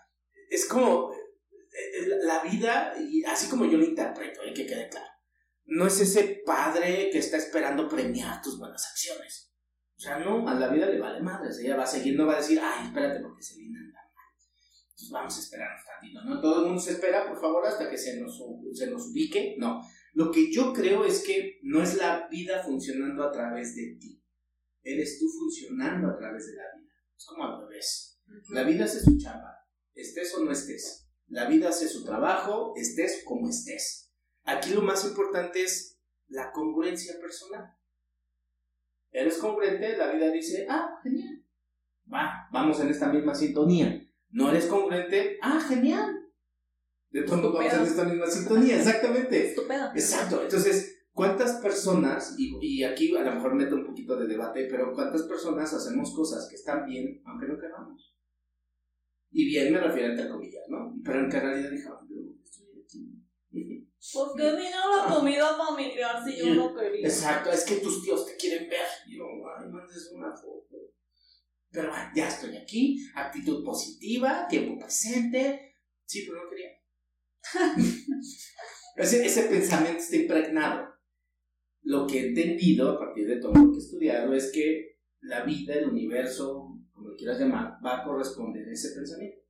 es 0.50 0.66
como 0.66 1.12
eh, 1.12 2.06
la 2.24 2.42
vida, 2.42 2.94
y 2.98 3.24
así 3.24 3.48
como 3.48 3.64
yo 3.64 3.78
lo 3.78 3.84
interpreto, 3.84 4.42
hay 4.42 4.52
que 4.52 4.66
quede 4.66 4.88
claro, 4.88 5.06
no 5.66 5.86
es 5.86 6.00
ese 6.00 6.42
padre 6.44 7.08
que 7.10 7.18
está 7.18 7.36
esperando 7.36 7.88
premiar 7.88 8.42
tus 8.42 8.58
buenas 8.58 8.84
acciones. 8.84 9.51
O 10.02 10.04
sea, 10.04 10.18
no, 10.18 10.48
a 10.48 10.54
la 10.54 10.66
vida 10.66 10.86
le 10.86 10.98
vale 10.98 11.22
madre. 11.22 11.48
ella 11.60 11.76
va 11.76 11.84
a 11.84 11.86
seguir, 11.86 12.16
no 12.16 12.26
va 12.26 12.32
a 12.32 12.38
decir, 12.38 12.58
ay, 12.60 12.86
espérate 12.86 13.20
porque 13.20 13.40
Selina 13.40 13.78
anda 13.78 14.00
mal. 14.12 14.26
Entonces 14.90 15.10
vamos 15.12 15.36
a 15.36 15.40
esperarnos 15.40 15.86
tantito, 15.86 16.24
¿no? 16.24 16.40
Todo 16.40 16.58
el 16.58 16.66
mundo 16.66 16.82
se 16.82 16.90
espera, 16.90 17.28
por 17.28 17.40
favor, 17.40 17.64
hasta 17.64 17.88
que 17.88 17.96
se 17.96 18.18
nos, 18.18 18.36
se 18.72 18.90
nos 18.90 19.10
ubique. 19.12 19.54
No. 19.58 19.80
Lo 20.14 20.32
que 20.32 20.52
yo 20.52 20.72
creo 20.72 21.04
es 21.04 21.22
que 21.22 21.60
no 21.62 21.80
es 21.80 21.98
la 21.98 22.26
vida 22.28 22.64
funcionando 22.64 23.22
a 23.22 23.30
través 23.30 23.76
de 23.76 23.96
ti. 24.00 24.20
Eres 24.82 25.20
tú 25.20 25.26
funcionando 25.38 26.08
a 26.08 26.16
través 26.16 26.48
de 26.48 26.56
la 26.56 26.64
vida. 26.76 26.92
Es 27.16 27.24
como 27.24 27.44
al 27.44 27.60
revés. 27.60 28.20
La 28.48 28.64
vida 28.64 28.86
hace 28.86 28.98
su 28.98 29.16
chamba, 29.16 29.56
estés 29.94 30.34
o 30.34 30.44
no 30.44 30.50
estés. 30.50 31.06
La 31.28 31.48
vida 31.48 31.68
hace 31.68 31.86
su 31.86 32.04
trabajo, 32.04 32.72
estés 32.74 33.22
como 33.24 33.48
estés. 33.48 34.12
Aquí 34.42 34.70
lo 34.70 34.82
más 34.82 35.04
importante 35.04 35.62
es 35.62 36.00
la 36.26 36.50
congruencia 36.50 37.20
personal. 37.20 37.76
Eres 39.12 39.38
congruente, 39.38 39.96
la 39.96 40.10
vida 40.12 40.30
dice, 40.30 40.66
ah, 40.68 40.98
genial. 41.02 41.44
Va, 42.12 42.48
vamos 42.50 42.80
en 42.80 42.88
esta 42.88 43.12
misma 43.12 43.34
sintonía. 43.34 44.02
No 44.30 44.50
eres 44.50 44.66
congruente, 44.66 45.38
ah, 45.42 45.60
genial. 45.60 46.30
De 47.10 47.22
pronto 47.22 47.52
vamos 47.52 47.72
en 47.72 47.82
esta 47.82 48.04
misma 48.04 48.26
sintonía, 48.26 48.78
exactamente. 48.78 49.48
Estupendo. 49.48 49.90
Exacto. 49.94 50.42
Entonces, 50.42 51.04
¿cuántas 51.12 51.60
personas, 51.60 52.34
y, 52.38 52.56
y, 52.62 52.84
aquí 52.84 53.14
a 53.14 53.22
lo 53.22 53.34
mejor 53.34 53.54
meto 53.54 53.74
un 53.74 53.86
poquito 53.86 54.16
de 54.16 54.26
debate, 54.26 54.66
pero 54.70 54.94
¿cuántas 54.94 55.24
personas 55.24 55.72
hacemos 55.74 56.14
cosas 56.14 56.48
que 56.48 56.56
están 56.56 56.86
bien 56.86 57.22
aunque 57.26 57.48
no 57.48 57.58
queramos? 57.58 58.16
Y 59.30 59.44
bien 59.46 59.72
me 59.72 59.80
refiero 59.80 60.10
entre 60.10 60.28
comillas, 60.28 60.64
¿no? 60.68 60.94
Pero 61.04 61.20
en 61.20 61.30
realidad 61.30 61.70
dije, 61.70 61.88
aquí. 61.88 62.14
¿Por 64.12 64.36
qué 64.36 64.50
vino 64.56 64.96
la 64.96 65.14
comida 65.14 65.56
familiar 65.56 66.24
si 66.24 66.36
yo 66.36 66.54
no 66.54 66.74
quería? 66.74 67.06
Exacto, 67.06 67.50
es 67.50 67.64
que 67.64 67.76
tus 67.76 68.02
tíos 68.02 68.26
te 68.26 68.36
quieren 68.36 68.68
ver. 68.68 68.86
Y 69.06 69.16
yo, 69.16 69.24
ay, 69.56 69.68
mandes 69.68 70.10
una 70.12 70.34
foto. 70.34 70.76
Pero 71.70 71.92
ya 72.14 72.28
estoy 72.28 72.56
aquí, 72.56 72.98
actitud 73.14 73.64
positiva, 73.64 74.46
tiempo 74.48 74.78
presente. 74.78 75.76
Sí, 76.04 76.26
pero 76.26 76.42
no 76.42 76.50
quería. 76.50 76.70
ese, 78.96 79.24
ese 79.24 79.44
pensamiento 79.44 79.98
está 79.98 80.16
impregnado. 80.16 80.88
Lo 81.82 82.06
que 82.06 82.18
he 82.18 82.28
entendido 82.28 82.90
a 82.90 82.98
partir 82.98 83.26
de 83.28 83.36
todo 83.36 83.54
lo 83.54 83.70
que 83.70 83.76
he 83.76 83.80
estudiado 83.80 84.34
es 84.34 84.50
que 84.52 84.98
la 85.20 85.44
vida, 85.44 85.74
el 85.74 85.88
universo, 85.88 86.76
como 86.90 87.08
lo 87.08 87.16
quieras 87.16 87.38
llamar, 87.38 87.78
va 87.84 88.00
a 88.00 88.04
corresponder 88.04 88.68
a 88.68 88.72
ese 88.72 88.94
pensamiento. 88.94 89.42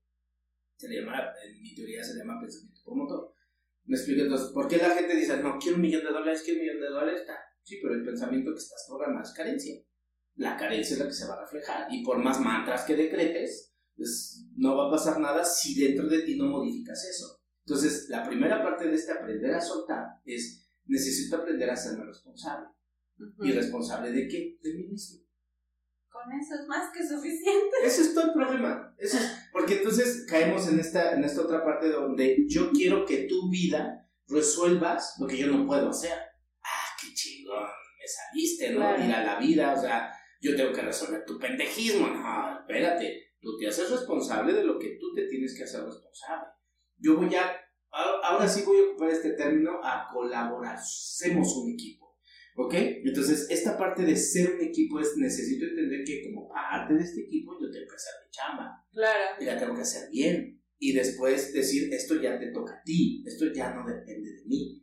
Se 0.77 0.89
le 0.89 1.01
llama, 1.01 1.33
en 1.45 1.63
mi 1.63 1.75
teoría 1.75 2.05
se 2.05 2.15
le 2.15 2.21
llama 2.21 2.41
pensamiento 2.41 2.81
promotor. 2.85 3.32
Me 3.85 3.97
explico 3.97 4.23
entonces, 4.23 4.49
¿por 4.49 4.69
qué 4.69 4.77
la 4.77 4.91
gente 4.91 5.17
dice, 5.17 5.37
no, 5.39 5.59
quiero 5.59 5.77
un 5.77 5.83
millón 5.83 6.05
de 6.05 6.11
dólares, 6.11 6.43
quiero 6.45 6.61
un 6.61 6.67
millón 6.67 6.81
de 6.81 6.89
dólares? 6.89 7.21
Está. 7.21 7.39
Sí, 7.63 7.79
pero 7.83 7.95
el 7.95 8.05
pensamiento 8.05 8.53
que 8.53 8.59
estás 8.59 8.85
programando 8.89 9.29
es 9.29 9.35
carencia. 9.35 9.75
La 10.37 10.57
carencia 10.57 10.95
es 10.95 11.01
la 11.01 11.07
que 11.07 11.13
se 11.13 11.27
va 11.27 11.35
a 11.35 11.41
reflejar. 11.43 11.87
Y 11.91 12.03
por 12.03 12.19
más 12.19 12.41
mantras 12.41 12.85
que 12.85 12.97
decretes, 12.97 13.75
pues 13.97 14.47
no 14.57 14.77
va 14.77 14.89
a 14.89 14.91
pasar 14.91 15.21
nada 15.21 15.45
si 15.45 15.79
dentro 15.79 16.09
de 16.09 16.23
ti 16.23 16.37
no 16.37 16.47
modificas 16.47 17.05
eso. 17.05 17.41
Entonces, 17.65 18.09
la 18.09 18.27
primera 18.27 18.63
parte 18.63 18.89
de 18.89 18.95
este 18.95 19.13
aprender 19.13 19.55
a 19.55 19.61
soltar 19.61 20.05
es, 20.25 20.67
necesito 20.87 21.37
aprender 21.37 21.71
a 21.71 21.77
serme 21.77 22.05
responsable. 22.05 22.69
¿Y 23.41 23.53
responsable 23.53 24.11
de 24.11 24.27
qué? 24.27 24.59
De 24.63 24.75
mí 24.75 24.89
mismo. 24.89 25.21
Con 26.09 26.33
eso 26.33 26.55
es 26.61 26.67
más 26.67 26.93
que 26.93 27.07
suficiente. 27.07 27.77
Ese 27.85 28.03
es 28.03 28.15
todo 28.15 28.27
el 28.27 28.33
problema. 28.33 28.95
Eso 28.99 29.19
es, 29.19 29.42
porque 29.53 29.75
entonces 29.79 30.25
caemos 30.29 30.67
en 30.69 30.81
esta, 30.81 31.13
en 31.15 31.25
esta 31.25 31.43
otra 31.43 31.63
parte 31.63 31.89
donde 31.89 32.45
yo 32.49 32.71
quiero 32.73 33.05
que 33.05 33.27
tu 33.29 33.51
vida 33.51 34.09
resuelvas 34.27 35.15
lo 35.21 35.27
que 35.27 35.37
yo 35.37 35.47
no 35.47 35.67
puedo 35.67 35.91
hacer. 35.91 36.19
Ah, 36.63 36.97
qué 37.01 37.13
chingón, 37.13 37.63
me 37.63 38.09
saliste, 38.09 38.71
¿no? 38.71 38.81
Claro. 38.81 39.03
a 39.03 39.23
la 39.25 39.39
vida, 39.39 39.75
o 39.75 39.81
sea, 39.81 40.11
yo 40.41 40.57
tengo 40.57 40.73
que 40.73 40.81
resolver 40.81 41.25
tu 41.27 41.39
pendejismo. 41.39 42.09
No, 42.09 42.61
espérate, 42.61 43.35
tú 43.41 43.59
te 43.59 43.69
haces 43.69 43.91
responsable 43.91 44.55
de 44.55 44.65
lo 44.65 44.79
que 44.79 44.97
tú 44.99 45.13
te 45.15 45.29
tienes 45.29 45.55
que 45.57 45.65
hacer 45.65 45.85
responsable. 45.85 46.49
Yo 46.97 47.17
voy 47.17 47.35
a, 47.35 47.55
ahora 47.91 48.49
sí 48.49 48.63
voy 48.65 48.79
a 48.79 48.91
ocupar 48.91 49.11
este 49.11 49.33
término, 49.33 49.81
a 49.85 50.09
colaborar, 50.11 50.77
hacemos 50.77 51.55
un 51.57 51.73
equipo. 51.73 52.02
¿Ok? 52.57 52.75
Entonces, 52.75 53.47
esta 53.51 53.79
parte 53.79 54.03
de 54.03 54.15
ser 54.17 54.55
un 54.55 54.61
equipo 54.61 55.01
es, 55.01 55.17
necesito 55.17 55.65
entender 55.65 56.05
que 56.05 56.23
como 56.23 56.49
parte 56.49 56.95
de 56.95 57.03
este 57.03 57.23
equipo 57.23 57.53
yo 57.61 57.71
tengo 57.71 57.87
que 57.87 57.95
hacer 57.95 58.13
mi 58.25 58.31
chamba. 58.31 58.87
Claro. 58.93 59.37
Y 59.41 59.45
la 59.45 59.59
tengo 59.59 59.75
que 59.75 59.83
hacer 59.83 60.11
bien. 60.11 60.61
Y 60.79 60.93
después 60.93 61.53
decir, 61.53 61.93
esto 61.95 62.21
ya 62.21 62.39
te 62.39 62.49
toca 62.49 62.75
a 62.75 62.83
ti, 62.83 63.23
esto 63.27 63.53
ya 63.53 63.73
no 63.73 63.87
depende 63.87 64.31
de 64.33 64.45
mí. 64.47 64.83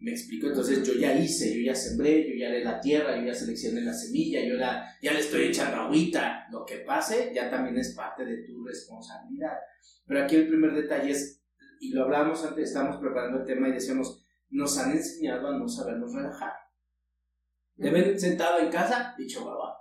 ¿Me 0.00 0.12
explico? 0.12 0.48
Entonces 0.48 0.82
yo 0.82 0.94
ya 0.94 1.18
hice, 1.18 1.54
yo 1.54 1.62
ya 1.62 1.74
sembré, 1.74 2.26
yo 2.26 2.34
ya 2.34 2.48
le 2.48 2.64
la 2.64 2.80
tierra, 2.80 3.18
yo 3.18 3.26
ya 3.26 3.34
seleccioné 3.34 3.82
la 3.82 3.92
semilla, 3.92 4.42
yo 4.46 4.54
la, 4.54 4.86
ya 5.02 5.12
le 5.12 5.20
estoy 5.20 5.44
echando 5.44 5.76
agüita. 5.76 6.46
Lo 6.50 6.64
que 6.64 6.78
pase 6.78 7.32
ya 7.34 7.50
también 7.50 7.76
es 7.76 7.94
parte 7.94 8.24
de 8.24 8.44
tu 8.44 8.64
responsabilidad. 8.64 9.58
Pero 10.06 10.22
aquí 10.22 10.36
el 10.36 10.48
primer 10.48 10.72
detalle 10.74 11.10
es, 11.10 11.42
y 11.80 11.90
lo 11.90 12.04
hablábamos 12.04 12.42
antes, 12.44 12.68
estábamos 12.68 12.98
preparando 12.98 13.40
el 13.40 13.46
tema 13.46 13.68
y 13.68 13.72
decíamos, 13.72 14.24
nos 14.50 14.76
han 14.78 14.92
enseñado 14.92 15.48
a 15.48 15.58
no 15.58 15.68
sabernos 15.68 16.12
relajar. 16.12 16.52
Te 17.76 17.90
ven 17.90 18.18
sentado 18.18 18.58
en 18.58 18.70
casa, 18.70 19.14
dicho 19.16 19.42
guau, 19.42 19.72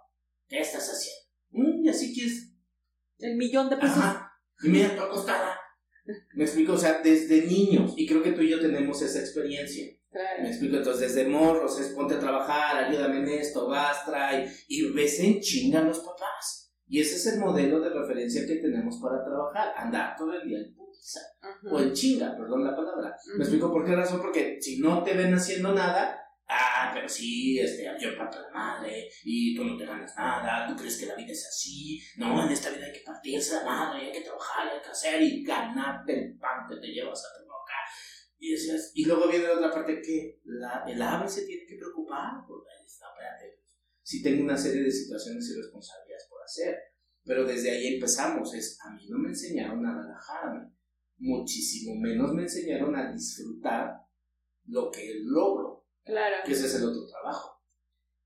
¿qué 0.48 0.60
estás 0.60 0.90
haciendo? 0.90 1.20
Mm, 1.52 1.86
y 1.86 1.90
así 1.90 2.14
quieres. 2.14 2.54
El 3.18 3.36
millón 3.36 3.70
de 3.70 3.78
pesos. 3.78 3.98
Ajá. 3.98 4.32
Y 4.64 4.70
mira, 4.70 4.96
tu 4.96 5.02
acostada. 5.02 5.60
Me 6.34 6.44
explico, 6.44 6.74
o 6.74 6.78
sea, 6.78 7.02
desde 7.04 7.46
niños, 7.46 7.94
y 7.96 8.08
creo 8.08 8.24
que 8.24 8.32
tú 8.32 8.42
y 8.42 8.50
yo 8.50 8.60
tenemos 8.60 9.02
esa 9.02 9.20
experiencia. 9.20 9.86
Claro. 10.10 10.44
Me 10.44 10.50
explico, 10.50 10.78
entonces 10.78 11.14
desde 11.14 11.30
morros 11.30 11.80
es 11.80 11.90
ponte 11.90 12.16
a 12.16 12.20
trabajar, 12.20 12.84
ayúdame 12.84 13.20
en 13.20 13.30
esto, 13.30 13.68
vas, 13.68 14.06
trae, 14.06 14.52
y 14.68 14.92
ves 14.92 15.20
en 15.20 15.40
chinga 15.40 15.80
a 15.80 15.84
los 15.84 16.00
papás. 16.00 16.74
Y 16.88 17.00
ese 17.00 17.18
es 17.18 17.28
el 17.28 17.40
modelo 17.40 17.80
de 17.80 17.90
referencia 17.90 18.48
que 18.48 18.56
tenemos 18.56 19.00
para 19.00 19.24
trabajar, 19.24 19.74
andar 19.78 20.16
todo 20.18 20.34
el 20.34 20.48
día 20.48 20.58
en 20.58 20.74
putiza, 21.00 21.20
o 21.72 21.80
en 21.80 21.94
chinga, 21.94 22.36
perdón 22.38 22.64
la 22.64 22.76
palabra. 22.76 23.16
Me 23.38 23.44
explico 23.44 23.72
por 23.72 23.86
qué 23.86 23.96
razón, 23.96 24.22
porque 24.22 24.58
si 24.62 24.80
no 24.80 25.04
te 25.04 25.14
ven 25.14 25.34
haciendo 25.34 25.74
nada, 25.74 26.20
ah, 26.48 26.92
pero 26.94 27.08
sí, 27.08 27.60
este, 27.60 27.86
yo 28.00 28.18
parto 28.18 28.42
la 28.42 28.50
madre, 28.50 29.10
y 29.24 29.56
tú 29.56 29.64
no 29.64 29.78
te 29.78 29.86
ganas 29.86 30.16
nada, 30.16 30.68
tú 30.68 30.76
crees 30.76 30.98
que 31.00 31.06
la 31.06 31.16
vida 31.16 31.32
es 31.32 31.48
así, 31.48 32.02
no, 32.18 32.46
en 32.46 32.52
esta 32.52 32.70
vida 32.70 32.86
hay 32.86 32.94
que 32.94 33.04
partirse 33.06 33.56
la 33.56 33.64
madre, 33.64 34.06
hay 34.06 34.12
que 34.12 34.22
trabajar, 34.22 34.68
hay 34.68 34.82
que 34.82 34.90
hacer 34.90 35.22
y 35.22 35.44
ganarte 35.44 36.14
el 36.14 36.38
pan 36.38 36.68
que 36.70 36.76
te 36.78 36.88
llevas 36.88 37.24
a 37.26 37.40
tu 37.40 37.46
boca. 37.46 37.74
Y 38.38 38.52
decías, 38.52 38.92
y 38.94 39.06
luego 39.06 39.28
viene 39.28 39.48
la 39.48 39.56
otra 39.56 39.72
parte 39.72 40.02
que 40.02 40.40
la, 40.46 40.84
el 40.88 41.02
ave 41.02 41.28
se 41.28 41.46
tiene 41.46 41.66
que 41.66 41.76
preocupar, 41.76 42.46
porque 42.48 42.70
está, 42.86 43.08
espérate, 43.08 43.60
si 44.02 44.24
tengo 44.24 44.44
una 44.44 44.58
serie 44.58 44.84
de 44.84 44.92
situaciones 44.92 45.50
y 45.50 45.62
responsabilidades 45.62 46.28
por 46.30 46.42
hacer, 46.42 46.78
pero 47.26 47.46
desde 47.46 47.70
ahí 47.70 47.96
empezamos, 47.96 48.54
es, 48.56 48.80
a 48.84 48.92
mí 48.92 49.08
no 49.10 49.20
me 49.20 49.30
enseñaron 49.30 49.86
a 49.86 50.02
relajarme, 50.02 50.72
muchísimo 51.20 51.96
menos 51.96 52.34
me 52.34 52.44
enseñaron 52.44 52.96
a 52.96 53.12
disfrutar 53.12 54.06
lo 54.66 54.90
que 54.90 55.14
logro 55.24 55.80
Claro. 56.10 56.38
Que 56.44 56.54
ese 56.54 56.66
es 56.66 56.76
el 56.76 56.90
otro 56.90 57.06
trabajo. 57.06 57.62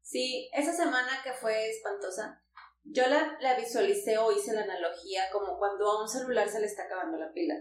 Sí, 0.02 0.50
esa 0.54 0.72
semana 0.74 1.22
que 1.24 1.34
fue 1.34 1.70
espantosa, 1.70 2.42
yo 2.84 3.08
la, 3.08 3.38
la 3.42 3.58
visualicé 3.58 4.18
o 4.18 4.32
hice 4.32 4.54
la 4.54 4.64
analogía 4.64 5.24
como 5.32 5.58
cuando 5.58 5.90
a 5.90 6.02
un 6.02 6.08
celular 6.08 6.48
se 6.50 6.60
le 6.60 6.68
está 6.68 6.84
acabando 6.84 7.18
la 7.18 7.32
pila. 7.34 7.56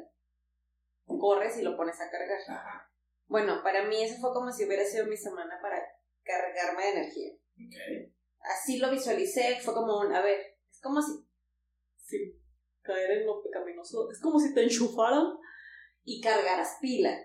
Corres 1.06 1.58
y 1.58 1.62
lo 1.62 1.76
pones 1.76 2.00
a 2.00 2.10
cargar. 2.10 2.38
Ajá. 2.48 2.90
Bueno, 3.26 3.62
para 3.62 3.84
mí 3.84 4.02
eso 4.02 4.20
fue 4.20 4.32
como 4.32 4.52
si 4.52 4.64
hubiera 4.64 4.84
sido 4.84 5.06
mi 5.06 5.16
semana 5.16 5.58
para 5.60 5.82
cargarme 6.22 6.84
de 6.84 6.90
energía. 6.90 7.32
Okay. 7.54 8.14
Así 8.40 8.78
lo 8.78 8.90
visualicé, 8.90 9.58
fue 9.60 9.74
como 9.74 10.00
un, 10.00 10.14
a 10.14 10.22
ver, 10.22 10.58
es 10.70 10.80
como 10.80 11.00
si, 11.02 11.12
si 11.96 12.41
caer 12.82 13.10
en 13.18 13.26
lo 13.26 13.42
pecaminoso, 13.42 14.10
es 14.10 14.20
como 14.20 14.38
si 14.38 14.54
te 14.54 14.62
enchufaran 14.62 15.38
y 16.04 16.20
cargaras 16.20 16.78
pila. 16.80 17.16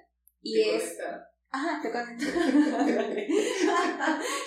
Y 0.41 0.61
es... 0.61 0.83
Conecta. 0.83 1.31
Ajá, 1.49 1.79
te 1.81 1.91
conecté. 1.91 2.25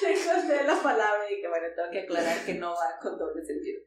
te 0.00 0.64
la 0.64 0.82
palabra 0.82 1.30
y 1.30 1.40
que 1.40 1.48
bueno, 1.48 1.66
tengo 1.74 1.90
que 1.90 2.00
aclarar 2.00 2.44
que 2.44 2.54
no 2.54 2.70
va 2.70 2.98
con 3.00 3.18
doble 3.18 3.44
sentido. 3.44 3.80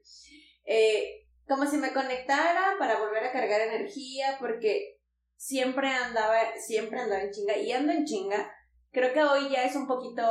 Eh, 0.65 1.27
como 1.47 1.65
si 1.65 1.77
me 1.77 1.93
conectara 1.93 2.75
para 2.79 2.99
volver 2.99 3.23
a 3.23 3.31
cargar 3.31 3.61
energía, 3.61 4.37
porque 4.39 4.99
siempre 5.35 5.89
andaba, 5.89 6.57
siempre 6.57 6.99
andaba 6.99 7.21
en 7.21 7.31
chinga, 7.31 7.57
y 7.57 7.71
ando 7.71 7.91
en 7.91 8.05
chinga. 8.05 8.51
Creo 8.91 9.13
que 9.13 9.23
hoy 9.23 9.49
ya 9.49 9.65
es 9.65 9.75
un 9.75 9.87
poquito, 9.87 10.23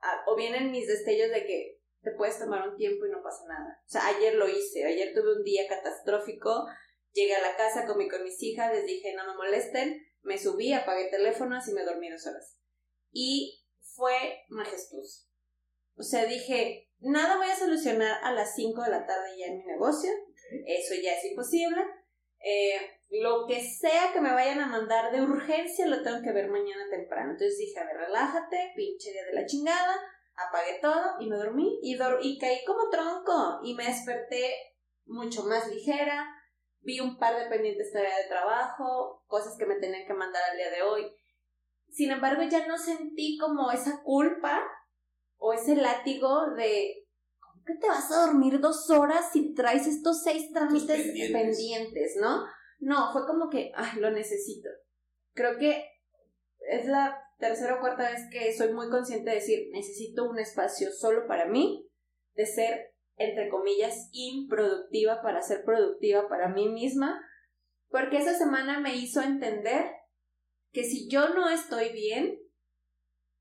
ah, 0.00 0.24
o 0.26 0.36
vienen 0.36 0.70
mis 0.70 0.86
destellos 0.86 1.30
de 1.30 1.46
que 1.46 1.77
te 2.02 2.12
puedes 2.12 2.38
tomar 2.38 2.68
un 2.68 2.76
tiempo 2.76 3.06
y 3.06 3.10
no 3.10 3.22
pasa 3.22 3.44
nada. 3.48 3.82
O 3.84 3.88
sea, 3.88 4.06
ayer 4.06 4.34
lo 4.34 4.48
hice, 4.48 4.84
ayer 4.84 5.12
tuve 5.14 5.36
un 5.36 5.44
día 5.44 5.66
catastrófico, 5.68 6.66
llegué 7.12 7.34
a 7.34 7.42
la 7.42 7.56
casa, 7.56 7.86
comí 7.86 8.08
con 8.08 8.22
mis 8.22 8.42
hijas, 8.42 8.72
les 8.72 8.86
dije 8.86 9.14
no 9.14 9.26
me 9.26 9.34
molesten, 9.34 10.00
me 10.22 10.38
subí, 10.38 10.72
apagué 10.72 11.08
teléfonos 11.10 11.66
y 11.68 11.72
me 11.72 11.84
dormí 11.84 12.10
dos 12.10 12.26
horas. 12.26 12.58
Y 13.10 13.64
fue 13.80 14.44
majestuoso. 14.48 15.26
O 15.96 16.02
sea, 16.02 16.26
dije, 16.26 16.88
nada 17.00 17.36
voy 17.36 17.48
a 17.48 17.56
solucionar 17.56 18.22
a 18.22 18.32
las 18.32 18.54
5 18.54 18.82
de 18.82 18.90
la 18.90 19.06
tarde 19.06 19.36
ya 19.36 19.46
en 19.46 19.58
mi 19.58 19.64
negocio. 19.64 20.10
Eso 20.66 20.94
ya 21.02 21.14
es 21.14 21.24
imposible. 21.24 21.82
Eh, 22.40 22.78
lo 23.10 23.46
que 23.48 23.60
sea 23.60 24.12
que 24.12 24.20
me 24.20 24.32
vayan 24.32 24.60
a 24.60 24.66
mandar 24.66 25.10
de 25.10 25.22
urgencia 25.22 25.86
lo 25.86 26.02
tengo 26.02 26.22
que 26.22 26.32
ver 26.32 26.50
mañana 26.50 26.84
temprano. 26.90 27.32
Entonces 27.32 27.58
dije, 27.58 27.78
a 27.80 27.86
ver, 27.86 27.96
relájate, 27.96 28.72
pinche 28.76 29.10
día 29.10 29.24
de 29.24 29.32
la 29.32 29.46
chingada. 29.46 29.96
Apagué 30.38 30.78
todo 30.80 31.16
y 31.20 31.28
me 31.28 31.36
dormí 31.36 31.80
y, 31.82 31.96
dor 31.96 32.20
y 32.22 32.38
caí 32.38 32.64
como 32.64 32.88
tronco 32.90 33.60
y 33.64 33.74
me 33.74 33.86
desperté 33.86 34.54
mucho 35.06 35.42
más 35.44 35.66
ligera, 35.68 36.26
vi 36.80 37.00
un 37.00 37.18
par 37.18 37.36
de 37.36 37.48
pendientes 37.48 37.90
todavía 37.90 38.18
de 38.18 38.28
trabajo, 38.28 39.24
cosas 39.26 39.56
que 39.58 39.66
me 39.66 39.76
tenían 39.76 40.06
que 40.06 40.14
mandar 40.14 40.42
al 40.50 40.56
día 40.56 40.70
de 40.70 40.82
hoy. 40.82 41.12
Sin 41.90 42.12
embargo, 42.12 42.42
ya 42.42 42.66
no 42.66 42.78
sentí 42.78 43.36
como 43.38 43.72
esa 43.72 44.02
culpa 44.02 44.62
o 45.38 45.52
ese 45.52 45.74
látigo 45.74 46.50
de 46.54 47.06
¿cómo 47.40 47.64
que 47.64 47.74
te 47.74 47.88
vas 47.88 48.10
a 48.12 48.26
dormir 48.26 48.60
dos 48.60 48.88
horas 48.90 49.30
si 49.32 49.54
traes 49.54 49.86
estos 49.86 50.22
seis 50.22 50.52
trámites 50.52 50.88
pendientes. 50.88 51.32
pendientes, 51.32 52.16
¿no? 52.20 52.44
No, 52.78 53.12
fue 53.12 53.26
como 53.26 53.48
que, 53.48 53.72
ay, 53.74 53.98
lo 53.98 54.10
necesito. 54.10 54.68
Creo 55.34 55.58
que 55.58 55.84
es 56.70 56.86
la 56.86 57.27
tercera 57.38 57.76
o 57.76 57.80
cuarta 57.80 58.10
vez 58.10 58.22
que 58.30 58.56
soy 58.56 58.72
muy 58.72 58.90
consciente 58.90 59.30
de 59.30 59.36
decir, 59.36 59.68
necesito 59.72 60.28
un 60.28 60.38
espacio 60.38 60.90
solo 60.92 61.26
para 61.26 61.46
mí, 61.46 61.88
de 62.34 62.46
ser 62.46 62.92
entre 63.18 63.48
comillas, 63.48 64.08
improductiva 64.12 65.20
para 65.22 65.42
ser 65.42 65.64
productiva 65.64 66.28
para 66.28 66.48
mí 66.48 66.68
misma, 66.68 67.20
porque 67.88 68.18
esa 68.18 68.34
semana 68.34 68.80
me 68.80 68.96
hizo 68.96 69.20
entender 69.20 69.90
que 70.72 70.84
si 70.84 71.08
yo 71.10 71.30
no 71.30 71.48
estoy 71.48 71.90
bien, 71.90 72.38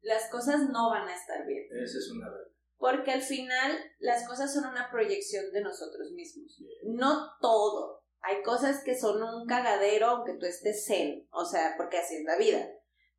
las 0.01 0.29
cosas 0.29 0.61
no 0.71 0.89
van 0.89 1.07
a 1.07 1.15
estar 1.15 1.45
bien. 1.45 1.65
Esa 1.69 1.97
es 1.97 2.11
una 2.11 2.29
verdad. 2.29 2.51
Porque 2.77 3.11
al 3.11 3.21
final 3.21 3.77
las 3.99 4.27
cosas 4.27 4.53
son 4.53 4.65
una 4.65 4.89
proyección 4.91 5.51
de 5.51 5.61
nosotros 5.61 6.11
mismos. 6.11 6.59
No 6.83 7.31
todo. 7.41 8.03
Hay 8.21 8.41
cosas 8.43 8.83
que 8.83 8.97
son 8.97 9.21
un 9.21 9.45
cagadero 9.47 10.07
aunque 10.07 10.37
tú 10.39 10.45
estés 10.45 10.85
zen, 10.85 11.27
o 11.31 11.45
sea, 11.45 11.75
porque 11.77 11.97
así 11.97 12.15
es 12.15 12.23
la 12.23 12.37
vida. 12.37 12.67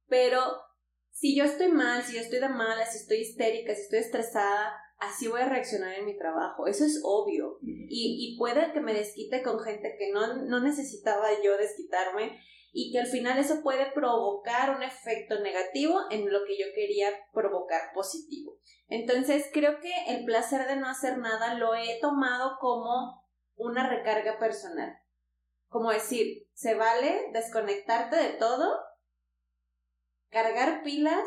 Pero 0.07 0.41
si 1.19 1.37
yo 1.37 1.45
estoy 1.45 1.69
mal, 1.69 2.03
si 2.05 2.15
yo 2.15 2.21
estoy 2.21 2.39
de 2.39 2.49
mala, 2.49 2.87
si 2.87 2.99
estoy 2.99 3.19
histérica, 3.19 3.75
si 3.75 3.83
estoy 3.83 3.99
estresada, 3.99 4.73
así 4.99 5.27
voy 5.27 5.41
a 5.41 5.49
reaccionar 5.49 5.95
en 5.95 6.05
mi 6.05 6.17
trabajo. 6.17 6.69
Eso 6.69 6.85
es 6.85 7.01
obvio. 7.03 7.59
Y, 7.61 8.35
y 8.35 8.39
puede 8.39 8.73
que 8.73 8.81
me 8.81 8.95
desquite 8.95 9.43
con 9.43 9.59
gente 9.59 9.97
que 9.99 10.13
no, 10.13 10.45
no 10.45 10.61
necesitaba 10.61 11.29
yo 11.43 11.57
desquitarme 11.57 12.39
y 12.71 12.93
que 12.93 13.01
al 13.01 13.09
final 13.09 13.37
eso 13.37 13.63
puede 13.65 13.91
provocar 13.91 14.77
un 14.77 14.85
efecto 14.85 15.41
negativo 15.41 15.99
en 16.13 16.33
lo 16.33 16.45
que 16.47 16.57
yo 16.57 16.67
quería 16.73 17.11
provocar 17.33 17.93
positivo. 17.93 18.57
Entonces 18.87 19.51
creo 19.53 19.81
que 19.81 19.93
el 20.07 20.25
placer 20.25 20.69
de 20.69 20.77
no 20.77 20.89
hacer 20.89 21.19
nada 21.19 21.55
lo 21.55 21.75
he 21.75 21.99
tomado 22.01 22.59
como 22.61 23.25
una 23.57 23.89
recarga 23.89 24.39
personal. 24.39 24.97
Como 25.67 25.91
decir, 25.91 26.47
se 26.53 26.75
vale 26.75 27.31
desconectarte 27.33 28.15
de 28.15 28.31
todo, 28.35 28.88
cargar 30.31 30.83
pilas 30.83 31.27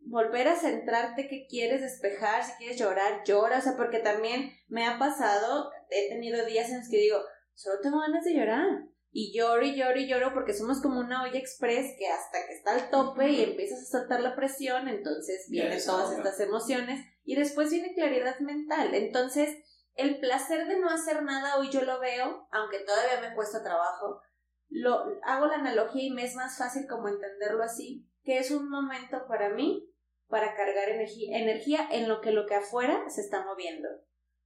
volver 0.00 0.48
a 0.48 0.56
centrarte 0.56 1.28
que 1.28 1.46
quieres 1.48 1.80
despejar, 1.82 2.44
si 2.44 2.52
quieres 2.52 2.78
llorar, 2.78 3.22
llora, 3.24 3.58
o 3.58 3.60
sea, 3.60 3.76
porque 3.76 3.98
también 3.98 4.52
me 4.68 4.86
ha 4.86 4.98
pasado, 4.98 5.70
he 5.90 6.08
tenido 6.08 6.44
días 6.46 6.70
en 6.70 6.78
los 6.78 6.88
que 6.88 6.98
digo, 6.98 7.18
solo 7.54 7.80
tengo 7.80 8.00
ganas 8.00 8.24
de 8.24 8.34
llorar. 8.34 8.66
y 9.10 9.32
lloro 9.36 9.64
y 9.64 9.74
lloro 9.74 9.98
y 9.98 10.06
lloro 10.06 10.34
porque 10.34 10.52
somos 10.52 10.82
como 10.82 11.00
una 11.00 11.22
olla 11.22 11.38
express 11.38 11.96
que 11.98 12.06
hasta 12.08 12.46
que 12.46 12.52
está 12.52 12.74
al 12.74 12.90
tope 12.90 13.30
y 13.30 13.42
empiezas 13.42 13.80
a 13.80 13.98
soltar 13.98 14.20
la 14.20 14.36
presión, 14.36 14.86
entonces 14.86 15.46
vienen 15.48 15.82
todas 15.84 16.16
estas 16.16 16.38
emociones 16.40 17.04
y 17.24 17.34
después 17.34 17.70
viene 17.70 17.94
claridad 17.94 18.38
mental. 18.40 18.94
Entonces, 18.94 19.56
el 19.94 20.20
placer 20.20 20.68
de 20.68 20.78
no 20.78 20.90
hacer 20.90 21.22
nada 21.22 21.56
hoy 21.56 21.70
yo 21.70 21.82
lo 21.82 21.98
veo, 22.00 22.46
aunque 22.52 22.80
todavía 22.80 23.26
me 23.26 23.34
cuesta 23.34 23.64
trabajo, 23.64 24.20
lo 24.68 25.04
hago 25.24 25.46
la 25.46 25.54
analogía 25.54 26.04
y 26.04 26.10
me 26.10 26.24
es 26.24 26.34
más 26.34 26.58
fácil 26.58 26.86
como 26.86 27.08
entenderlo 27.08 27.64
así, 27.64 28.06
que 28.28 28.36
es 28.36 28.50
un 28.50 28.68
momento 28.68 29.26
para 29.26 29.48
mí 29.48 29.90
para 30.26 30.54
cargar 30.54 30.90
energía, 30.90 31.88
en 31.90 32.10
lo 32.10 32.20
que 32.20 32.30
lo 32.30 32.44
que 32.44 32.56
afuera 32.56 33.08
se 33.08 33.22
está 33.22 33.42
moviendo 33.46 33.88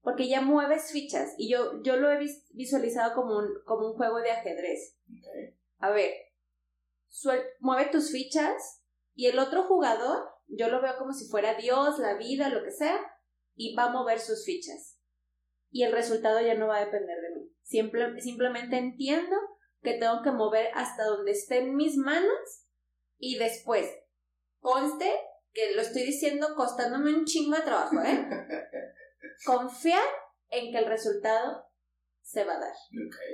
porque 0.03 0.29
ya 0.29 0.40
mueves 0.40 0.92
fichas 0.92 1.35
y 1.37 1.51
yo, 1.51 1.83
yo 1.83 1.97
lo 1.97 2.12
he 2.12 2.18
visualizado 2.53 3.12
como 3.14 3.38
un, 3.38 3.49
como 3.64 3.88
un 3.88 3.97
juego 3.97 4.21
de 4.21 4.31
ajedrez. 4.31 4.97
A 5.79 5.90
ver, 5.90 6.12
mueve 7.59 7.90
tus 7.90 8.12
fichas 8.12 8.85
y 9.14 9.27
el 9.27 9.40
otro 9.40 9.64
jugador, 9.64 10.29
yo 10.47 10.68
lo 10.68 10.81
veo 10.81 10.97
como 10.99 11.12
si 11.12 11.29
fuera 11.29 11.55
Dios, 11.55 11.99
la 11.99 12.14
vida, 12.14 12.49
lo 12.51 12.62
que 12.62 12.71
sea, 12.71 13.01
y 13.55 13.75
va 13.75 13.87
a 13.87 13.92
mover 13.92 14.21
sus 14.21 14.45
fichas. 14.45 15.01
Y 15.71 15.83
el 15.83 15.92
resultado 15.92 16.40
ya 16.40 16.55
no 16.55 16.68
va 16.68 16.79
a 16.79 16.85
depender 16.85 17.18
de 17.21 17.40
mí. 17.40 18.21
simplemente 18.21 18.79
entiendo 18.79 19.37
que 19.83 19.95
tengo 19.95 20.23
que 20.23 20.31
mover 20.31 20.68
hasta 20.75 21.05
donde 21.05 21.33
estén 21.33 21.75
mis 21.75 21.97
manos 21.97 22.62
y 23.25 23.39
después, 23.39 23.89
conste 24.59 25.09
que 25.53 25.77
lo 25.77 25.83
estoy 25.83 26.03
diciendo 26.03 26.57
costándome 26.57 27.15
un 27.15 27.25
chingo 27.25 27.57
de 27.57 27.63
trabajo, 27.63 28.03
¿eh? 28.03 28.27
confiar 29.47 30.03
en 30.51 30.73
que 30.73 30.79
el 30.79 30.87
resultado 30.87 31.65
se 32.21 32.43
va 32.43 32.55
a 32.55 32.59
dar. 32.59 32.73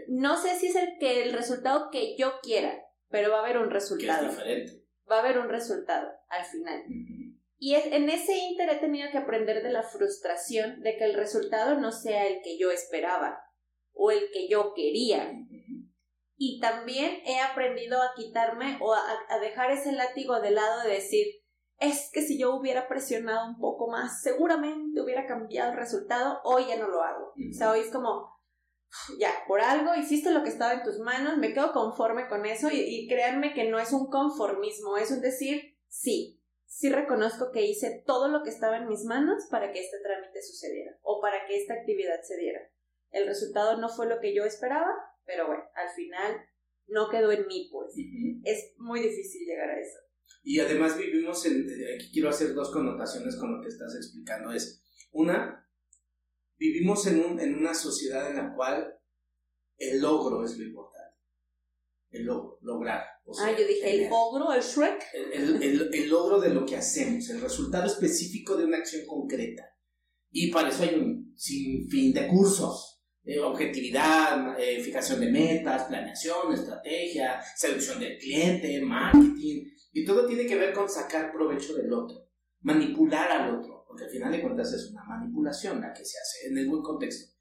No 0.08 0.36
sé 0.36 0.56
si 0.56 0.66
es 0.66 0.76
el 0.76 0.98
que 1.00 1.22
el 1.22 1.32
resultado 1.32 1.88
que 1.90 2.18
yo 2.18 2.34
quiera, 2.42 2.78
pero 3.08 3.30
va 3.30 3.38
a 3.38 3.44
haber 3.44 3.56
un 3.56 3.70
resultado. 3.70 4.26
es 4.26 4.36
diferente. 4.36 4.84
Va 5.10 5.16
a 5.16 5.20
haber 5.20 5.38
un 5.38 5.48
resultado 5.48 6.10
al 6.28 6.44
final. 6.44 6.84
Y 7.56 7.74
en 7.74 8.10
ese 8.10 8.36
inter 8.36 8.68
he 8.68 8.76
tenido 8.80 9.10
que 9.10 9.16
aprender 9.16 9.62
de 9.62 9.72
la 9.72 9.84
frustración 9.84 10.82
de 10.82 10.98
que 10.98 11.04
el 11.04 11.14
resultado 11.14 11.80
no 11.80 11.92
sea 11.92 12.26
el 12.26 12.42
que 12.42 12.58
yo 12.58 12.70
esperaba 12.70 13.42
o 13.94 14.10
el 14.10 14.30
que 14.34 14.48
yo 14.48 14.74
quería. 14.74 15.32
Y 16.40 16.60
también 16.60 17.20
he 17.26 17.40
aprendido 17.40 18.00
a 18.00 18.14
quitarme 18.14 18.78
o 18.80 18.94
a 18.94 19.38
dejar 19.40 19.72
ese 19.72 19.92
látigo 19.92 20.40
de 20.40 20.52
lado 20.52 20.82
de 20.82 20.90
decir, 20.90 21.26
es 21.78 22.10
que 22.12 22.22
si 22.22 22.38
yo 22.38 22.54
hubiera 22.54 22.88
presionado 22.88 23.48
un 23.48 23.58
poco 23.58 23.88
más, 23.88 24.22
seguramente 24.22 25.00
hubiera 25.00 25.26
cambiado 25.26 25.72
el 25.72 25.78
resultado, 25.78 26.40
hoy 26.44 26.66
ya 26.68 26.76
no 26.76 26.88
lo 26.88 27.02
hago. 27.02 27.28
O 27.28 27.54
sea, 27.54 27.70
hoy 27.70 27.80
es 27.80 27.90
como, 27.90 28.36
ya, 29.18 29.32
por 29.46 29.60
algo 29.60 29.94
hiciste 29.94 30.30
lo 30.30 30.42
que 30.42 30.48
estaba 30.48 30.74
en 30.74 30.82
tus 30.82 30.98
manos, 30.98 31.38
me 31.38 31.52
quedo 31.52 31.72
conforme 31.72 32.28
con 32.28 32.46
eso 32.46 32.68
y, 32.70 32.80
y 32.80 33.08
créanme 33.08 33.54
que 33.54 33.68
no 33.70 33.78
es 33.78 33.92
un 33.92 34.08
conformismo, 34.08 34.96
es 34.96 35.10
un 35.12 35.20
decir, 35.20 35.76
sí, 35.86 36.42
sí 36.66 36.90
reconozco 36.90 37.52
que 37.52 37.66
hice 37.66 38.02
todo 38.04 38.28
lo 38.28 38.42
que 38.42 38.50
estaba 38.50 38.76
en 38.76 38.88
mis 38.88 39.04
manos 39.04 39.46
para 39.50 39.70
que 39.70 39.80
este 39.80 40.00
trámite 40.00 40.42
sucediera 40.42 40.98
o 41.02 41.20
para 41.20 41.46
que 41.46 41.56
esta 41.56 41.74
actividad 41.74 42.22
se 42.22 42.36
diera. 42.38 42.60
El 43.10 43.26
resultado 43.26 43.76
no 43.76 43.88
fue 43.88 44.06
lo 44.06 44.18
que 44.18 44.34
yo 44.34 44.44
esperaba, 44.44 44.92
pero 45.28 45.46
bueno, 45.46 45.62
al 45.74 45.94
final 45.94 46.42
no 46.86 47.10
quedó 47.10 47.30
en 47.30 47.46
mí, 47.46 47.68
pues. 47.70 47.92
Es 48.44 48.72
muy 48.78 49.00
difícil 49.00 49.46
llegar 49.46 49.68
a 49.68 49.78
eso. 49.78 49.98
Y 50.42 50.58
además 50.58 50.96
vivimos 50.96 51.44
en, 51.44 51.68
eh, 51.68 51.96
aquí 51.96 52.10
quiero 52.10 52.30
hacer 52.30 52.54
dos 52.54 52.70
connotaciones 52.70 53.36
con 53.36 53.54
lo 53.54 53.62
que 53.62 53.68
estás 53.68 53.94
explicando, 53.94 54.50
es 54.52 54.82
una, 55.12 55.68
vivimos 56.56 57.06
en, 57.06 57.22
un, 57.22 57.40
en 57.40 57.56
una 57.56 57.74
sociedad 57.74 58.30
en 58.30 58.36
la 58.36 58.54
cual 58.54 58.94
el 59.76 60.00
logro 60.00 60.44
es 60.44 60.56
lo 60.56 60.64
importante. 60.64 61.18
El 62.10 62.24
logro, 62.24 62.58
lograr. 62.62 63.04
ah, 63.38 63.52
yo 63.52 63.66
dije, 63.66 64.04
el, 64.04 64.08
logro, 64.08 64.50
el 64.54 64.62
Shrek. 64.62 65.04
El, 65.12 65.62
el, 65.62 65.94
el, 65.94 66.08
logro 66.08 66.40
de 66.40 66.48
lo 66.48 66.64
que 66.64 66.76
hacemos, 66.76 67.28
el 67.28 67.42
resultado 67.42 67.86
específico 67.86 68.56
de 68.56 68.64
una 68.64 68.78
acción 68.78 69.06
concreta. 69.06 69.76
Y 70.30 70.50
para 70.50 70.70
eso 70.70 70.84
hay 70.84 70.94
un 70.94 71.34
sinfín 71.36 72.14
de 72.14 72.28
cursos. 72.28 72.97
Eh, 73.28 73.38
objetividad, 73.40 74.58
eh, 74.58 74.80
fijación 74.80 75.20
de 75.20 75.30
metas, 75.30 75.84
planeación, 75.84 76.50
estrategia, 76.50 77.38
selección 77.54 78.00
del 78.00 78.16
cliente, 78.16 78.80
marketing, 78.80 79.66
y 79.92 80.02
todo 80.06 80.26
tiene 80.26 80.46
que 80.46 80.56
ver 80.56 80.72
con 80.72 80.88
sacar 80.88 81.30
provecho 81.30 81.74
del 81.74 81.92
otro, 81.92 82.26
manipular 82.62 83.30
al 83.30 83.56
otro, 83.56 83.84
porque 83.86 84.04
al 84.04 84.10
final 84.10 84.32
de 84.32 84.40
cuentas 84.40 84.72
es 84.72 84.90
una 84.90 85.04
manipulación 85.04 85.78
la 85.78 85.92
que 85.92 86.06
se 86.06 86.16
hace 86.18 86.48
en 86.48 86.56
el 86.56 86.70
buen 86.70 86.82
contexto. 86.82 87.34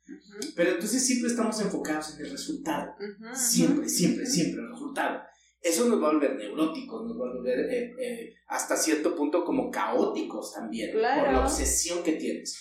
Pero 0.57 0.71
entonces 0.71 1.07
siempre 1.07 1.29
estamos 1.29 1.61
enfocados 1.61 2.15
en 2.15 2.25
el 2.25 2.31
resultado. 2.31 2.93
siempre, 3.33 3.87
siempre, 3.87 4.25
siempre 4.25 4.63
el 4.63 4.71
resultado. 4.71 5.21
Eso 5.61 5.85
nos 5.85 6.03
va 6.03 6.09
a 6.09 6.13
volver 6.13 6.35
neuróticos, 6.35 7.05
nos 7.07 7.17
va 7.17 7.29
a 7.29 7.33
volver 7.33 7.59
eh, 7.59 7.93
eh, 7.97 8.33
hasta 8.47 8.75
cierto 8.75 9.15
punto 9.15 9.45
como 9.45 9.71
caóticos 9.71 10.53
también, 10.53 10.91
por 10.91 11.01
la 11.01 11.45
obsesión 11.45 12.03
que 12.03 12.13
tienes. 12.13 12.59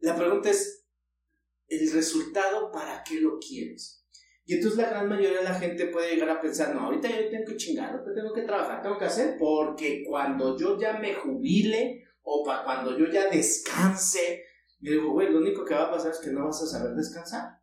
La 0.00 0.16
pregunta 0.16 0.48
es, 0.48 0.75
¿el 1.68 1.92
resultado 1.92 2.70
para 2.70 3.02
qué 3.04 3.20
lo 3.20 3.38
quieres? 3.38 4.04
Y 4.44 4.54
entonces 4.54 4.78
la 4.78 4.90
gran 4.90 5.08
mayoría 5.08 5.38
de 5.38 5.44
la 5.44 5.54
gente 5.54 5.86
puede 5.86 6.14
llegar 6.14 6.30
a 6.30 6.40
pensar, 6.40 6.72
no, 6.72 6.82
ahorita 6.82 7.08
yo 7.08 7.28
tengo 7.28 7.44
que 7.46 7.56
chingar, 7.56 7.90
ahorita 7.90 8.14
tengo 8.14 8.32
que 8.32 8.42
trabajar, 8.42 8.80
tengo 8.80 8.96
que 8.96 9.06
hacer, 9.06 9.36
porque 9.36 10.04
cuando 10.06 10.56
yo 10.56 10.78
ya 10.78 10.98
me 10.98 11.14
jubile 11.14 12.04
o 12.22 12.44
para 12.44 12.62
cuando 12.62 12.96
yo 12.96 13.06
ya 13.10 13.28
descanse, 13.28 14.44
yo 14.78 14.92
digo, 14.92 15.10
güey, 15.10 15.30
lo 15.30 15.38
único 15.38 15.64
que 15.64 15.74
va 15.74 15.86
a 15.86 15.90
pasar 15.90 16.12
es 16.12 16.18
que 16.18 16.30
no 16.30 16.46
vas 16.46 16.62
a 16.62 16.66
saber 16.66 16.94
descansar. 16.94 17.60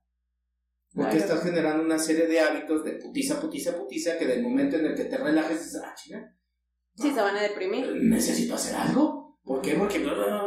Porque 0.93 1.17
estás 1.17 1.41
generando 1.41 1.83
una 1.83 1.97
serie 1.97 2.27
de 2.27 2.39
hábitos 2.39 2.83
de 2.83 2.93
putiza, 2.93 3.39
putiza, 3.39 3.77
putiza, 3.77 4.17
que 4.17 4.27
del 4.27 4.43
momento 4.43 4.75
en 4.75 4.87
el 4.87 4.95
que 4.95 5.05
te 5.05 5.17
relajes, 5.17 5.63
dices, 5.63 5.81
ah, 5.83 5.95
chinga. 5.95 6.35
Sí, 6.95 7.11
se 7.11 7.21
van 7.21 7.35
a 7.35 7.41
deprimir. 7.41 7.95
Necesito 7.95 8.55
hacer 8.55 8.75
algo. 8.75 9.22
¿Por 9.43 9.61
qué? 9.61 9.75
Porque, 9.75 9.99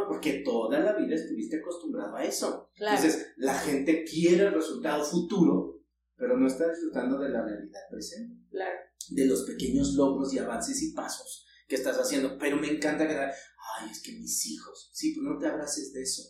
porque 0.07 0.41
toda 0.43 0.79
la 0.79 0.93
vida 0.93 1.15
estuviste 1.15 1.57
acostumbrado 1.59 2.15
a 2.15 2.23
eso. 2.23 2.71
Entonces, 2.75 3.33
la 3.37 3.53
gente 3.53 4.03
quiere 4.03 4.47
el 4.47 4.53
resultado 4.53 5.03
futuro 5.03 5.77
pero 6.17 6.37
no 6.37 6.47
está 6.47 6.67
disfrutando 6.69 7.19
de 7.19 7.29
la 7.29 7.45
realidad 7.45 7.79
presente. 7.89 8.43
Claro. 8.49 8.75
De 9.09 9.25
los 9.25 9.43
pequeños 9.43 9.93
logros 9.93 10.33
y 10.33 10.39
avances 10.39 10.81
y 10.81 10.93
pasos 10.93 11.45
que 11.67 11.75
estás 11.75 11.95
haciendo. 11.97 12.37
Pero 12.39 12.57
me 12.57 12.69
encanta 12.69 13.07
que, 13.07 13.15
ay, 13.15 13.89
es 13.91 14.01
que 14.01 14.13
mis 14.13 14.45
hijos, 14.47 14.89
sí, 14.93 15.13
pero 15.13 15.31
no 15.33 15.39
te 15.39 15.47
abraces 15.47 15.93
de 15.93 16.01
eso. 16.01 16.23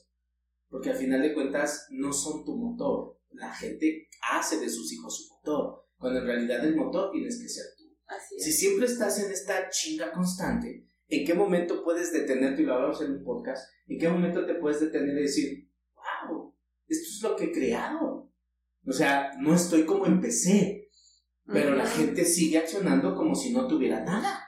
Porque 0.69 0.89
al 0.89 0.97
final 0.97 1.21
de 1.21 1.33
cuentas 1.33 1.87
no 1.89 2.11
son 2.11 2.43
tu 2.43 2.57
motor. 2.57 3.17
La 3.31 3.53
gente 3.53 4.09
hace 4.29 4.59
de 4.59 4.69
sus 4.69 4.91
hijos 4.91 5.17
su 5.17 5.33
motor, 5.33 5.85
cuando 5.95 6.19
en 6.19 6.25
realidad 6.25 6.65
el 6.65 6.75
motor 6.75 7.11
tienes 7.11 7.39
que 7.41 7.47
ser 7.47 7.65
tú. 7.77 7.85
Así 8.07 8.35
es. 8.37 8.43
Si 8.43 8.51
siempre 8.51 8.87
estás 8.87 9.19
en 9.19 9.31
esta 9.31 9.69
chinga 9.69 10.11
constante, 10.11 10.86
¿en 11.07 11.25
qué 11.25 11.33
momento 11.33 11.83
puedes 11.83 12.11
detenerte? 12.11 12.61
Y 12.61 12.65
lo 12.65 12.75
hablamos 12.75 13.01
en 13.01 13.11
un 13.11 13.23
podcast. 13.23 13.71
¿En 13.87 13.99
qué 13.99 14.09
momento 14.09 14.45
te 14.45 14.55
puedes 14.55 14.79
detener 14.79 15.17
y 15.17 15.23
decir, 15.23 15.69
wow, 15.95 16.55
esto 16.87 17.09
es 17.09 17.21
lo 17.21 17.35
que 17.35 17.45
he 17.45 17.51
creado? 17.51 18.31
O 18.85 18.91
sea, 18.91 19.31
no 19.39 19.53
estoy 19.53 19.85
como 19.85 20.05
empecé, 20.05 20.89
pero 21.45 21.75
la 21.75 21.85
gente 21.85 22.25
sigue 22.25 22.57
accionando 22.57 23.15
como 23.15 23.35
si 23.35 23.51
no 23.51 23.67
tuviera 23.67 24.03
nada. 24.03 24.43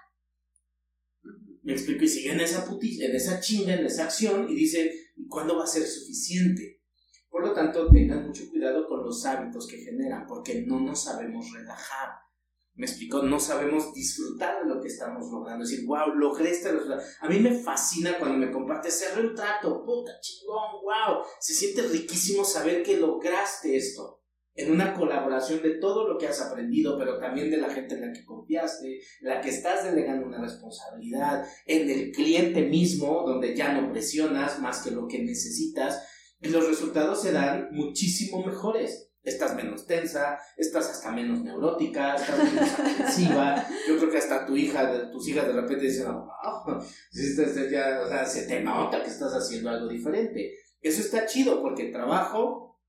Me 1.61 1.73
explico, 1.73 2.03
y 2.03 2.07
sigue 2.07 2.31
en 2.31 2.39
esa 2.39 2.67
en 2.81 3.15
esa 3.15 3.39
chinga, 3.39 3.73
en 3.73 3.85
esa 3.85 4.05
acción, 4.05 4.49
y 4.49 4.55
dicen, 4.55 4.89
¿cuándo 5.27 5.57
va 5.57 5.65
a 5.65 5.67
ser 5.67 5.83
suficiente? 5.83 6.81
Por 7.29 7.45
lo 7.45 7.53
tanto, 7.53 7.89
tengan 7.89 8.25
mucho 8.25 8.49
cuidado 8.49 8.87
con 8.87 9.03
los 9.03 9.25
hábitos 9.25 9.67
que 9.67 9.77
generan, 9.77 10.25
porque 10.25 10.63
no 10.65 10.79
nos 10.79 11.03
sabemos 11.03 11.51
relajar. 11.53 12.28
Me 12.75 12.85
explico, 12.85 13.21
no 13.23 13.39
sabemos 13.39 13.93
disfrutar 13.93 14.63
de 14.63 14.73
lo 14.73 14.81
que 14.81 14.87
estamos 14.87 15.29
logrando. 15.31 15.65
decir, 15.65 15.85
wow, 15.85 16.13
logré 16.15 16.51
este 16.51 16.71
resultado. 16.71 17.01
A 17.19 17.27
mí 17.27 17.39
me 17.39 17.53
fascina 17.53 18.17
cuando 18.17 18.37
me 18.37 18.51
compartes, 18.51 18.99
cerré 18.99 19.27
un 19.27 19.35
trato, 19.35 19.83
puta 19.83 20.13
chingón, 20.21 20.81
wow. 20.83 21.23
Se 21.39 21.53
siente 21.53 21.81
riquísimo 21.81 22.45
saber 22.45 22.81
que 22.83 22.97
lograste 22.97 23.75
esto 23.75 24.19
en 24.59 24.71
una 24.71 24.93
colaboración 24.93 25.61
de 25.61 25.75
todo 25.75 26.07
lo 26.07 26.17
que 26.17 26.27
has 26.27 26.41
aprendido, 26.41 26.97
pero 26.97 27.17
también 27.17 27.49
de 27.49 27.57
la 27.57 27.69
gente 27.69 27.95
en 27.95 28.01
la 28.01 28.13
que 28.13 28.25
confiaste, 28.25 28.99
la 29.21 29.41
que 29.41 29.49
estás 29.49 29.85
delegando 29.85 30.27
una 30.27 30.41
responsabilidad, 30.41 31.45
en 31.65 31.89
el 31.89 32.11
cliente 32.11 32.63
mismo, 32.63 33.23
donde 33.25 33.55
ya 33.55 33.73
no 33.73 33.91
presionas 33.91 34.59
más 34.59 34.81
que 34.81 34.91
lo 34.91 35.07
que 35.07 35.19
necesitas, 35.23 36.03
y 36.41 36.49
los 36.49 36.67
resultados 36.67 37.21
serán 37.21 37.69
muchísimo 37.71 38.45
mejores. 38.45 39.08
Estás 39.21 39.55
menos 39.55 39.85
tensa, 39.85 40.39
estás 40.55 40.89
hasta 40.89 41.11
menos 41.11 41.41
neurótica, 41.41 42.15
estás 42.15 42.37
menos 42.37 42.79
agresiva. 42.79 43.67
Yo 43.87 43.97
creo 43.97 44.09
que 44.09 44.17
hasta 44.17 44.45
tu 44.45 44.55
hija, 44.55 45.11
tus 45.11 45.27
hijas 45.27 45.47
de 45.47 45.53
repente 45.53 45.85
dicen, 45.85 46.07
oh, 46.07 46.79
ya, 47.69 48.01
o 48.01 48.07
sea, 48.07 48.25
se 48.25 48.47
te 48.47 48.61
nota 48.61 49.03
que 49.03 49.09
estás 49.09 49.33
haciendo 49.33 49.69
algo 49.69 49.89
diferente. 49.89 50.53
Eso 50.81 51.01
está 51.01 51.25
chido 51.25 51.61
porque 51.61 51.91
trabajo, 51.91 52.79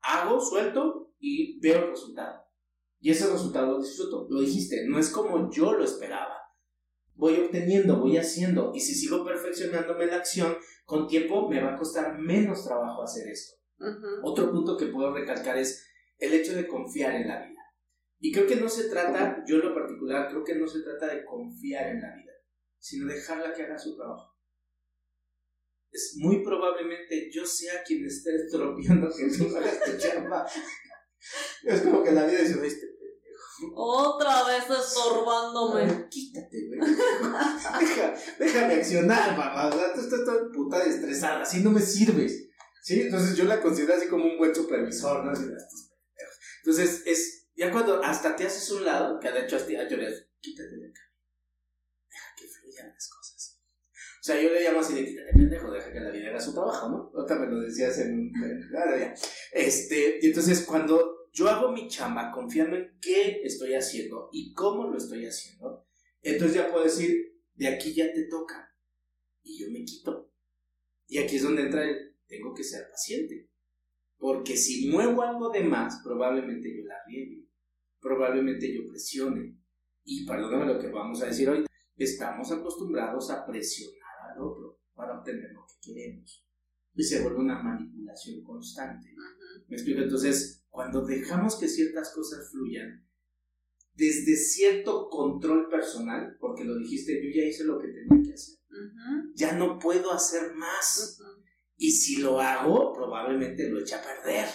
hago, 0.00 0.40
suelto 0.40 1.12
y 1.18 1.60
veo 1.60 1.84
el 1.84 1.90
resultado. 1.90 2.42
Y 2.98 3.10
ese 3.10 3.30
resultado 3.30 3.72
lo 3.72 3.82
disfruto. 3.82 4.26
Lo 4.28 4.40
dijiste, 4.40 4.84
no 4.88 4.98
es 4.98 5.10
como 5.10 5.50
yo 5.50 5.72
lo 5.72 5.84
esperaba. 5.84 6.34
Voy 7.14 7.34
obteniendo, 7.36 8.00
voy 8.00 8.16
haciendo. 8.16 8.72
Y 8.74 8.80
si 8.80 8.94
sigo 8.94 9.24
perfeccionándome 9.24 10.06
la 10.06 10.16
acción, 10.16 10.56
con 10.84 11.06
tiempo 11.06 11.48
me 11.48 11.62
va 11.62 11.74
a 11.74 11.78
costar 11.78 12.18
menos 12.18 12.64
trabajo 12.64 13.02
hacer 13.02 13.28
esto. 13.28 13.56
Otro 14.22 14.50
punto 14.50 14.76
que 14.76 14.86
puedo 14.86 15.12
recalcar 15.12 15.56
es 15.58 15.86
el 16.18 16.32
hecho 16.32 16.54
de 16.54 16.66
confiar 16.66 17.14
en 17.14 17.28
la 17.28 17.46
vida. 17.46 17.60
Y 18.18 18.32
creo 18.32 18.46
que 18.46 18.56
no 18.56 18.68
se 18.68 18.88
trata, 18.88 19.44
yo 19.46 19.56
en 19.56 19.68
lo 19.68 19.74
particular, 19.74 20.28
creo 20.30 20.42
que 20.42 20.54
no 20.54 20.66
se 20.66 20.80
trata 20.80 21.14
de 21.14 21.24
confiar 21.24 21.88
en 21.88 22.00
la 22.00 22.14
vida, 22.14 22.32
sino 22.78 23.06
dejarla 23.06 23.52
que 23.52 23.62
haga 23.62 23.78
su 23.78 23.94
trabajo. 23.94 24.34
Es 25.90 26.14
muy 26.18 26.42
probablemente 26.42 27.30
yo 27.32 27.44
sea 27.44 27.82
quien 27.82 28.04
esté 28.04 28.34
estropeando 28.34 29.08
que 29.08 29.28
tú 29.36 29.56
hagas 29.56 29.80
tu 29.84 29.98
chamba. 29.98 30.46
Es 31.64 31.80
como 31.82 32.02
que 32.02 32.12
la 32.12 32.26
vida 32.26 32.40
dice, 32.40 32.66
este 32.66 32.96
otra 33.74 34.44
vez 34.44 34.64
estorbándome. 34.68 36.08
quítate, 36.10 36.66
güey. 36.66 36.80
Deja, 37.80 38.14
déjame 38.38 38.74
accionar, 38.74 39.36
mamá. 39.36 39.70
Tú 39.94 40.00
estás 40.00 40.24
toda 40.24 40.50
putada 40.52 40.86
y 40.86 40.90
estresada. 40.90 41.42
Así 41.42 41.60
no 41.60 41.70
me 41.70 41.80
sirves. 41.80 42.45
¿Sí? 42.86 43.00
Entonces 43.00 43.36
yo 43.36 43.46
la 43.46 43.60
considero 43.60 43.94
así 43.94 44.06
como 44.06 44.26
un 44.26 44.38
buen 44.38 44.54
supervisor, 44.54 45.24
¿no? 45.24 45.32
Entonces 46.58 47.02
es. 47.04 47.48
Ya 47.56 47.72
cuando 47.72 48.00
hasta 48.00 48.36
te 48.36 48.44
haces 48.44 48.70
un 48.70 48.84
lado, 48.84 49.18
que 49.18 49.32
de 49.32 49.40
hecho 49.40 49.56
hasta 49.56 49.88
yo 49.88 49.96
le 49.96 50.06
quítate 50.38 50.76
de 50.76 50.88
acá. 50.90 51.00
Deja 52.08 52.34
que 52.38 52.46
fluyan 52.46 52.88
las 52.88 53.08
cosas. 53.08 53.60
O 53.90 54.22
sea, 54.22 54.40
yo 54.40 54.50
le 54.50 54.62
llamo 54.62 54.78
así 54.78 54.94
de 54.94 55.04
quítate 55.04 55.32
pendejo, 55.32 55.72
deja 55.72 55.92
que 55.92 55.98
la 55.98 56.10
vida 56.10 56.28
haga 56.28 56.38
su 56.38 56.54
trabajo, 56.54 56.88
¿no? 56.88 57.10
Otra 57.14 57.40
me 57.40 57.48
lo 57.48 57.60
decías 57.60 57.98
en 57.98 58.20
un. 58.20 58.32
Este, 59.50 60.20
y 60.22 60.26
entonces 60.26 60.60
cuando 60.60 61.28
yo 61.32 61.48
hago 61.48 61.72
mi 61.72 61.88
chamba 61.88 62.30
confiando 62.30 62.76
en 62.76 62.96
qué 63.00 63.40
estoy 63.42 63.74
haciendo 63.74 64.28
y 64.30 64.54
cómo 64.54 64.88
lo 64.92 64.96
estoy 64.96 65.26
haciendo, 65.26 65.88
entonces 66.22 66.56
ya 66.56 66.70
puedo 66.70 66.84
decir, 66.84 67.40
de 67.54 67.66
aquí 67.66 67.94
ya 67.94 68.12
te 68.12 68.28
toca. 68.28 68.72
Y 69.42 69.58
yo 69.58 69.72
me 69.72 69.84
quito. 69.84 70.32
Y 71.08 71.18
aquí 71.18 71.36
es 71.36 71.42
donde 71.42 71.62
entra 71.62 71.82
el, 71.82 72.05
tengo 72.26 72.54
que 72.54 72.64
ser 72.64 72.88
paciente. 72.90 73.50
Porque 74.18 74.56
si 74.56 74.88
muevo 74.90 75.22
algo 75.22 75.50
de 75.50 75.64
más, 75.64 76.00
probablemente 76.02 76.74
yo 76.74 76.84
la 76.84 76.96
riegue. 77.06 77.46
Probablemente 78.00 78.72
yo 78.72 78.88
presione. 78.88 79.58
Y 80.04 80.24
perdóname 80.26 80.72
lo 80.72 80.78
que 80.78 80.88
vamos 80.88 81.22
a 81.22 81.26
decir 81.26 81.48
hoy, 81.48 81.66
estamos 81.96 82.50
acostumbrados 82.52 83.30
a 83.30 83.44
presionar 83.44 84.32
al 84.32 84.40
otro 84.40 84.80
para 84.94 85.18
obtener 85.18 85.52
lo 85.52 85.66
que 85.66 85.92
queremos. 85.92 86.46
Y 86.94 87.02
se 87.02 87.22
vuelve 87.22 87.40
una 87.40 87.62
manipulación 87.62 88.42
constante. 88.42 89.12
¿Me 89.68 89.76
explico? 89.76 90.00
Entonces, 90.00 90.64
cuando 90.70 91.04
dejamos 91.04 91.56
que 91.58 91.68
ciertas 91.68 92.12
cosas 92.14 92.50
fluyan, 92.50 93.06
desde 93.94 94.36
cierto 94.36 95.08
control 95.08 95.68
personal, 95.68 96.36
porque 96.38 96.64
lo 96.64 96.78
dijiste, 96.78 97.14
yo 97.22 97.30
ya 97.34 97.46
hice 97.46 97.64
lo 97.64 97.78
que 97.78 97.88
tenía 97.88 98.22
que 98.22 98.34
hacer, 98.34 98.56
ya 99.34 99.56
no 99.56 99.78
puedo 99.78 100.12
hacer 100.12 100.54
más. 100.54 101.18
Y 101.76 101.90
si 101.92 102.16
lo 102.16 102.40
hago, 102.40 102.92
probablemente 102.94 103.68
lo 103.68 103.80
eche 103.80 103.94
a 103.94 104.02
perder. 104.02 104.48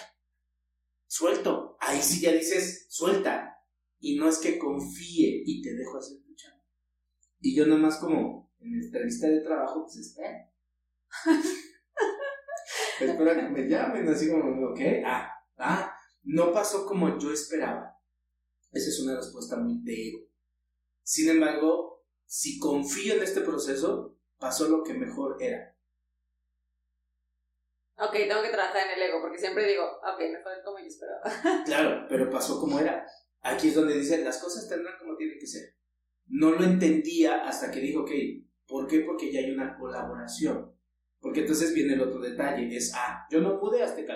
Suelto. 1.06 1.76
Ahí 1.80 2.02
sí 2.02 2.20
ya 2.20 2.32
dices, 2.32 2.86
suelta. 2.88 3.56
Y 3.98 4.16
no 4.16 4.28
es 4.28 4.38
que 4.38 4.58
confíe 4.58 5.42
y 5.44 5.62
te 5.62 5.74
dejo 5.74 5.98
hacer 5.98 6.18
tu 6.24 6.34
chamba. 6.34 6.64
Y 7.40 7.56
yo 7.56 7.66
nomás 7.66 7.98
como 7.98 8.52
en 8.58 8.74
entrevista 8.74 9.28
de 9.28 9.40
trabajo, 9.40 9.84
pues 9.84 9.96
espera. 9.98 10.52
espera 13.00 13.36
que 13.36 13.48
me 13.48 13.68
llamen, 13.68 14.08
así 14.08 14.28
como, 14.28 14.70
ok, 14.70 14.80
ah, 15.04 15.30
ah, 15.58 15.94
no 16.24 16.52
pasó 16.52 16.86
como 16.86 17.18
yo 17.18 17.32
esperaba. 17.32 17.96
Esa 18.72 18.88
es 18.88 19.00
una 19.00 19.16
respuesta 19.16 19.56
muy 19.56 19.82
de 19.82 20.08
ego. 20.08 20.18
Sin 21.02 21.28
embargo, 21.28 22.04
si 22.24 22.58
confío 22.58 23.14
en 23.14 23.22
este 23.22 23.42
proceso, 23.42 24.18
pasó 24.38 24.68
lo 24.68 24.82
que 24.82 24.94
mejor 24.94 25.36
era. 25.40 25.71
Ok, 28.04 28.12
tengo 28.12 28.42
que 28.42 28.50
trabajar 28.50 28.88
en 28.88 28.94
el 28.94 29.08
ego, 29.08 29.20
porque 29.20 29.38
siempre 29.38 29.66
digo, 29.66 29.84
ok, 29.84 30.18
mejor 30.18 30.52
como 30.64 30.78
yo 30.78 30.86
esperaba. 30.86 31.22
claro, 31.64 32.06
pero 32.08 32.30
pasó 32.30 32.60
como 32.60 32.78
era. 32.78 33.06
Aquí 33.42 33.68
es 33.68 33.74
donde 33.74 33.94
dice, 33.94 34.24
las 34.24 34.42
cosas 34.42 34.68
tendrán 34.68 34.98
como 34.98 35.16
tienen 35.16 35.38
que 35.38 35.46
ser. 35.46 35.76
No 36.26 36.50
lo 36.50 36.64
entendía 36.64 37.44
hasta 37.46 37.70
que 37.70 37.80
dijo, 37.80 38.02
ok, 38.02 38.10
¿por 38.66 38.88
qué? 38.88 39.00
Porque 39.00 39.32
ya 39.32 39.40
hay 39.40 39.52
una 39.52 39.76
colaboración. 39.78 40.76
Porque 41.20 41.40
entonces 41.40 41.72
viene 41.74 41.94
el 41.94 42.02
otro 42.02 42.20
detalle, 42.20 42.74
es, 42.76 42.92
ah, 42.94 43.26
yo 43.30 43.40
no 43.40 43.60
pude 43.60 43.82
hasta 43.82 44.04
que 44.04 44.12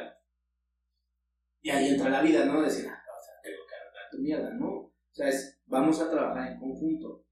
y 1.66 1.70
ahí 1.70 1.88
entra 1.88 2.10
la 2.10 2.22
vida, 2.22 2.44
¿no? 2.44 2.62
Decir, 2.62 2.86
ah, 2.88 2.94
o 2.94 3.24
sea, 3.24 3.34
tengo 3.42 3.58
que 3.68 3.74
arreglar 3.74 4.10
tu 4.10 4.18
mierda, 4.18 4.50
¿no? 4.54 4.68
O 4.68 4.94
sea, 5.10 5.28
es, 5.28 5.60
vamos 5.66 6.00
a 6.00 6.08
trabajar 6.08 6.52
en 6.52 6.60
conjunto. 6.60 7.24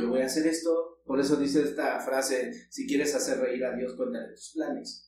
Yo 0.00 0.08
voy 0.08 0.22
a 0.22 0.26
hacer 0.26 0.44
esto, 0.46 1.00
por 1.04 1.20
eso 1.20 1.36
dice 1.36 1.62
esta 1.62 2.00
frase, 2.00 2.52
si 2.68 2.84
quieres 2.86 3.14
hacer 3.14 3.38
reír 3.38 3.64
a 3.64 3.76
Dios, 3.76 3.94
cuéntale 3.96 4.32
tus 4.32 4.54
planes. 4.54 5.05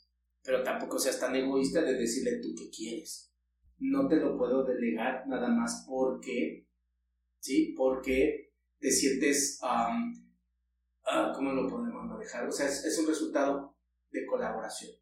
Pero 0.48 0.62
tampoco 0.62 0.98
seas 0.98 1.20
tan 1.20 1.36
egoísta 1.36 1.82
de 1.82 1.92
decirle 1.92 2.40
tú 2.40 2.54
qué 2.56 2.70
quieres. 2.70 3.30
No 3.76 4.08
te 4.08 4.16
lo 4.16 4.38
puedo 4.38 4.64
delegar 4.64 5.26
nada 5.26 5.48
más 5.48 5.84
porque, 5.86 6.66
¿sí? 7.38 7.74
Porque 7.76 8.54
te 8.78 8.90
sientes, 8.90 9.60
um, 9.62 10.14
¿cómo 11.34 11.52
lo 11.52 11.68
podemos 11.68 12.02
manejar? 12.06 12.48
O 12.48 12.50
sea, 12.50 12.64
es, 12.64 12.98
un 12.98 13.08
resultado 13.08 13.76
de 14.10 14.24
colaboración. 14.24 14.92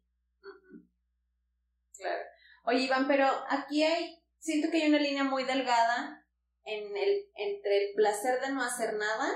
Claro. 1.95 2.23
Oye, 2.65 2.81
Iván, 2.81 3.07
pero 3.07 3.29
aquí 3.49 3.83
hay, 3.83 4.21
siento 4.39 4.69
que 4.69 4.83
hay 4.83 4.89
una 4.89 4.99
línea 4.99 5.23
muy 5.23 5.45
delgada 5.45 6.27
en 6.65 6.97
el, 6.97 7.31
entre 7.35 7.85
el 7.85 7.95
placer 7.95 8.41
de 8.41 8.51
no 8.51 8.61
hacer 8.61 8.95
nada 8.95 9.29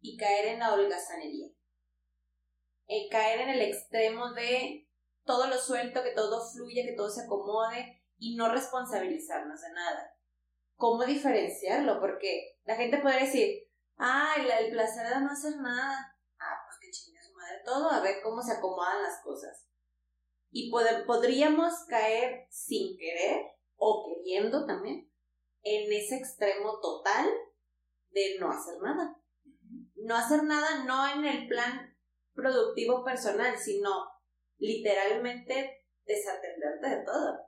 y 0.00 0.16
caer 0.16 0.54
en 0.54 0.60
la 0.60 0.72
holgazanería. 0.72 1.48
Caer 3.10 3.40
en 3.42 3.50
el 3.50 3.60
extremo 3.60 4.32
de 4.32 4.87
todo 5.28 5.46
lo 5.46 5.58
suelto, 5.58 6.02
que 6.02 6.12
todo 6.12 6.42
fluya, 6.42 6.84
que 6.84 6.96
todo 6.96 7.10
se 7.10 7.24
acomode 7.24 8.02
y 8.16 8.34
no 8.34 8.50
responsabilizarnos 8.50 9.60
de 9.60 9.72
nada. 9.74 10.16
¿Cómo 10.74 11.04
diferenciarlo? 11.04 12.00
Porque 12.00 12.56
la 12.64 12.76
gente 12.76 12.96
puede 12.96 13.26
decir, 13.26 13.68
ah, 13.98 14.36
el, 14.38 14.70
placer 14.70 15.06
de 15.06 15.20
no 15.20 15.30
hacer 15.30 15.54
nada. 15.58 16.16
Ah, 16.38 16.62
pues 16.64 16.78
que 16.80 16.90
chingue 16.90 17.20
su 17.20 17.34
madre 17.34 17.60
todo, 17.62 17.90
a 17.90 18.00
ver 18.00 18.22
cómo 18.22 18.40
se 18.40 18.54
acomodan 18.54 19.02
las 19.02 19.20
cosas 19.22 19.68
y 20.50 20.70
podríamos 20.70 21.74
caer 21.88 22.46
sin 22.48 22.96
querer 22.96 23.42
o 23.76 24.06
queriendo 24.06 24.64
también 24.64 25.12
en 25.60 25.92
ese 25.92 26.16
extremo 26.16 26.80
total 26.80 27.28
de 28.12 28.38
no 28.40 28.50
hacer 28.50 28.80
nada. 28.80 29.14
No 29.96 30.16
hacer 30.16 30.44
nada 30.44 30.84
no 30.84 31.06
en 31.06 31.26
el 31.26 31.48
plan 31.48 31.94
productivo 32.32 33.04
personal, 33.04 33.58
sino 33.58 33.90
literalmente 34.58 35.84
desatenderte 36.06 36.88
de 36.88 37.04
todo. 37.04 37.38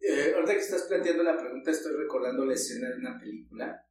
Eh, 0.00 0.32
ahorita 0.34 0.52
que 0.54 0.60
estás 0.60 0.82
planteando 0.82 1.22
la 1.22 1.36
pregunta, 1.36 1.70
estoy 1.70 1.96
recordando 1.96 2.44
la 2.44 2.54
escena 2.54 2.88
de 2.90 2.96
una 2.96 3.18
película 3.18 3.84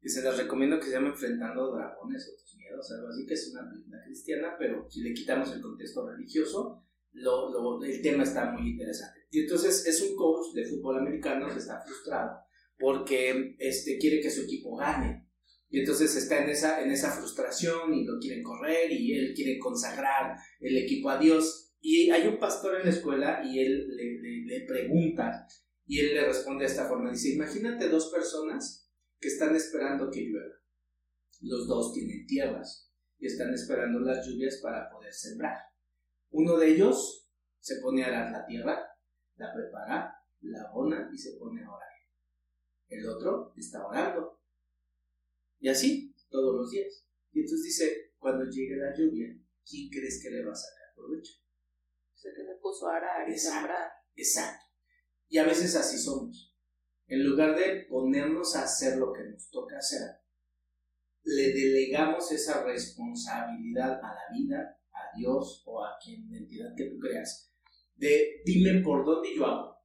que 0.00 0.08
se 0.08 0.22
las 0.22 0.38
recomiendo 0.38 0.78
que 0.78 0.86
se 0.86 0.92
llama 0.92 1.08
Enfrentando 1.08 1.74
Dragones 1.74 2.28
o 2.28 2.40
Tus 2.40 2.56
Miedos, 2.56 2.90
algo 2.92 3.08
así, 3.08 3.26
que 3.26 3.34
es 3.34 3.50
una 3.52 3.68
película 3.68 4.02
cristiana, 4.04 4.56
pero 4.58 4.88
si 4.88 5.02
le 5.02 5.12
quitamos 5.12 5.52
el 5.52 5.60
contexto 5.60 6.08
religioso, 6.08 6.86
lo, 7.12 7.82
el 7.82 8.00
tema 8.00 8.22
está 8.22 8.52
muy 8.52 8.70
interesante. 8.70 9.26
Y 9.30 9.40
entonces 9.40 9.86
es 9.86 10.00
un 10.02 10.16
coach 10.16 10.54
de 10.54 10.64
fútbol 10.64 10.98
americano 10.98 11.48
que 11.48 11.58
está 11.58 11.80
frustrado 11.80 12.40
porque 12.78 13.56
este, 13.58 13.98
quiere 13.98 14.20
que 14.20 14.30
su 14.30 14.42
equipo 14.42 14.76
gane. 14.76 15.28
Y 15.68 15.80
entonces 15.80 16.16
está 16.16 16.42
en 16.42 16.50
esa, 16.50 16.82
en 16.82 16.90
esa 16.90 17.12
frustración 17.12 17.94
y 17.94 18.04
lo 18.04 18.18
quiere 18.18 18.42
correr 18.42 18.90
y 18.90 19.16
él 19.16 19.34
quiere 19.34 19.58
consagrar 19.58 20.36
el 20.58 20.76
equipo 20.78 21.10
a 21.10 21.18
Dios. 21.18 21.69
Y 21.80 22.10
hay 22.10 22.28
un 22.28 22.38
pastor 22.38 22.76
en 22.76 22.84
la 22.84 22.90
escuela 22.90 23.42
y 23.44 23.58
él 23.58 23.88
le, 23.96 24.66
pregunta 24.66 25.46
y 25.86 26.00
él 26.00 26.14
le 26.14 26.26
responde 26.26 26.64
de 26.64 26.70
esta 26.70 26.86
forma. 26.86 27.10
Dice, 27.10 27.30
imagínate 27.30 27.88
dos 27.88 28.10
personas 28.10 28.90
que 29.18 29.28
están 29.28 29.56
esperando 29.56 30.10
que 30.10 30.20
llueva. 30.20 30.54
Los 31.40 31.66
dos 31.66 31.94
tienen 31.94 32.26
tierras 32.26 32.92
y 33.18 33.26
están 33.26 33.52
esperando 33.54 34.00
las 34.00 34.26
lluvias 34.26 34.60
para 34.62 34.90
poder 34.90 35.12
sembrar. 35.12 35.56
Uno 36.30 36.58
de 36.58 36.68
ellos 36.68 37.28
se 37.58 37.80
pone 37.80 38.04
a 38.04 38.08
arar 38.08 38.32
la 38.32 38.46
tierra, 38.46 38.78
la 39.36 39.52
prepara, 39.52 40.14
la 40.42 40.62
abona 40.68 41.10
y 41.12 41.18
se 41.18 41.38
pone 41.38 41.64
a 41.64 41.70
orar. 41.70 41.88
El 42.88 43.08
otro 43.08 43.54
está 43.56 43.86
orando. 43.86 44.38
Y 45.60 45.68
así, 45.68 46.14
todos 46.28 46.56
los 46.56 46.70
días. 46.70 47.06
Y 47.32 47.40
entonces 47.40 47.64
dice, 47.64 48.12
cuando 48.18 48.44
llegue 48.44 48.76
la 48.76 48.94
lluvia, 48.94 49.28
¿quién 49.64 49.88
crees 49.90 50.20
que 50.22 50.30
le 50.30 50.44
va 50.44 50.52
a 50.52 50.54
sacar 50.54 50.94
provecho? 50.94 51.34
Se 52.20 52.28
que 52.34 52.44
se 52.44 52.60
puso 52.60 52.86
a 52.86 52.96
arar 52.96 53.28
y 53.28 53.38
sembrar. 53.38 53.90
Exacto. 54.14 54.66
Y 55.28 55.38
a 55.38 55.44
veces 55.44 55.74
así 55.74 55.96
somos. 55.96 56.54
En 57.06 57.24
lugar 57.24 57.56
de 57.56 57.86
ponernos 57.88 58.54
a 58.56 58.64
hacer 58.64 58.98
lo 58.98 59.10
que 59.12 59.24
nos 59.24 59.48
toca 59.48 59.78
hacer, 59.78 60.20
le 61.22 61.52
delegamos 61.52 62.30
esa 62.30 62.62
responsabilidad 62.64 63.98
a 64.02 64.14
la 64.14 64.36
vida 64.36 64.78
a 64.92 65.16
Dios 65.16 65.62
o 65.66 65.82
a 65.82 65.96
quien 66.02 66.30
entidad 66.34 66.74
que 66.76 66.90
tú 66.90 66.98
creas, 66.98 67.52
de 67.94 68.42
dime 68.44 68.82
por 68.82 69.04
dónde 69.04 69.34
yo 69.34 69.46
hago. 69.46 69.76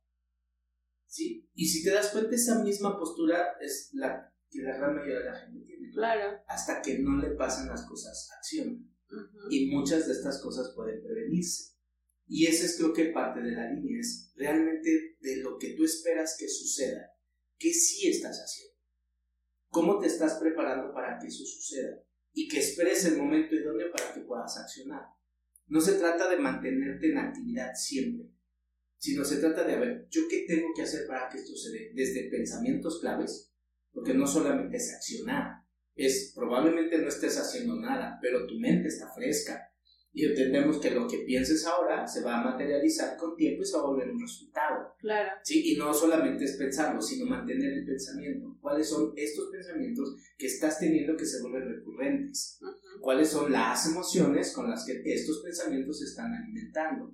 ¿Sí? 1.06 1.50
Y 1.54 1.68
si 1.68 1.84
te 1.84 1.92
das 1.92 2.10
cuenta, 2.10 2.36
esa 2.36 2.62
misma 2.62 2.98
postura 2.98 3.56
es 3.62 3.92
la 3.94 4.34
que 4.50 4.62
la 4.62 4.76
gran 4.78 4.96
mayoría 4.96 5.20
de 5.20 5.26
la 5.26 5.40
gente 5.40 5.66
tiene. 5.66 5.90
Claro. 5.94 6.44
Hasta 6.48 6.82
que 6.82 7.00
no 7.00 7.18
le 7.18 7.32
pasan 7.36 7.70
las 7.70 7.88
cosas 7.88 8.30
a 8.32 8.36
acción. 8.38 8.92
Y 9.50 9.70
muchas 9.72 10.08
de 10.08 10.14
estas 10.14 10.42
cosas 10.42 10.74
pueden 10.76 11.02
prevenirse. 11.02 11.75
Y 12.28 12.48
esa 12.48 12.66
es 12.66 12.78
creo 12.78 12.94
que 12.94 13.06
parte 13.06 13.42
de 13.42 13.52
la 13.52 13.72
línea, 13.72 14.00
es 14.00 14.32
realmente 14.36 15.18
de 15.20 15.38
lo 15.38 15.58
que 15.58 15.74
tú 15.76 15.84
esperas 15.84 16.36
que 16.40 16.48
suceda, 16.48 17.12
¿qué 17.58 17.72
sí 17.72 18.08
estás 18.08 18.40
haciendo? 18.40 18.76
¿Cómo 19.70 20.00
te 20.00 20.08
estás 20.08 20.36
preparando 20.36 20.94
para 20.94 21.20
que 21.20 21.28
eso 21.28 21.46
suceda? 21.46 22.02
Y 22.34 22.48
que 22.48 22.60
esperes 22.60 23.06
el 23.06 23.18
momento 23.18 23.56
idóneo 23.56 23.92
para 23.92 24.14
que 24.14 24.22
puedas 24.22 24.58
accionar. 24.58 25.04
No 25.68 25.82
se 25.82 25.94
trata 25.94 26.30
de 26.30 26.38
mantenerte 26.38 27.12
en 27.12 27.18
actividad 27.18 27.74
siempre, 27.76 28.30
sino 28.98 29.24
se 29.24 29.38
trata 29.38 29.64
de, 29.64 29.74
a 29.74 29.80
ver, 29.80 30.08
¿yo 30.10 30.22
qué 30.30 30.46
tengo 30.48 30.68
que 30.76 30.82
hacer 30.82 31.08
para 31.08 31.30
que 31.30 31.38
esto 31.38 31.56
se 31.56 31.72
dé? 31.72 31.92
Desde 31.94 32.30
pensamientos 32.30 33.00
claves, 33.00 33.54
porque 33.92 34.14
no 34.14 34.28
solamente 34.28 34.78
es 34.78 34.94
accionar, 34.94 35.64
es 35.96 36.34
probablemente 36.36 36.98
no 36.98 37.08
estés 37.08 37.38
haciendo 37.38 37.76
nada, 37.76 38.20
pero 38.22 38.46
tu 38.46 38.60
mente 38.60 38.90
está 38.90 39.12
fresca, 39.14 39.75
y 40.16 40.26
entendemos 40.26 40.80
que 40.80 40.92
lo 40.92 41.06
que 41.10 41.18
pienses 41.20 41.66
ahora 41.66 42.08
se 42.08 42.24
va 42.24 42.40
a 42.40 42.44
materializar 42.46 43.18
con 43.18 43.36
tiempo 43.36 43.62
y 43.62 43.66
se 43.66 43.76
va 43.76 43.84
a 43.84 43.88
volver 43.88 44.10
un 44.10 44.22
resultado. 44.22 44.96
Claro. 44.98 45.30
¿sí? 45.44 45.74
Y 45.74 45.78
no 45.78 45.94
solamente 45.94 46.46
es 46.46 46.56
pensarlo, 46.56 47.02
sino 47.02 47.26
mantener 47.26 47.74
el 47.74 47.86
pensamiento. 47.86 48.58
¿Cuáles 48.62 48.88
son 48.88 49.12
estos 49.18 49.50
pensamientos 49.52 50.16
que 50.38 50.48
estás 50.48 50.80
teniendo 50.80 51.18
que 51.18 51.26
se 51.26 51.42
vuelven 51.42 51.68
recurrentes? 51.68 52.62
¿Cuáles 53.02 53.28
son 53.28 53.52
las 53.52 53.92
emociones 53.92 54.54
con 54.54 54.70
las 54.70 54.86
que 54.86 55.02
estos 55.04 55.42
pensamientos 55.44 56.00
se 56.00 56.06
están 56.06 56.34
alimentando? 56.34 57.14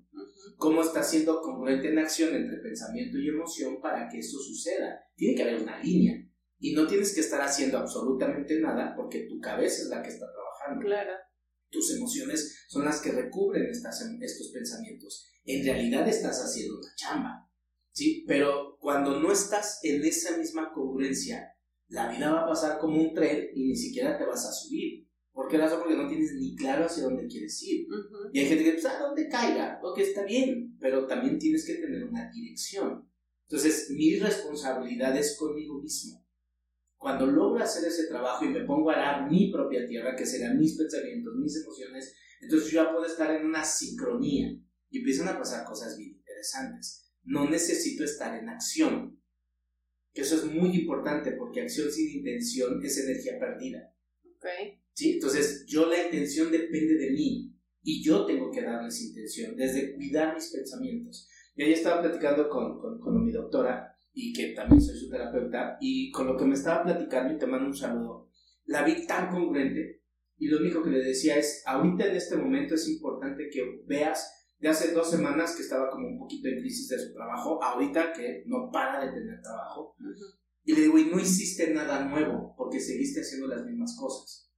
¿Cómo 0.58 0.84
está 0.84 1.02
siendo 1.02 1.42
congruente 1.42 1.90
en 1.90 1.98
acción 1.98 2.36
entre 2.36 2.58
pensamiento 2.58 3.18
y 3.18 3.30
emoción 3.30 3.82
para 3.82 4.08
que 4.10 4.20
eso 4.20 4.38
suceda? 4.38 5.00
Tiene 5.16 5.36
que 5.36 5.42
haber 5.42 5.64
una 5.64 5.82
línea. 5.82 6.24
Y 6.60 6.76
no 6.76 6.86
tienes 6.86 7.16
que 7.16 7.22
estar 7.22 7.42
haciendo 7.42 7.80
absolutamente 7.80 8.60
nada 8.60 8.94
porque 8.96 9.26
tu 9.28 9.40
cabeza 9.40 9.82
es 9.82 9.88
la 9.88 10.04
que 10.04 10.10
está 10.10 10.28
trabajando. 10.32 10.86
Claro 10.86 11.31
tus 11.72 11.96
emociones 11.96 12.66
son 12.68 12.86
las 12.86 13.02
que 13.02 13.12
recubren 13.12 13.70
estas, 13.70 14.02
estos 14.22 14.52
pensamientos. 14.52 15.26
En 15.44 15.66
realidad 15.66 16.08
estás 16.08 16.40
haciendo 16.44 16.78
una 16.78 16.94
chamba, 16.96 17.50
¿sí? 17.92 18.24
Pero 18.28 18.78
cuando 18.80 19.20
no 19.20 19.32
estás 19.32 19.80
en 19.84 20.04
esa 20.04 20.38
misma 20.38 20.72
congruencia, 20.74 21.48
la 21.88 22.10
vida 22.12 22.32
va 22.32 22.44
a 22.44 22.48
pasar 22.48 22.80
como 22.80 23.02
un 23.02 23.14
tren 23.14 23.50
y 23.54 23.68
ni 23.68 23.76
siquiera 23.76 24.18
te 24.18 24.26
vas 24.26 24.46
a 24.46 24.52
subir. 24.52 25.08
¿Por 25.34 25.48
qué 25.48 25.58
razón? 25.58 25.80
Porque 25.80 25.96
no 25.96 26.08
tienes 26.08 26.34
ni 26.34 26.56
claro 26.56 26.86
hacia 26.86 27.04
dónde 27.04 27.26
quieres 27.28 27.62
ir. 27.64 27.88
Y 28.34 28.40
hay 28.40 28.46
gente 28.46 28.64
que 28.64 28.72
pues, 28.74 28.86
¿a 28.86 29.00
dónde 29.00 29.30
caiga? 29.30 29.80
Ok, 29.82 30.00
está 30.00 30.24
bien, 30.24 30.78
pero 30.80 31.08
también 31.08 31.40
tienes 31.40 31.66
que 31.66 31.76
tener 31.76 32.04
una 32.04 32.30
dirección. 32.32 33.10
Entonces, 33.48 33.90
mi 33.92 34.18
responsabilidad 34.18 35.18
es 35.18 35.38
conmigo 35.38 35.82
mismo. 35.82 36.21
Cuando 37.02 37.26
logro 37.26 37.64
hacer 37.64 37.84
ese 37.88 38.06
trabajo 38.06 38.46
y 38.46 38.50
me 38.50 38.64
pongo 38.64 38.92
a 38.92 38.94
arar 38.94 39.28
mi 39.28 39.52
propia 39.52 39.88
tierra, 39.88 40.16
que 40.16 40.24
serán 40.24 40.60
mis 40.60 40.78
pensamientos, 40.78 41.34
mis 41.36 41.60
emociones, 41.60 42.16
entonces 42.40 42.70
yo 42.70 42.84
ya 42.84 42.92
puedo 42.92 43.08
estar 43.08 43.36
en 43.36 43.48
una 43.48 43.66
sincronía 43.66 44.56
y 44.92 45.00
empiezan 45.00 45.28
a 45.30 45.40
pasar 45.40 45.66
cosas 45.66 45.98
bien 45.98 46.12
interesantes. 46.12 47.12
No 47.24 47.50
necesito 47.50 48.04
estar 48.04 48.38
en 48.38 48.50
acción. 48.50 49.20
Que 50.14 50.22
eso 50.22 50.36
es 50.36 50.46
muy 50.46 50.76
importante 50.76 51.32
porque 51.32 51.62
acción 51.62 51.92
sin 51.92 52.20
intención 52.20 52.80
es 52.86 52.96
energía 53.00 53.40
perdida. 53.40 53.96
Okay. 54.38 54.80
¿Sí? 54.94 55.14
Entonces, 55.14 55.66
yo 55.66 55.88
la 55.88 56.04
intención 56.04 56.52
depende 56.52 56.94
de 56.98 57.10
mí 57.14 57.52
y 57.82 58.04
yo 58.04 58.28
tengo 58.28 58.52
que 58.52 58.62
darles 58.62 59.02
intención, 59.02 59.56
desde 59.56 59.96
cuidar 59.96 60.36
mis 60.36 60.52
pensamientos. 60.52 61.28
Y 61.56 61.64
ahí 61.64 61.74
estaba 61.74 62.00
platicando 62.00 62.48
con, 62.48 62.80
con, 62.80 63.00
con 63.00 63.26
mi 63.26 63.32
doctora 63.32 63.91
y 64.14 64.34
que 64.34 64.54
también 64.54 64.82
soy 64.82 64.98
su 64.98 65.10
terapeuta, 65.10 65.78
y 65.80 66.12
con 66.12 66.28
lo 66.28 66.38
que 66.38 66.46
me 66.46 66.56
estaba 66.56 66.84
platicando, 66.84 67.34
y 67.34 67.38
te 67.38 67.48
mando 67.48 67.68
un 67.68 67.76
saludo, 67.76 68.30
la 68.66 68.84
vi 68.84 69.06
tan 69.06 69.30
congruente, 69.30 70.04
y 70.38 70.48
lo 70.48 70.60
único 70.60 70.84
que 70.84 70.90
le 70.90 71.04
decía 71.04 71.38
es, 71.38 71.64
ahorita 71.66 72.08
en 72.08 72.16
este 72.16 72.36
momento 72.36 72.76
es 72.76 72.88
importante 72.90 73.50
que 73.52 73.84
veas, 73.86 74.38
de 74.60 74.70
hace 74.70 74.94
dos 74.94 75.10
semanas 75.10 75.56
que 75.56 75.64
estaba 75.64 75.90
como 75.90 76.08
un 76.08 76.20
poquito 76.20 76.48
en 76.48 76.60
crisis 76.60 76.88
de 76.90 77.00
su 77.00 77.14
trabajo, 77.14 77.64
ahorita 77.64 78.14
que 78.14 78.44
no 78.46 78.70
para 78.72 79.06
de 79.06 79.12
tener 79.12 79.42
trabajo, 79.42 79.96
y 80.64 80.76
le 80.76 80.82
digo, 80.82 80.98
y 81.00 81.06
no 81.06 81.20
hiciste 81.20 81.74
nada 81.74 82.06
nuevo, 82.06 82.54
porque 82.56 82.80
seguiste 82.80 83.22
haciendo 83.22 83.48
las 83.48 83.66
mismas 83.66 83.98
cosas. 84.00 84.52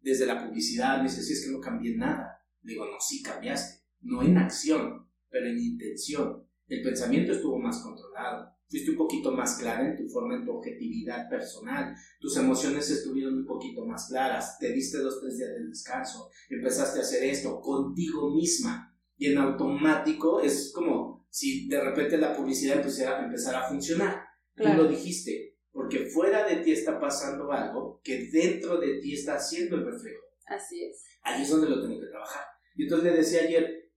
Desde 0.00 0.26
la 0.26 0.46
publicidad, 0.46 0.98
me 0.98 1.04
dice, 1.04 1.22
si 1.22 1.32
es 1.32 1.44
que 1.44 1.50
no 1.50 1.60
cambié 1.60 1.96
nada. 1.96 2.40
Le 2.62 2.74
digo, 2.74 2.84
no, 2.86 3.00
sí 3.00 3.22
cambiaste, 3.22 3.84
no 4.02 4.22
en 4.22 4.38
acción, 4.38 5.10
pero 5.28 5.48
en 5.48 5.58
intención. 5.58 6.46
El 6.68 6.82
pensamiento 6.82 7.32
estuvo 7.32 7.58
más 7.58 7.82
controlado 7.82 8.55
fuiste 8.68 8.90
un 8.90 8.96
poquito 8.96 9.30
más 9.32 9.58
clara 9.58 9.88
en 9.88 9.96
tu 9.96 10.08
forma, 10.08 10.36
en 10.36 10.44
tu 10.44 10.52
objetividad 10.52 11.28
personal, 11.28 11.94
tus 12.20 12.36
emociones 12.36 12.90
estuvieron 12.90 13.34
un 13.34 13.46
poquito 13.46 13.84
más 13.86 14.08
claras, 14.08 14.58
te 14.58 14.72
diste 14.72 14.98
dos, 14.98 15.20
tres 15.20 15.38
días 15.38 15.50
de 15.50 15.68
descanso, 15.68 16.30
empezaste 16.48 16.98
a 16.98 17.02
hacer 17.02 17.24
esto 17.24 17.60
contigo 17.60 18.30
misma 18.34 18.92
y 19.16 19.26
en 19.26 19.38
automático 19.38 20.40
es 20.40 20.72
como 20.74 21.26
si 21.30 21.68
de 21.68 21.80
repente 21.80 22.18
la 22.18 22.34
publicidad 22.34 22.78
empezara, 22.78 23.24
empezara 23.24 23.66
a 23.66 23.68
funcionar. 23.68 24.22
Tú 24.54 24.64
lo 24.64 24.88
dijiste, 24.88 25.58
porque 25.70 26.06
fuera 26.06 26.46
de 26.46 26.56
ti 26.56 26.72
está 26.72 26.98
pasando 26.98 27.52
algo 27.52 28.00
que 28.02 28.30
dentro 28.32 28.78
de 28.80 29.00
ti 29.00 29.12
está 29.12 29.34
haciendo 29.34 29.76
el 29.76 29.84
reflejo. 29.84 30.22
Así 30.46 30.82
es. 30.82 31.04
Ahí 31.22 31.42
es 31.42 31.50
donde 31.50 31.68
lo 31.68 31.82
tengo 31.82 32.00
que 32.00 32.06
trabajar. 32.06 32.44
Y 32.74 32.84
entonces 32.84 33.10
le 33.10 33.18
decía 33.18 33.42
ayer, 33.42 33.90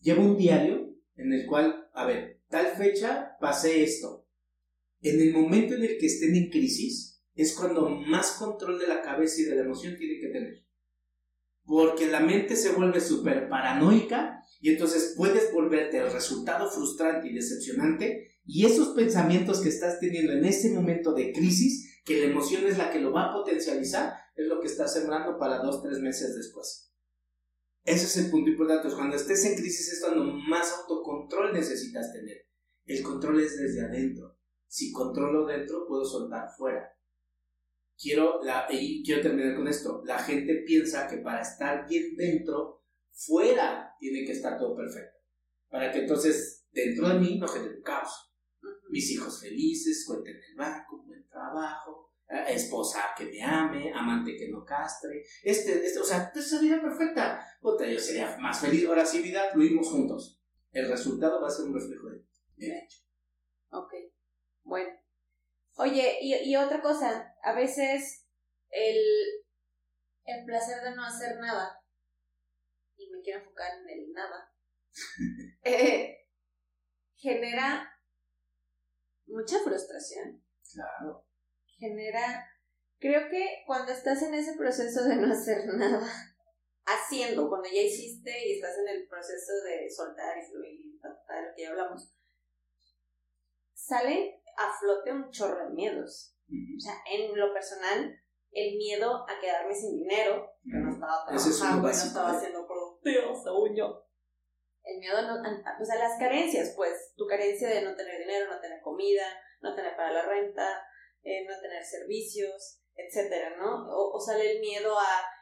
llevo 0.00 0.22
un 0.22 0.36
diario 0.36 0.94
en 1.16 1.32
el 1.32 1.46
cual, 1.46 1.88
a 1.94 2.06
ver, 2.06 2.33
tal 2.54 2.76
fecha 2.76 3.36
pasé 3.40 3.82
esto. 3.82 4.28
En 5.00 5.20
el 5.20 5.32
momento 5.32 5.74
en 5.74 5.82
el 5.82 5.98
que 5.98 6.06
estén 6.06 6.36
en 6.36 6.50
crisis, 6.50 7.20
es 7.34 7.52
cuando 7.52 7.90
más 7.90 8.36
control 8.38 8.78
de 8.78 8.86
la 8.86 9.02
cabeza 9.02 9.40
y 9.40 9.44
de 9.44 9.56
la 9.56 9.62
emoción 9.62 9.96
tiene 9.96 10.20
que 10.20 10.28
tener. 10.28 10.64
Porque 11.64 12.06
la 12.06 12.20
mente 12.20 12.54
se 12.54 12.70
vuelve 12.70 13.00
súper 13.00 13.48
paranoica 13.48 14.40
y 14.60 14.70
entonces 14.70 15.14
puedes 15.16 15.52
volverte 15.52 15.98
el 15.98 16.12
resultado 16.12 16.70
frustrante 16.70 17.28
y 17.28 17.34
decepcionante 17.34 18.38
y 18.44 18.66
esos 18.66 18.90
pensamientos 18.90 19.60
que 19.60 19.70
estás 19.70 19.98
teniendo 19.98 20.32
en 20.32 20.44
ese 20.44 20.70
momento 20.70 21.12
de 21.12 21.32
crisis, 21.32 22.02
que 22.04 22.20
la 22.20 22.30
emoción 22.30 22.68
es 22.68 22.78
la 22.78 22.92
que 22.92 23.00
lo 23.00 23.12
va 23.12 23.30
a 23.30 23.32
potencializar, 23.32 24.14
es 24.36 24.46
lo 24.46 24.60
que 24.60 24.68
estás 24.68 24.92
sembrando 24.92 25.38
para 25.40 25.58
dos, 25.58 25.82
tres 25.82 25.98
meses 25.98 26.36
después. 26.36 26.92
Ese 27.82 28.04
es 28.04 28.16
el 28.24 28.30
punto 28.30 28.50
importante. 28.50 28.94
Cuando 28.94 29.16
estés 29.16 29.44
en 29.44 29.56
crisis 29.56 29.94
es 29.94 30.00
cuando 30.00 30.24
más 30.24 30.72
autocontrol 30.72 31.52
necesitas 31.52 32.12
tener. 32.12 32.43
El 32.84 33.02
control 33.02 33.40
es 33.40 33.56
desde 33.58 33.84
adentro. 33.84 34.38
Si 34.66 34.92
controlo 34.92 35.46
dentro, 35.46 35.86
puedo 35.86 36.04
soltar 36.04 36.48
fuera. 36.56 36.90
Quiero, 37.96 38.40
quiero 39.04 39.22
terminar 39.22 39.56
con 39.56 39.68
esto. 39.68 40.02
La 40.04 40.18
gente 40.18 40.64
piensa 40.66 41.06
que 41.08 41.18
para 41.18 41.40
estar 41.40 41.86
bien 41.88 42.16
dentro, 42.16 42.82
fuera 43.12 43.94
tiene 43.98 44.24
que 44.24 44.32
estar 44.32 44.58
todo 44.58 44.76
perfecto. 44.76 45.18
Para 45.68 45.92
que 45.92 46.00
entonces 46.00 46.66
dentro 46.72 47.08
de 47.08 47.20
mí 47.20 47.38
no 47.38 47.48
genere 47.48 47.76
un 47.76 47.82
caos. 47.82 48.32
Mis 48.90 49.10
hijos 49.12 49.40
felices, 49.40 50.04
cuenten 50.06 50.36
el 50.36 50.56
banco, 50.56 51.02
buen 51.06 51.26
trabajo, 51.28 52.12
eh, 52.28 52.44
esposa 52.48 53.00
que 53.16 53.26
me 53.26 53.42
ame, 53.42 53.92
amante 53.94 54.36
que 54.36 54.48
no 54.48 54.64
castre. 54.64 55.22
Este, 55.42 55.84
este, 55.84 55.98
o 55.98 56.04
sea, 56.04 56.32
esa 56.34 56.60
vida 56.60 56.80
perfecta. 56.80 57.40
Puta, 57.60 57.86
yo 57.86 57.98
sería 57.98 58.36
más 58.38 58.60
feliz. 58.60 58.86
Ahora 58.86 59.06
sí, 59.06 59.22
vida, 59.22 59.50
fluimos 59.52 59.88
juntos. 59.88 60.40
El 60.72 60.88
resultado 60.88 61.40
va 61.40 61.48
a 61.48 61.50
ser 61.50 61.66
un 61.66 61.74
reflejo 61.74 62.08
de 62.10 62.23
hecho. 62.58 62.98
Ok, 63.70 63.92
bueno. 64.62 64.90
Oye, 65.76 66.18
y, 66.20 66.34
y 66.34 66.56
otra 66.56 66.80
cosa, 66.80 67.34
a 67.42 67.52
veces 67.52 68.26
el, 68.70 68.96
el 70.24 70.44
placer 70.44 70.82
de 70.82 70.94
no 70.94 71.04
hacer 71.04 71.38
nada, 71.38 71.82
y 72.96 73.10
me 73.10 73.20
quiero 73.22 73.40
enfocar 73.40 73.78
en 73.78 73.88
el 73.88 74.12
nada, 74.12 74.52
eh, 75.64 76.28
genera 77.16 77.90
mucha 79.26 79.58
frustración. 79.60 80.44
Claro. 80.72 81.26
Genera, 81.76 82.48
creo 82.98 83.28
que 83.30 83.64
cuando 83.66 83.92
estás 83.92 84.22
en 84.22 84.34
ese 84.34 84.56
proceso 84.56 85.04
de 85.04 85.16
no 85.16 85.32
hacer 85.32 85.66
nada, 85.74 86.06
haciendo, 86.84 87.48
cuando 87.48 87.68
ya 87.68 87.80
hiciste 87.80 88.46
y 88.46 88.52
estás 88.54 88.78
en 88.78 88.88
el 88.88 89.08
proceso 89.08 89.52
de 89.64 89.90
soltar 89.90 90.38
y 90.38 90.46
fluir, 90.46 90.84
lo 91.02 91.54
que 91.56 91.62
ya 91.62 91.70
hablamos, 91.70 92.13
sale 93.86 94.40
a 94.56 94.72
flote 94.78 95.12
un 95.12 95.30
chorro 95.30 95.68
de 95.68 95.74
miedos. 95.74 96.36
O 96.48 96.80
sea, 96.80 96.94
en 97.10 97.36
lo 97.38 97.52
personal, 97.52 98.20
el 98.52 98.76
miedo 98.76 99.24
a 99.28 99.40
quedarme 99.40 99.74
sin 99.74 99.96
dinero, 99.96 100.52
que 100.62 100.78
no 100.78 100.90
estaba 100.90 101.24
trabajando, 101.26 101.82
no 101.82 101.90
estaba 101.90 102.30
haciendo 102.30 102.66
productivo, 102.66 103.34
según 103.34 103.76
yo. 103.76 104.06
El 104.84 104.98
miedo 104.98 105.16
a, 105.16 105.76
pues 105.78 105.90
a 105.90 105.96
las 105.96 106.18
carencias, 106.18 106.74
pues, 106.76 107.14
tu 107.16 107.26
carencia 107.26 107.68
de 107.68 107.82
no 107.82 107.96
tener 107.96 108.18
dinero, 108.20 108.52
no 108.52 108.60
tener 108.60 108.80
comida, 108.82 109.24
no 109.60 109.74
tener 109.74 109.96
para 109.96 110.12
la 110.12 110.22
renta, 110.26 110.86
eh, 111.22 111.44
no 111.48 111.58
tener 111.60 111.82
servicios, 111.82 112.80
etcétera, 112.94 113.56
¿no? 113.56 113.86
o 113.88 114.20
sale 114.20 114.52
el 114.52 114.60
miedo 114.60 114.96
a 114.96 115.33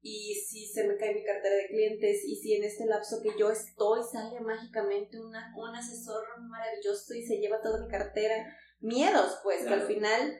y 0.00 0.34
si 0.34 0.66
se 0.66 0.86
me 0.86 0.96
cae 0.96 1.14
mi 1.14 1.24
cartera 1.24 1.56
de 1.56 1.66
clientes 1.66 2.24
y 2.24 2.36
si 2.36 2.54
en 2.54 2.64
este 2.64 2.86
lapso 2.86 3.20
que 3.22 3.38
yo 3.38 3.50
estoy 3.50 4.02
sale 4.04 4.40
mágicamente 4.40 5.18
una, 5.18 5.52
un 5.56 5.74
asesor 5.74 6.24
maravilloso 6.48 7.14
y 7.14 7.26
se 7.26 7.38
lleva 7.38 7.60
toda 7.60 7.84
mi 7.84 7.88
cartera. 7.88 8.46
Miedos, 8.80 9.40
pues, 9.42 9.64
que 9.64 9.74
al 9.74 9.86
final, 9.86 10.38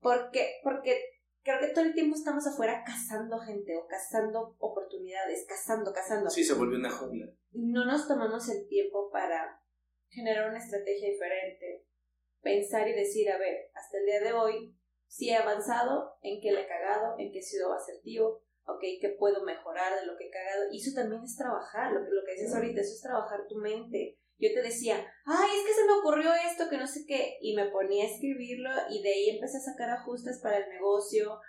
porque, 0.00 0.54
porque 0.64 1.00
creo 1.42 1.60
que 1.60 1.68
todo 1.68 1.84
el 1.84 1.94
tiempo 1.94 2.16
estamos 2.16 2.46
afuera 2.46 2.82
cazando 2.84 3.38
gente 3.38 3.76
o 3.76 3.86
cazando 3.86 4.56
oportunidades, 4.58 5.46
cazando, 5.46 5.92
cazando. 5.92 6.30
Sí, 6.30 6.42
se 6.42 6.54
volvió 6.54 6.78
una 6.78 6.90
jungla. 6.90 7.26
No 7.52 7.84
nos 7.84 8.08
tomamos 8.08 8.48
el 8.48 8.66
tiempo 8.68 9.10
para 9.10 9.62
generar 10.08 10.48
una 10.48 10.58
estrategia 10.58 11.10
diferente, 11.10 11.86
pensar 12.40 12.88
y 12.88 12.94
decir, 12.94 13.30
a 13.30 13.38
ver, 13.38 13.70
hasta 13.74 13.98
el 13.98 14.06
día 14.06 14.20
de 14.20 14.32
hoy 14.32 14.74
si 15.08 15.30
he 15.30 15.36
avanzado, 15.36 16.16
en 16.22 16.40
qué 16.40 16.52
le 16.52 16.62
he 16.62 16.68
cagado, 16.68 17.14
en 17.18 17.32
qué 17.32 17.38
he 17.38 17.42
sido 17.42 17.72
asertivo, 17.72 18.42
ok, 18.68 18.80
qué 19.00 19.16
puedo 19.18 19.44
mejorar 19.44 19.98
de 19.98 20.06
lo 20.06 20.16
que 20.16 20.26
he 20.26 20.30
cagado. 20.30 20.70
Y 20.70 20.78
eso 20.78 20.94
también 20.94 21.22
es 21.22 21.36
trabajar, 21.36 21.92
lo 21.92 22.04
que, 22.04 22.10
lo 22.10 22.22
que 22.24 22.32
dices 22.32 22.54
ahorita, 22.54 22.80
eso 22.80 22.94
es 22.94 23.02
trabajar 23.02 23.46
tu 23.48 23.56
mente. 23.56 24.18
Yo 24.38 24.52
te 24.54 24.62
decía, 24.62 24.94
ay, 25.24 25.50
es 25.58 25.66
que 25.66 25.74
se 25.74 25.86
me 25.86 25.98
ocurrió 25.98 26.30
esto, 26.34 26.68
que 26.70 26.78
no 26.78 26.86
sé 26.86 27.04
qué, 27.06 27.38
y 27.40 27.56
me 27.56 27.70
ponía 27.70 28.04
a 28.04 28.08
escribirlo 28.08 28.70
y 28.88 29.02
de 29.02 29.08
ahí 29.08 29.30
empecé 29.30 29.56
a 29.56 29.72
sacar 29.72 29.90
ajustes 29.90 30.40
para 30.42 30.58
el 30.58 30.68
negocio. 30.68 31.40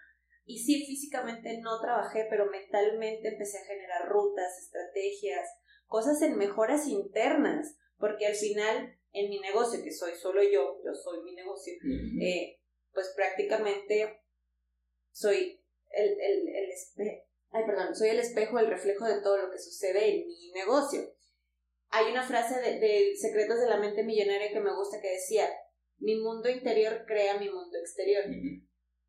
Y 0.45 0.57
sí, 0.57 0.83
físicamente 0.85 1.59
no 1.61 1.79
trabajé, 1.79 2.25
pero 2.29 2.49
mentalmente 2.49 3.27
empecé 3.27 3.59
a 3.59 3.65
generar 3.65 4.09
rutas, 4.09 4.57
estrategias, 4.59 5.47
cosas 5.85 6.21
en 6.23 6.37
mejoras 6.37 6.87
internas, 6.87 7.75
porque 7.99 8.25
al 8.25 8.35
final 8.35 8.97
en 9.11 9.29
mi 9.29 9.39
negocio, 9.39 9.83
que 9.83 9.91
soy 9.91 10.13
solo 10.15 10.41
yo, 10.43 10.81
yo 10.83 10.93
soy 10.93 11.21
mi 11.23 11.35
negocio, 11.35 11.73
eh, 12.21 12.59
pues 12.93 13.13
prácticamente 13.15 14.23
soy 15.11 15.58
el, 15.89 16.19
el, 16.19 16.47
el 16.47 16.71
espejo, 16.71 17.29
ay, 17.51 17.65
perdón, 17.65 17.95
soy 17.95 18.09
el 18.09 18.19
espejo, 18.19 18.59
el 18.59 18.67
reflejo 18.67 19.05
de 19.05 19.21
todo 19.21 19.37
lo 19.37 19.51
que 19.51 19.59
sucede 19.59 20.09
en 20.09 20.27
mi 20.27 20.51
negocio. 20.51 21.01
Hay 21.89 22.11
una 22.11 22.23
frase 22.23 22.59
de, 22.61 23.15
Secretos 23.15 23.59
de 23.59 23.67
la 23.67 23.77
Mente 23.77 24.03
Millonaria 24.03 24.51
que 24.51 24.59
me 24.59 24.75
gusta 24.75 25.01
que 25.01 25.11
decía, 25.11 25.49
mi 25.97 26.15
mundo 26.15 26.49
interior 26.49 27.03
crea 27.05 27.39
mi 27.39 27.49
mundo 27.49 27.77
exterior. 27.77 28.25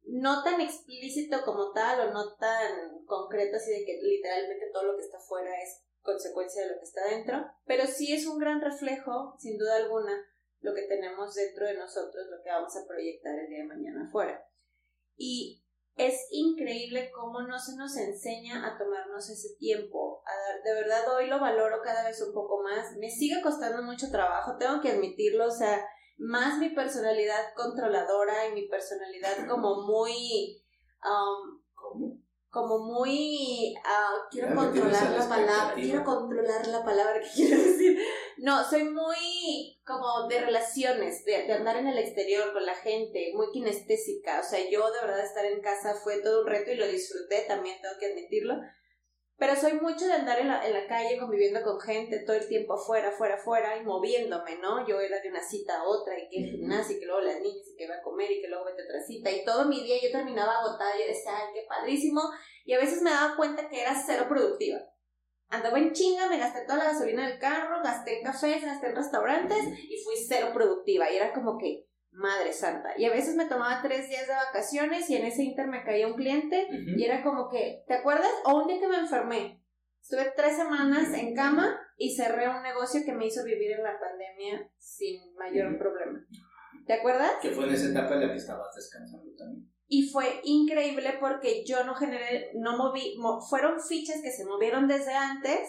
No 0.04 0.42
tan 0.42 0.60
explícito 0.60 1.42
como 1.44 1.72
tal 1.72 2.08
o 2.08 2.12
no 2.12 2.36
tan 2.36 3.04
concreto 3.04 3.56
así 3.56 3.70
de 3.70 3.84
que 3.84 4.00
literalmente 4.02 4.70
todo 4.72 4.84
lo 4.84 4.96
que 4.96 5.04
está 5.04 5.18
afuera 5.18 5.50
es 5.62 5.84
consecuencia 6.00 6.62
de 6.62 6.70
lo 6.70 6.78
que 6.78 6.84
está 6.84 7.04
dentro, 7.04 7.46
pero 7.66 7.86
sí 7.86 8.14
es 8.14 8.26
un 8.26 8.38
gran 8.38 8.62
reflejo, 8.62 9.36
sin 9.38 9.58
duda 9.58 9.76
alguna, 9.76 10.26
lo 10.60 10.74
que 10.74 10.82
tenemos 10.82 11.34
dentro 11.34 11.66
de 11.66 11.74
nosotros, 11.74 12.26
lo 12.30 12.42
que 12.42 12.48
vamos 12.48 12.74
a 12.76 12.86
proyectar 12.86 13.38
el 13.38 13.48
día 13.48 13.58
de 13.58 13.64
mañana 13.68 14.06
afuera. 14.06 14.42
Y 15.16 15.62
es 16.06 16.28
increíble 16.30 17.10
cómo 17.12 17.42
no 17.42 17.58
se 17.58 17.76
nos 17.76 17.96
enseña 17.96 18.66
a 18.66 18.78
tomarnos 18.78 19.28
ese 19.28 19.56
tiempo. 19.58 20.22
A 20.26 20.62
de 20.62 20.74
verdad 20.74 21.14
hoy 21.14 21.26
lo 21.26 21.40
valoro 21.40 21.82
cada 21.82 22.04
vez 22.04 22.20
un 22.22 22.32
poco 22.32 22.62
más. 22.62 22.96
Me 22.96 23.10
sigue 23.10 23.42
costando 23.42 23.82
mucho 23.82 24.10
trabajo, 24.10 24.56
tengo 24.58 24.80
que 24.80 24.90
admitirlo, 24.90 25.46
o 25.46 25.50
sea, 25.50 25.84
más 26.18 26.58
mi 26.58 26.70
personalidad 26.70 27.54
controladora 27.54 28.48
y 28.48 28.54
mi 28.54 28.68
personalidad 28.68 29.46
como 29.48 29.82
muy... 29.82 30.62
Um. 31.02 31.59
Como 32.50 32.78
muy 32.78 33.74
uh, 33.76 34.28
quiero 34.30 34.54
controlar 34.54 35.10
la 35.12 35.28
palabra 35.28 35.74
quiero 35.74 36.04
controlar 36.04 36.66
la 36.66 36.84
palabra 36.84 37.20
que 37.20 37.28
quiero 37.34 37.62
decir. 37.62 37.98
No 38.38 38.68
soy 38.68 38.84
muy 38.84 39.80
como 39.84 40.26
de 40.28 40.40
relaciones 40.40 41.24
de, 41.24 41.44
de, 41.44 41.52
andar 41.52 41.76
en 41.76 41.86
el 41.86 41.98
exterior 41.98 42.52
con 42.52 42.66
la 42.66 42.74
gente 42.74 43.32
muy 43.34 43.50
kinestésica. 43.52 44.40
O 44.40 44.42
sea 44.42 44.58
yo 44.70 44.90
de 44.90 45.00
verdad 45.00 45.24
estar 45.24 45.44
en 45.44 45.60
casa 45.60 45.94
fue 45.94 46.20
todo 46.20 46.42
un 46.42 46.48
reto 46.48 46.72
y 46.72 46.76
lo 46.76 46.86
disfruté 46.86 47.44
también 47.46 47.76
tengo 47.80 47.94
que 47.98 48.06
admitirlo 48.06 48.54
pero 49.40 49.56
soy 49.56 49.72
mucho 49.80 50.06
de 50.06 50.12
andar 50.12 50.38
en 50.38 50.48
la, 50.48 50.66
en 50.66 50.74
la 50.74 50.86
calle 50.86 51.18
conviviendo 51.18 51.62
con 51.62 51.80
gente 51.80 52.20
todo 52.26 52.36
el 52.36 52.46
tiempo 52.46 52.74
afuera, 52.74 53.08
afuera, 53.08 53.36
afuera 53.36 53.78
y 53.78 53.84
moviéndome, 53.86 54.58
¿no? 54.58 54.86
Yo 54.86 55.00
era 55.00 55.18
de 55.18 55.30
una 55.30 55.42
cita 55.42 55.80
a 55.80 55.84
otra 55.84 56.12
y 56.18 56.28
que 56.28 56.44
el 56.44 56.50
gimnasio 56.50 56.98
y 56.98 57.00
que 57.00 57.06
luego 57.06 57.22
las 57.22 57.40
niñas 57.40 57.66
y 57.66 57.74
que 57.74 57.84
iba 57.84 57.94
a 57.94 58.02
comer 58.02 58.30
y 58.30 58.42
que 58.42 58.48
luego 58.48 58.66
vete 58.66 58.82
a 58.82 58.84
otra 58.84 59.02
cita 59.02 59.30
y 59.30 59.42
todo 59.42 59.64
mi 59.64 59.82
día 59.82 59.96
yo 60.02 60.12
terminaba 60.12 60.58
agotada 60.58 60.94
y 60.94 61.00
yo 61.00 61.06
decía, 61.06 61.32
ay, 61.34 61.54
qué 61.54 61.66
padrísimo 61.66 62.20
y 62.66 62.74
a 62.74 62.78
veces 62.78 63.00
me 63.00 63.10
daba 63.10 63.34
cuenta 63.34 63.66
que 63.66 63.80
era 63.80 63.94
cero 63.94 64.26
productiva. 64.28 64.78
Andaba 65.48 65.78
en 65.78 65.92
chinga, 65.94 66.28
me 66.28 66.38
gasté 66.38 66.66
toda 66.66 66.76
la 66.76 66.92
gasolina 66.92 67.26
del 67.26 67.38
carro, 67.38 67.82
gasté 67.82 68.18
en 68.18 68.24
cafés, 68.24 68.62
gasté 68.62 68.88
en 68.88 68.96
restaurantes 68.96 69.64
y 69.66 69.96
fui 70.04 70.16
cero 70.28 70.50
productiva 70.52 71.10
y 71.10 71.16
era 71.16 71.32
como 71.32 71.56
que, 71.56 71.88
Madre 72.12 72.52
Santa. 72.52 72.90
Y 72.98 73.04
a 73.04 73.10
veces 73.10 73.36
me 73.36 73.46
tomaba 73.46 73.80
tres 73.82 74.08
días 74.08 74.26
de 74.26 74.34
vacaciones 74.34 75.08
y 75.08 75.16
en 75.16 75.26
ese 75.26 75.44
inter 75.44 75.68
me 75.68 75.84
caía 75.84 76.06
un 76.06 76.14
cliente 76.14 76.68
y 76.70 77.04
era 77.04 77.22
como 77.22 77.48
que, 77.48 77.84
¿te 77.86 77.94
acuerdas? 77.94 78.30
O 78.44 78.62
un 78.62 78.68
día 78.68 78.80
que 78.80 78.88
me 78.88 78.98
enfermé. 78.98 79.62
Estuve 80.00 80.32
tres 80.36 80.56
semanas 80.56 81.12
en 81.14 81.34
cama 81.34 81.78
y 81.96 82.14
cerré 82.14 82.48
un 82.48 82.62
negocio 82.62 83.02
que 83.04 83.12
me 83.12 83.26
hizo 83.26 83.44
vivir 83.44 83.72
en 83.72 83.82
la 83.82 83.98
pandemia 84.00 84.70
sin 84.78 85.34
mayor 85.36 85.78
problema. 85.78 86.26
¿Te 86.86 86.94
acuerdas? 86.94 87.32
Que 87.40 87.50
fue 87.50 87.66
en 87.66 87.74
esa 87.74 87.90
etapa 87.90 88.14
en 88.14 88.22
la 88.22 88.32
que 88.32 88.38
estabas 88.38 88.74
descansando 88.74 89.30
también. 89.36 89.70
Y 89.86 90.08
fue 90.08 90.40
increíble 90.44 91.16
porque 91.20 91.64
yo 91.64 91.84
no 91.84 91.94
generé, 91.94 92.50
no 92.54 92.76
moví, 92.76 93.16
fueron 93.48 93.80
fichas 93.80 94.22
que 94.22 94.30
se 94.30 94.44
movieron 94.44 94.88
desde 94.88 95.14
antes 95.14 95.60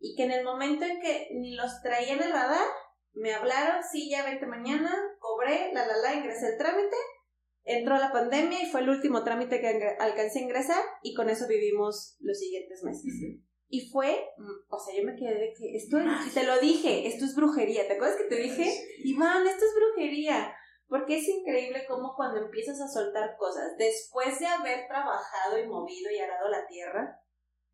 y 0.00 0.16
que 0.16 0.24
en 0.24 0.32
el 0.32 0.44
momento 0.44 0.84
en 0.84 1.00
que 1.00 1.28
ni 1.34 1.54
los 1.54 1.82
traía 1.82 2.14
en 2.14 2.22
el 2.22 2.32
radar, 2.32 2.66
me 3.14 3.34
hablaron, 3.34 3.82
sí, 3.82 4.08
ya 4.08 4.24
vente 4.24 4.46
mañana, 4.46 4.94
la, 5.72 5.86
la, 5.86 5.96
la, 5.96 6.14
ingresé 6.14 6.52
el 6.52 6.58
trámite, 6.58 6.96
entró 7.64 7.96
la 7.96 8.12
pandemia 8.12 8.62
y 8.62 8.70
fue 8.70 8.80
el 8.80 8.88
último 8.88 9.24
trámite 9.24 9.60
que 9.60 9.96
alcancé 9.98 10.38
a 10.38 10.42
ingresar 10.42 10.82
y 11.02 11.14
con 11.14 11.28
eso 11.28 11.46
vivimos 11.46 12.16
los 12.20 12.38
siguientes 12.38 12.82
meses. 12.82 13.12
Y 13.68 13.90
fue, 13.90 14.30
mm, 14.38 14.72
o 14.72 14.78
sea, 14.78 14.96
yo 14.96 15.04
me 15.04 15.14
quedé 15.14 15.34
de 15.34 15.52
que 15.52 15.76
esto, 15.76 15.98
te 16.32 16.44
lo 16.44 16.58
dije, 16.58 17.06
esto 17.06 17.26
es 17.26 17.34
brujería. 17.34 17.86
¿Te 17.86 17.94
acuerdas 17.94 18.16
que 18.16 18.34
te 18.34 18.42
dije? 18.42 18.64
Iván, 19.04 19.46
esto 19.46 19.64
es 19.64 19.74
brujería. 19.74 20.54
Porque 20.88 21.18
es 21.18 21.28
increíble 21.28 21.84
cómo 21.86 22.14
cuando 22.16 22.40
empiezas 22.40 22.80
a 22.80 22.88
soltar 22.88 23.36
cosas, 23.36 23.76
después 23.76 24.40
de 24.40 24.46
haber 24.46 24.86
trabajado 24.88 25.58
y 25.58 25.66
movido 25.66 26.10
y 26.10 26.18
arado 26.18 26.48
la 26.48 26.66
tierra, 26.66 27.20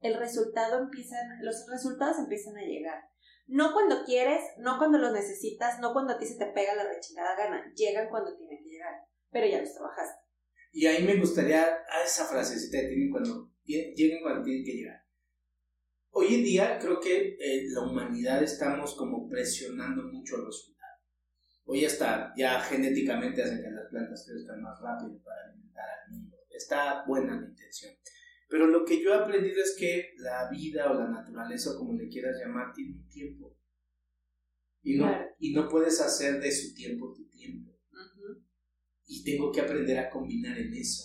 el 0.00 0.18
resultado 0.18 0.80
empiezan, 0.80 1.38
los 1.42 1.64
resultados 1.70 2.18
empiezan 2.18 2.56
a 2.56 2.62
llegar. 2.62 3.00
No 3.46 3.72
cuando 3.72 4.04
quieres, 4.04 4.42
no 4.58 4.78
cuando 4.78 4.98
los 4.98 5.12
necesitas, 5.12 5.78
no 5.80 5.92
cuando 5.92 6.14
a 6.14 6.18
ti 6.18 6.26
se 6.26 6.38
te 6.38 6.46
pega 6.46 6.74
la 6.74 6.88
rechingada 6.88 7.36
gana. 7.36 7.72
Llegan 7.74 8.08
cuando 8.08 8.36
tienen 8.36 8.58
que 8.62 8.70
llegar, 8.70 8.94
pero 9.30 9.46
ya 9.46 9.60
los 9.60 9.74
trabajaste. 9.74 10.24
Y 10.72 10.86
ahí 10.86 11.04
me 11.04 11.16
gustaría 11.16 11.62
a 11.62 12.02
esa 12.04 12.24
frasecita 12.24 12.78
de 12.78 12.88
tienen 12.88 13.10
cuando 13.10 13.52
lleguen 13.64 14.22
cuando 14.22 14.42
tienen 14.42 14.64
que 14.64 14.72
llegar. 14.72 15.04
Hoy 16.10 16.34
en 16.34 16.44
día 16.44 16.78
creo 16.80 17.00
que 17.00 17.36
eh, 17.38 17.64
la 17.70 17.82
humanidad 17.82 18.42
estamos 18.42 18.94
como 18.94 19.28
presionando 19.28 20.02
mucho 20.04 20.36
al 20.36 20.46
resultado. 20.46 20.74
Hoy 21.64 21.84
hasta 21.84 22.32
ya 22.36 22.60
genéticamente 22.60 23.42
hacen 23.42 23.62
que 23.62 23.70
las 23.70 23.88
plantas 23.90 24.26
crezcan 24.28 24.62
más 24.62 24.80
rápido 24.80 25.20
para 25.22 25.44
alimentar 25.48 25.84
al 25.88 26.12
mundo. 26.12 26.36
Está 26.50 27.04
buena 27.06 27.40
la 27.40 27.48
intención. 27.48 27.92
Pero 28.54 28.68
lo 28.68 28.84
que 28.84 29.02
yo 29.02 29.10
he 29.10 29.16
aprendido 29.16 29.60
es 29.60 29.74
que 29.76 30.14
la 30.18 30.48
vida 30.48 30.88
o 30.88 30.94
la 30.94 31.08
naturaleza, 31.08 31.72
o 31.72 31.76
como 31.76 31.94
le 31.94 32.08
quieras 32.08 32.36
llamar, 32.38 32.72
tiene 32.72 32.94
un 32.94 33.08
tiempo. 33.08 33.58
Y 34.80 34.94
no, 34.94 35.12
y 35.40 35.52
no 35.52 35.68
puedes 35.68 36.00
hacer 36.00 36.40
de 36.40 36.52
su 36.52 36.72
tiempo 36.72 37.12
tu 37.12 37.28
tiempo. 37.28 37.76
Y 39.06 39.24
tengo 39.24 39.50
que 39.50 39.60
aprender 39.60 39.98
a 39.98 40.08
combinar 40.08 40.56
en 40.56 40.72
eso. 40.72 41.02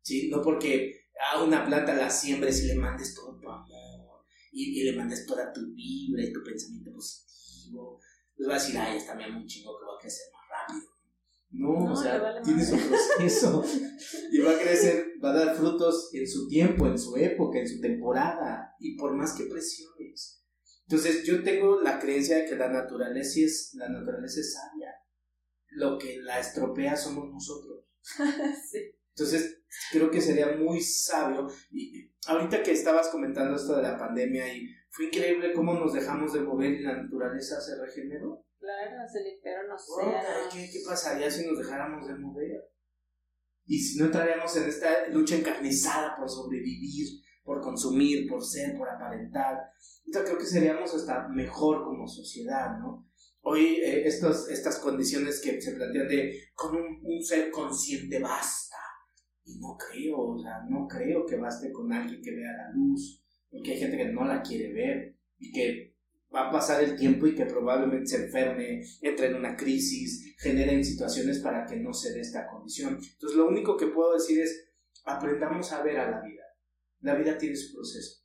¿sí? 0.00 0.30
No 0.30 0.40
porque 0.40 1.10
a 1.30 1.44
una 1.44 1.66
planta 1.66 1.94
la 1.94 2.08
siembres 2.08 2.64
y 2.64 2.68
le 2.68 2.76
mandes 2.76 3.14
todo 3.14 3.38
tu 3.38 3.50
amor, 3.50 4.24
y, 4.50 4.82
le 4.82 4.96
mandes 4.96 5.26
toda 5.26 5.52
tu 5.52 5.70
vibra 5.74 6.24
y 6.24 6.32
tu 6.32 6.42
pensamiento 6.42 6.90
positivo. 6.90 8.00
Pues 8.34 8.48
va 8.48 8.54
a 8.54 8.58
decir, 8.58 8.78
ay, 8.78 8.96
está 8.96 9.14
muy 9.14 9.44
chingo 9.44 9.78
que 9.78 9.84
va 9.84 9.94
a 9.94 10.00
crecer 10.00 10.32
más 10.32 10.42
rápido. 10.48 10.90
No, 11.50 11.92
o 11.92 11.96
sea, 11.96 12.40
tiene 12.40 12.64
su 12.64 12.78
proceso 12.78 13.62
y 14.32 14.38
va 14.38 14.52
a 14.52 14.58
crecer, 14.58 15.07
va 15.22 15.30
a 15.30 15.44
dar 15.44 15.56
frutos 15.56 16.10
en 16.12 16.26
su 16.26 16.48
tiempo, 16.48 16.86
en 16.86 16.98
su 16.98 17.16
época, 17.16 17.58
en 17.58 17.68
su 17.68 17.80
temporada 17.80 18.74
y 18.78 18.96
por 18.96 19.14
más 19.14 19.34
que 19.34 19.44
presiones. 19.44 20.44
Entonces 20.86 21.24
yo 21.24 21.42
tengo 21.42 21.80
la 21.82 21.98
creencia 21.98 22.38
de 22.38 22.46
que 22.46 22.56
la 22.56 22.68
naturaleza 22.68 23.40
es, 23.40 23.72
la 23.74 23.88
naturaleza 23.88 24.40
es 24.40 24.54
sabia. 24.54 24.94
Lo 25.70 25.98
que 25.98 26.18
la 26.22 26.40
estropea 26.40 26.96
somos 26.96 27.30
nosotros. 27.30 27.84
Entonces 29.14 29.62
creo 29.92 30.10
que 30.10 30.20
sería 30.20 30.56
muy 30.56 30.80
sabio. 30.80 31.46
Y 31.70 32.10
ahorita 32.26 32.62
que 32.62 32.72
estabas 32.72 33.08
comentando 33.08 33.56
esto 33.56 33.76
de 33.76 33.82
la 33.82 33.98
pandemia 33.98 34.52
y 34.54 34.66
fue 34.88 35.06
increíble 35.06 35.52
cómo 35.52 35.74
nos 35.74 35.92
dejamos 35.92 36.32
de 36.32 36.40
mover 36.40 36.72
y 36.72 36.82
la 36.82 37.02
naturaleza 37.02 37.60
se 37.60 37.78
regeneró. 37.78 38.44
Claro, 38.58 39.06
se 39.12 39.22
limpiaron 39.22 39.68
los 39.68 39.86
¿qué, 40.52 40.70
¿Qué 40.72 40.80
pasaría 40.86 41.30
si 41.30 41.46
nos 41.46 41.58
dejáramos 41.58 42.06
de 42.08 42.14
mover? 42.14 42.70
Y 43.68 43.78
si 43.78 43.98
no 43.98 44.06
entraríamos 44.06 44.56
en 44.56 44.66
esta 44.66 45.08
lucha 45.10 45.36
encarnizada 45.36 46.16
por 46.16 46.28
sobrevivir, 46.28 47.06
por 47.44 47.60
consumir, 47.60 48.26
por 48.26 48.42
ser, 48.42 48.76
por 48.76 48.88
aparentar. 48.88 49.58
Entonces 50.06 50.30
creo 50.30 50.40
que 50.40 50.46
seríamos 50.46 50.94
hasta 50.94 51.28
mejor 51.28 51.84
como 51.84 52.08
sociedad, 52.08 52.78
¿no? 52.78 53.06
Hoy 53.42 53.76
eh, 53.76 54.08
estos, 54.08 54.48
estas 54.48 54.78
condiciones 54.78 55.42
que 55.42 55.60
se 55.60 55.72
plantean 55.72 56.08
de 56.08 56.34
con 56.54 56.76
un, 56.76 57.00
un, 57.02 57.22
ser 57.22 57.50
consciente 57.50 58.18
basta. 58.18 58.76
Y 59.44 59.58
no 59.58 59.76
creo, 59.76 60.18
o 60.18 60.38
sea, 60.38 60.62
no 60.68 60.88
creo 60.88 61.26
que 61.26 61.36
baste 61.36 61.70
con 61.70 61.92
alguien 61.92 62.22
que 62.22 62.34
vea 62.34 62.52
la 62.52 62.70
luz, 62.72 63.22
porque 63.50 63.72
hay 63.72 63.80
gente 63.80 63.98
que 63.98 64.12
no 64.12 64.24
la 64.24 64.42
quiere 64.42 64.72
ver 64.72 65.16
y 65.38 65.52
que 65.52 65.94
va 66.34 66.48
a 66.48 66.52
pasar 66.52 66.82
el 66.84 66.96
tiempo 66.96 67.26
y 67.26 67.34
que 67.34 67.46
probablemente 67.46 68.06
se 68.06 68.24
enferme, 68.24 68.82
entre 69.00 69.28
en 69.28 69.36
una 69.36 69.56
crisis, 69.56 70.34
generen 70.38 70.84
situaciones 70.84 71.38
para 71.40 71.64
que 71.66 71.76
no 71.76 71.92
se 71.92 72.12
dé 72.12 72.20
esta 72.20 72.46
condición. 72.46 72.94
Entonces 72.94 73.36
lo 73.36 73.48
único 73.48 73.76
que 73.76 73.86
puedo 73.86 74.14
decir 74.14 74.40
es, 74.40 74.70
aprendamos 75.04 75.72
a 75.72 75.82
ver 75.82 75.98
a 75.98 76.10
la 76.10 76.20
vida. 76.20 76.42
La 77.00 77.14
vida 77.14 77.38
tiene 77.38 77.56
su 77.56 77.74
proceso. 77.74 78.22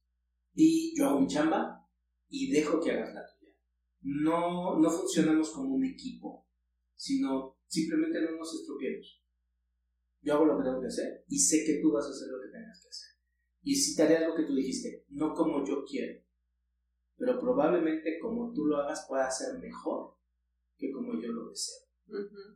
Y 0.54 0.98
yo 0.98 1.08
hago 1.08 1.22
mi 1.22 1.28
chamba 1.28 1.88
y 2.28 2.52
dejo 2.52 2.80
que 2.80 2.92
hagas 2.92 3.14
la 3.14 3.26
tuya. 3.26 3.54
No, 4.02 4.80
no 4.80 4.90
funcionamos 4.90 5.52
como 5.52 5.76
un 5.76 5.86
equipo, 5.86 6.48
sino 6.96 7.58
simplemente 7.68 8.22
no 8.22 8.38
nos 8.38 8.54
estropeemos. 8.54 9.24
yo 10.22 10.34
hago 10.34 10.46
lo 10.46 10.58
que 10.58 10.64
tengo 10.64 10.82
que 10.82 10.88
hacer 10.88 11.24
y 11.28 11.40
sé 11.40 11.66
que 11.66 11.80
tú 11.82 11.92
vas 11.92 12.06
a 12.06 12.10
hacer 12.10 12.28
lo 12.30 12.42
que 12.42 12.52
tengas 12.52 12.82
que 12.82 12.90
hacer. 12.90 13.14
Y 13.66 14.02
haré 14.02 14.18
algo 14.18 14.36
que 14.36 14.44
tú 14.44 14.56
dijiste, 14.56 15.06
no 15.10 15.34
como 15.34 15.66
yo 15.66 15.84
quiero, 15.86 16.23
pero 17.18 17.40
probablemente 17.40 18.20
como 18.20 18.52
tú 18.54 18.66
lo 18.66 18.78
hagas 18.78 19.06
pueda 19.08 19.30
ser 19.30 19.60
mejor 19.60 20.18
que 20.78 20.92
como 20.92 21.20
yo 21.22 21.32
lo 21.32 21.50
deseo. 21.50 21.84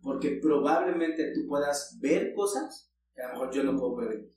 Porque 0.02 0.40
probablemente 0.42 1.32
tú 1.34 1.48
puedas 1.48 1.98
ver 2.02 2.34
cosas 2.34 2.92
que 3.14 3.22
a 3.22 3.28
lo 3.28 3.34
mejor 3.34 3.52
yo 3.54 3.64
no 3.64 3.78
puedo 3.78 3.96
prevenir. 3.96 4.36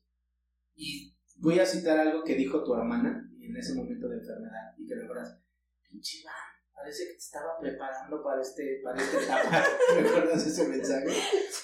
Y 0.75 1.17
voy 1.37 1.59
a 1.59 1.67
citar 1.67 1.99
algo 1.99 2.23
que 2.23 2.35
dijo 2.35 2.63
tu 2.63 2.75
hermana 2.75 3.29
en 3.41 3.57
ese 3.57 3.75
momento 3.75 4.09
de 4.09 4.19
enfermedad 4.19 4.75
y 4.79 4.87
que 4.87 4.95
recuerdas, 4.95 5.41
pinche 5.83 6.23
parece 6.81 7.05
que 7.07 7.13
te 7.13 7.19
estaba 7.19 7.59
preparando 7.61 8.23
para 8.23 8.41
este 8.41 8.81
para 8.83 9.01
esta 9.01 9.23
etapa. 9.23 9.65
¿Recuerdas 9.97 10.47
ese 10.47 10.69
mensaje? 10.69 11.15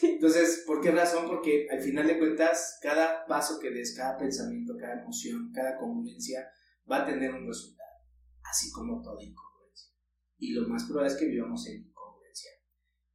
Entonces, 0.02 0.64
¿por 0.66 0.80
qué 0.80 0.90
razón? 0.90 1.26
Porque 1.26 1.66
al 1.70 1.80
final 1.80 2.06
de 2.06 2.18
cuentas, 2.18 2.78
cada 2.82 3.24
paso 3.26 3.58
que 3.58 3.70
des, 3.70 3.96
cada 3.96 4.18
pensamiento, 4.18 4.74
cada 4.78 5.00
emoción, 5.00 5.50
cada 5.54 5.76
congruencia 5.78 6.50
va 6.90 7.02
a 7.02 7.06
tener 7.06 7.32
un 7.32 7.46
resultado, 7.46 7.85
así 8.50 8.70
como 8.72 9.02
toda 9.02 9.22
incongruencia. 9.22 9.92
Y 10.38 10.52
lo 10.52 10.68
más 10.68 10.84
probable 10.84 11.12
es 11.12 11.18
que 11.18 11.26
vivamos 11.26 11.66
en 11.68 11.86
incongruencia. 11.86 12.50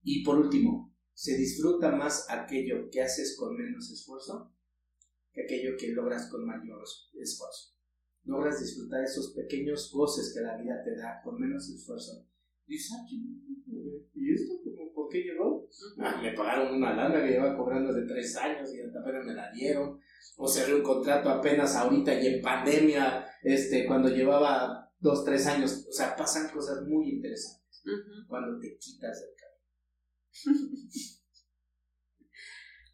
Y 0.03 0.23
por 0.23 0.39
último, 0.39 0.95
¿se 1.13 1.38
disfruta 1.38 1.91
más 1.91 2.27
aquello 2.29 2.89
que 2.91 3.01
haces 3.01 3.36
con 3.38 3.55
menos 3.55 3.91
esfuerzo 3.91 4.53
que 5.34 5.43
aquello 5.43 5.77
que 5.77 5.93
logras 5.93 6.29
con 6.29 6.45
mayor 6.45 6.84
esfuerzo? 7.13 7.71
logras 8.25 8.59
disfrutar 8.59 9.03
esos 9.03 9.34
pequeños 9.34 9.91
goces 9.91 10.34
que 10.34 10.41
la 10.41 10.57
vida 10.57 10.82
te 10.84 10.95
da 10.95 11.21
con 11.23 11.39
menos 11.39 11.69
esfuerzo. 11.69 12.25
Dices, 12.67 12.91
ah, 12.93 13.05
¿y 13.09 14.34
esto 14.34 14.53
por 14.93 15.09
qué 15.09 15.19
llegó? 15.23 15.67
Ah, 15.99 16.21
me 16.21 16.32
pagaron 16.34 16.75
una 16.75 16.95
lana 16.95 17.21
que 17.21 17.32
lleva 17.32 17.57
cobrando 17.57 17.93
de 17.93 18.05
tres 18.05 18.36
años 18.38 18.69
y 18.73 18.79
apenas 18.82 19.25
me 19.25 19.34
la 19.34 19.51
dieron. 19.51 19.99
O 20.38 20.47
cerré 20.47 20.75
un 20.75 20.84
contrato 20.84 21.29
apenas 21.29 21.75
ahorita 21.75 22.21
y 22.21 22.27
en 22.27 22.41
pandemia, 22.41 23.25
este, 23.43 23.86
cuando 23.86 24.09
llevaba 24.09 24.80
dos, 25.02 25.26
tres 25.26 25.45
años. 25.47 25.86
O 25.89 25.91
sea, 25.91 26.16
pasan 26.16 26.49
cosas 26.49 26.84
muy 26.84 27.10
interesantes 27.10 27.84
cuando 28.28 28.60
te 28.60 28.78
quitas 28.78 29.20
del 29.20 29.36
camino. 29.36 30.82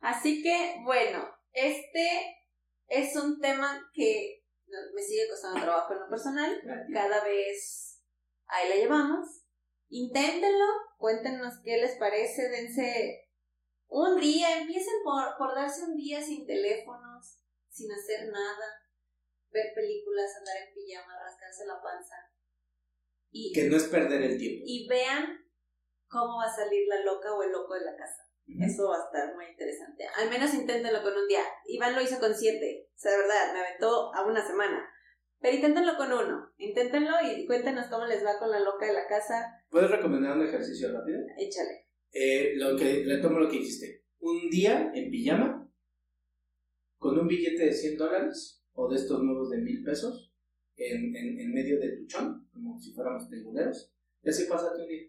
Así 0.01 0.41
que, 0.41 0.81
bueno, 0.83 1.27
este 1.51 2.37
es 2.87 3.15
un 3.15 3.39
tema 3.39 3.89
que 3.93 4.43
me 4.95 5.01
sigue 5.01 5.27
costando 5.29 5.61
trabajo 5.61 5.93
en 5.93 5.99
lo 5.99 6.09
personal. 6.09 6.61
Cada 6.93 7.23
vez 7.23 8.01
ahí 8.47 8.69
la 8.69 8.75
llevamos. 8.75 9.43
Inténtenlo, 9.89 10.65
cuéntenos 10.97 11.53
qué 11.63 11.77
les 11.77 11.97
parece, 11.97 12.49
dense 12.49 13.27
un 13.87 14.19
día, 14.19 14.59
empiecen 14.59 14.95
por, 15.03 15.37
por 15.37 15.55
darse 15.55 15.85
un 15.85 15.95
día 15.95 16.21
sin 16.21 16.45
teléfonos, 16.45 17.39
sin 17.69 17.89
hacer 17.89 18.29
nada, 18.29 18.65
ver 19.51 19.73
películas, 19.73 20.35
andar 20.37 20.55
en 20.67 20.73
pijama, 20.73 21.19
rascarse 21.19 21.65
la 21.65 21.81
panza. 21.81 22.15
Y, 23.29 23.53
que 23.53 23.69
no 23.69 23.77
es 23.77 23.85
perder 23.85 24.21
el 24.21 24.37
tiempo. 24.37 24.63
Y 24.65 24.87
vean 24.87 25.45
cómo 26.07 26.37
va 26.37 26.45
a 26.45 26.55
salir 26.55 26.87
la 26.87 27.03
loca 27.03 27.33
o 27.33 27.43
el 27.43 27.51
loco 27.51 27.73
de 27.73 27.85
la 27.85 27.95
casa. 27.95 28.23
Eso 28.47 28.87
va 28.87 28.95
a 28.95 29.05
estar 29.05 29.35
muy 29.35 29.45
interesante. 29.45 30.05
Al 30.15 30.29
menos 30.29 30.53
inténtenlo 30.53 31.03
con 31.03 31.13
un 31.13 31.27
día. 31.27 31.43
Iván 31.65 31.95
lo 31.95 32.01
hizo 32.01 32.17
con 32.17 32.33
siete. 32.33 32.87
O 32.95 32.97
sea, 32.97 33.11
de 33.11 33.17
verdad, 33.17 33.53
me 33.53 33.59
aventó 33.59 34.13
a 34.15 34.25
una 34.25 34.45
semana. 34.45 34.89
Pero 35.39 35.55
inténtenlo 35.55 35.97
con 35.97 36.13
uno. 36.13 36.53
Inténtenlo 36.57 37.11
y 37.21 37.45
cuéntenos 37.45 37.87
cómo 37.87 38.05
les 38.05 38.25
va 38.25 38.39
con 38.39 38.49
la 38.49 38.61
loca 38.61 38.85
de 38.85 38.93
la 38.93 39.05
casa. 39.07 39.63
¿Puedes 39.69 39.91
recomendar 39.91 40.37
un 40.37 40.47
ejercicio 40.47 40.91
rápido? 40.93 41.19
Échale. 41.37 41.87
Eh, 42.11 42.53
lo 42.55 42.77
que, 42.77 43.03
le 43.03 43.17
tomo 43.17 43.39
lo 43.39 43.49
que 43.49 43.57
dijiste. 43.57 44.05
Un 44.19 44.49
día 44.49 44.91
en 44.93 45.11
pijama, 45.11 45.69
con 46.97 47.19
un 47.19 47.27
billete 47.27 47.65
de 47.65 47.73
100 47.73 47.97
dólares 47.97 48.56
o 48.79 48.87
de 48.87 48.95
estos 48.95 49.23
nuevos 49.23 49.49
de 49.49 49.57
mil 49.57 49.83
pesos, 49.83 50.31
en, 50.75 51.15
en, 51.15 51.39
en 51.39 51.51
medio 51.51 51.79
de 51.79 51.97
tu 51.97 52.05
chón, 52.05 52.47
como 52.53 52.79
si 52.79 52.93
fuéramos 52.93 53.27
tribuneros. 53.27 53.91
Y 54.21 54.29
así 54.29 54.45
pásate 54.45 54.83
un 54.83 54.87
día. 54.87 55.01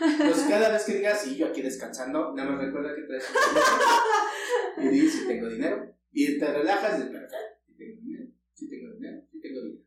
Entonces, 0.00 0.44
cada 0.48 0.70
vez 0.70 0.84
que 0.84 0.94
digas, 0.94 1.20
sí, 1.20 1.36
yo 1.36 1.46
aquí 1.48 1.60
descansando, 1.60 2.32
nada 2.34 2.52
más 2.52 2.64
recuerda 2.64 2.94
que 2.94 3.02
traes 3.02 3.24
un 3.28 4.84
Y 4.84 4.88
dices, 4.88 5.22
si 5.22 5.26
tengo 5.26 5.48
dinero. 5.48 5.92
Y 6.12 6.38
te 6.38 6.46
relajas 6.46 6.92
y 6.92 7.02
dices, 7.02 7.12
perfecto, 7.12 7.58
si 7.66 7.76
tengo 7.76 8.00
dinero, 8.00 8.30
si 8.54 8.70
tengo 8.70 8.94
dinero, 8.94 9.22
si 9.32 9.40
tengo 9.40 9.60
dinero. 9.62 9.84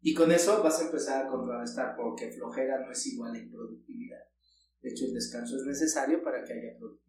Y 0.00 0.14
con 0.14 0.32
eso 0.32 0.62
vas 0.62 0.80
a 0.80 0.86
empezar 0.86 1.26
a 1.26 1.28
contrarrestar, 1.28 1.94
porque 1.96 2.32
flojera 2.32 2.84
no 2.84 2.90
es 2.90 3.06
igual 3.06 3.36
en 3.36 3.48
productividad. 3.48 4.24
De 4.80 4.90
hecho, 4.90 5.04
el 5.04 5.14
descanso 5.14 5.56
es 5.56 5.62
necesario 5.62 6.20
para 6.20 6.42
que 6.42 6.52
haya 6.52 6.76
productividad. 6.76 7.05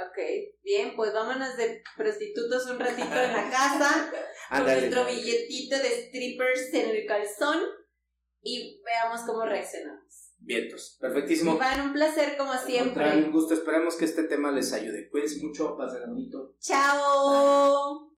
Ok, 0.00 0.18
bien, 0.62 0.94
pues 0.94 1.12
vámonos 1.12 1.56
de 1.56 1.82
prostitutos 1.96 2.66
un 2.66 2.78
ratito 2.78 3.02
en 3.02 3.32
la 3.32 3.50
casa, 3.50 4.12
con 4.48 4.64
nuestro 4.64 5.04
billetito 5.06 5.76
de 5.76 6.06
strippers 6.06 6.74
en 6.74 6.90
el 6.90 7.06
calzón 7.06 7.58
y 8.42 8.80
veamos 8.84 9.22
cómo 9.22 9.44
reaccionamos. 9.44 10.34
Vientos. 10.38 10.96
Perfectísimo. 11.00 11.56
Iván, 11.56 11.80
un 11.80 11.92
placer 11.92 12.36
como 12.36 12.54
siempre. 12.54 13.04
Un 13.16 13.32
gusto. 13.32 13.54
Esperamos 13.54 13.96
que 13.96 14.04
este 14.04 14.24
tema 14.24 14.52
les 14.52 14.72
ayude. 14.72 15.08
Cuídense 15.10 15.44
mucho. 15.44 15.76
Pasen 15.76 16.08
bonito. 16.08 16.54
Chao. 16.60 18.08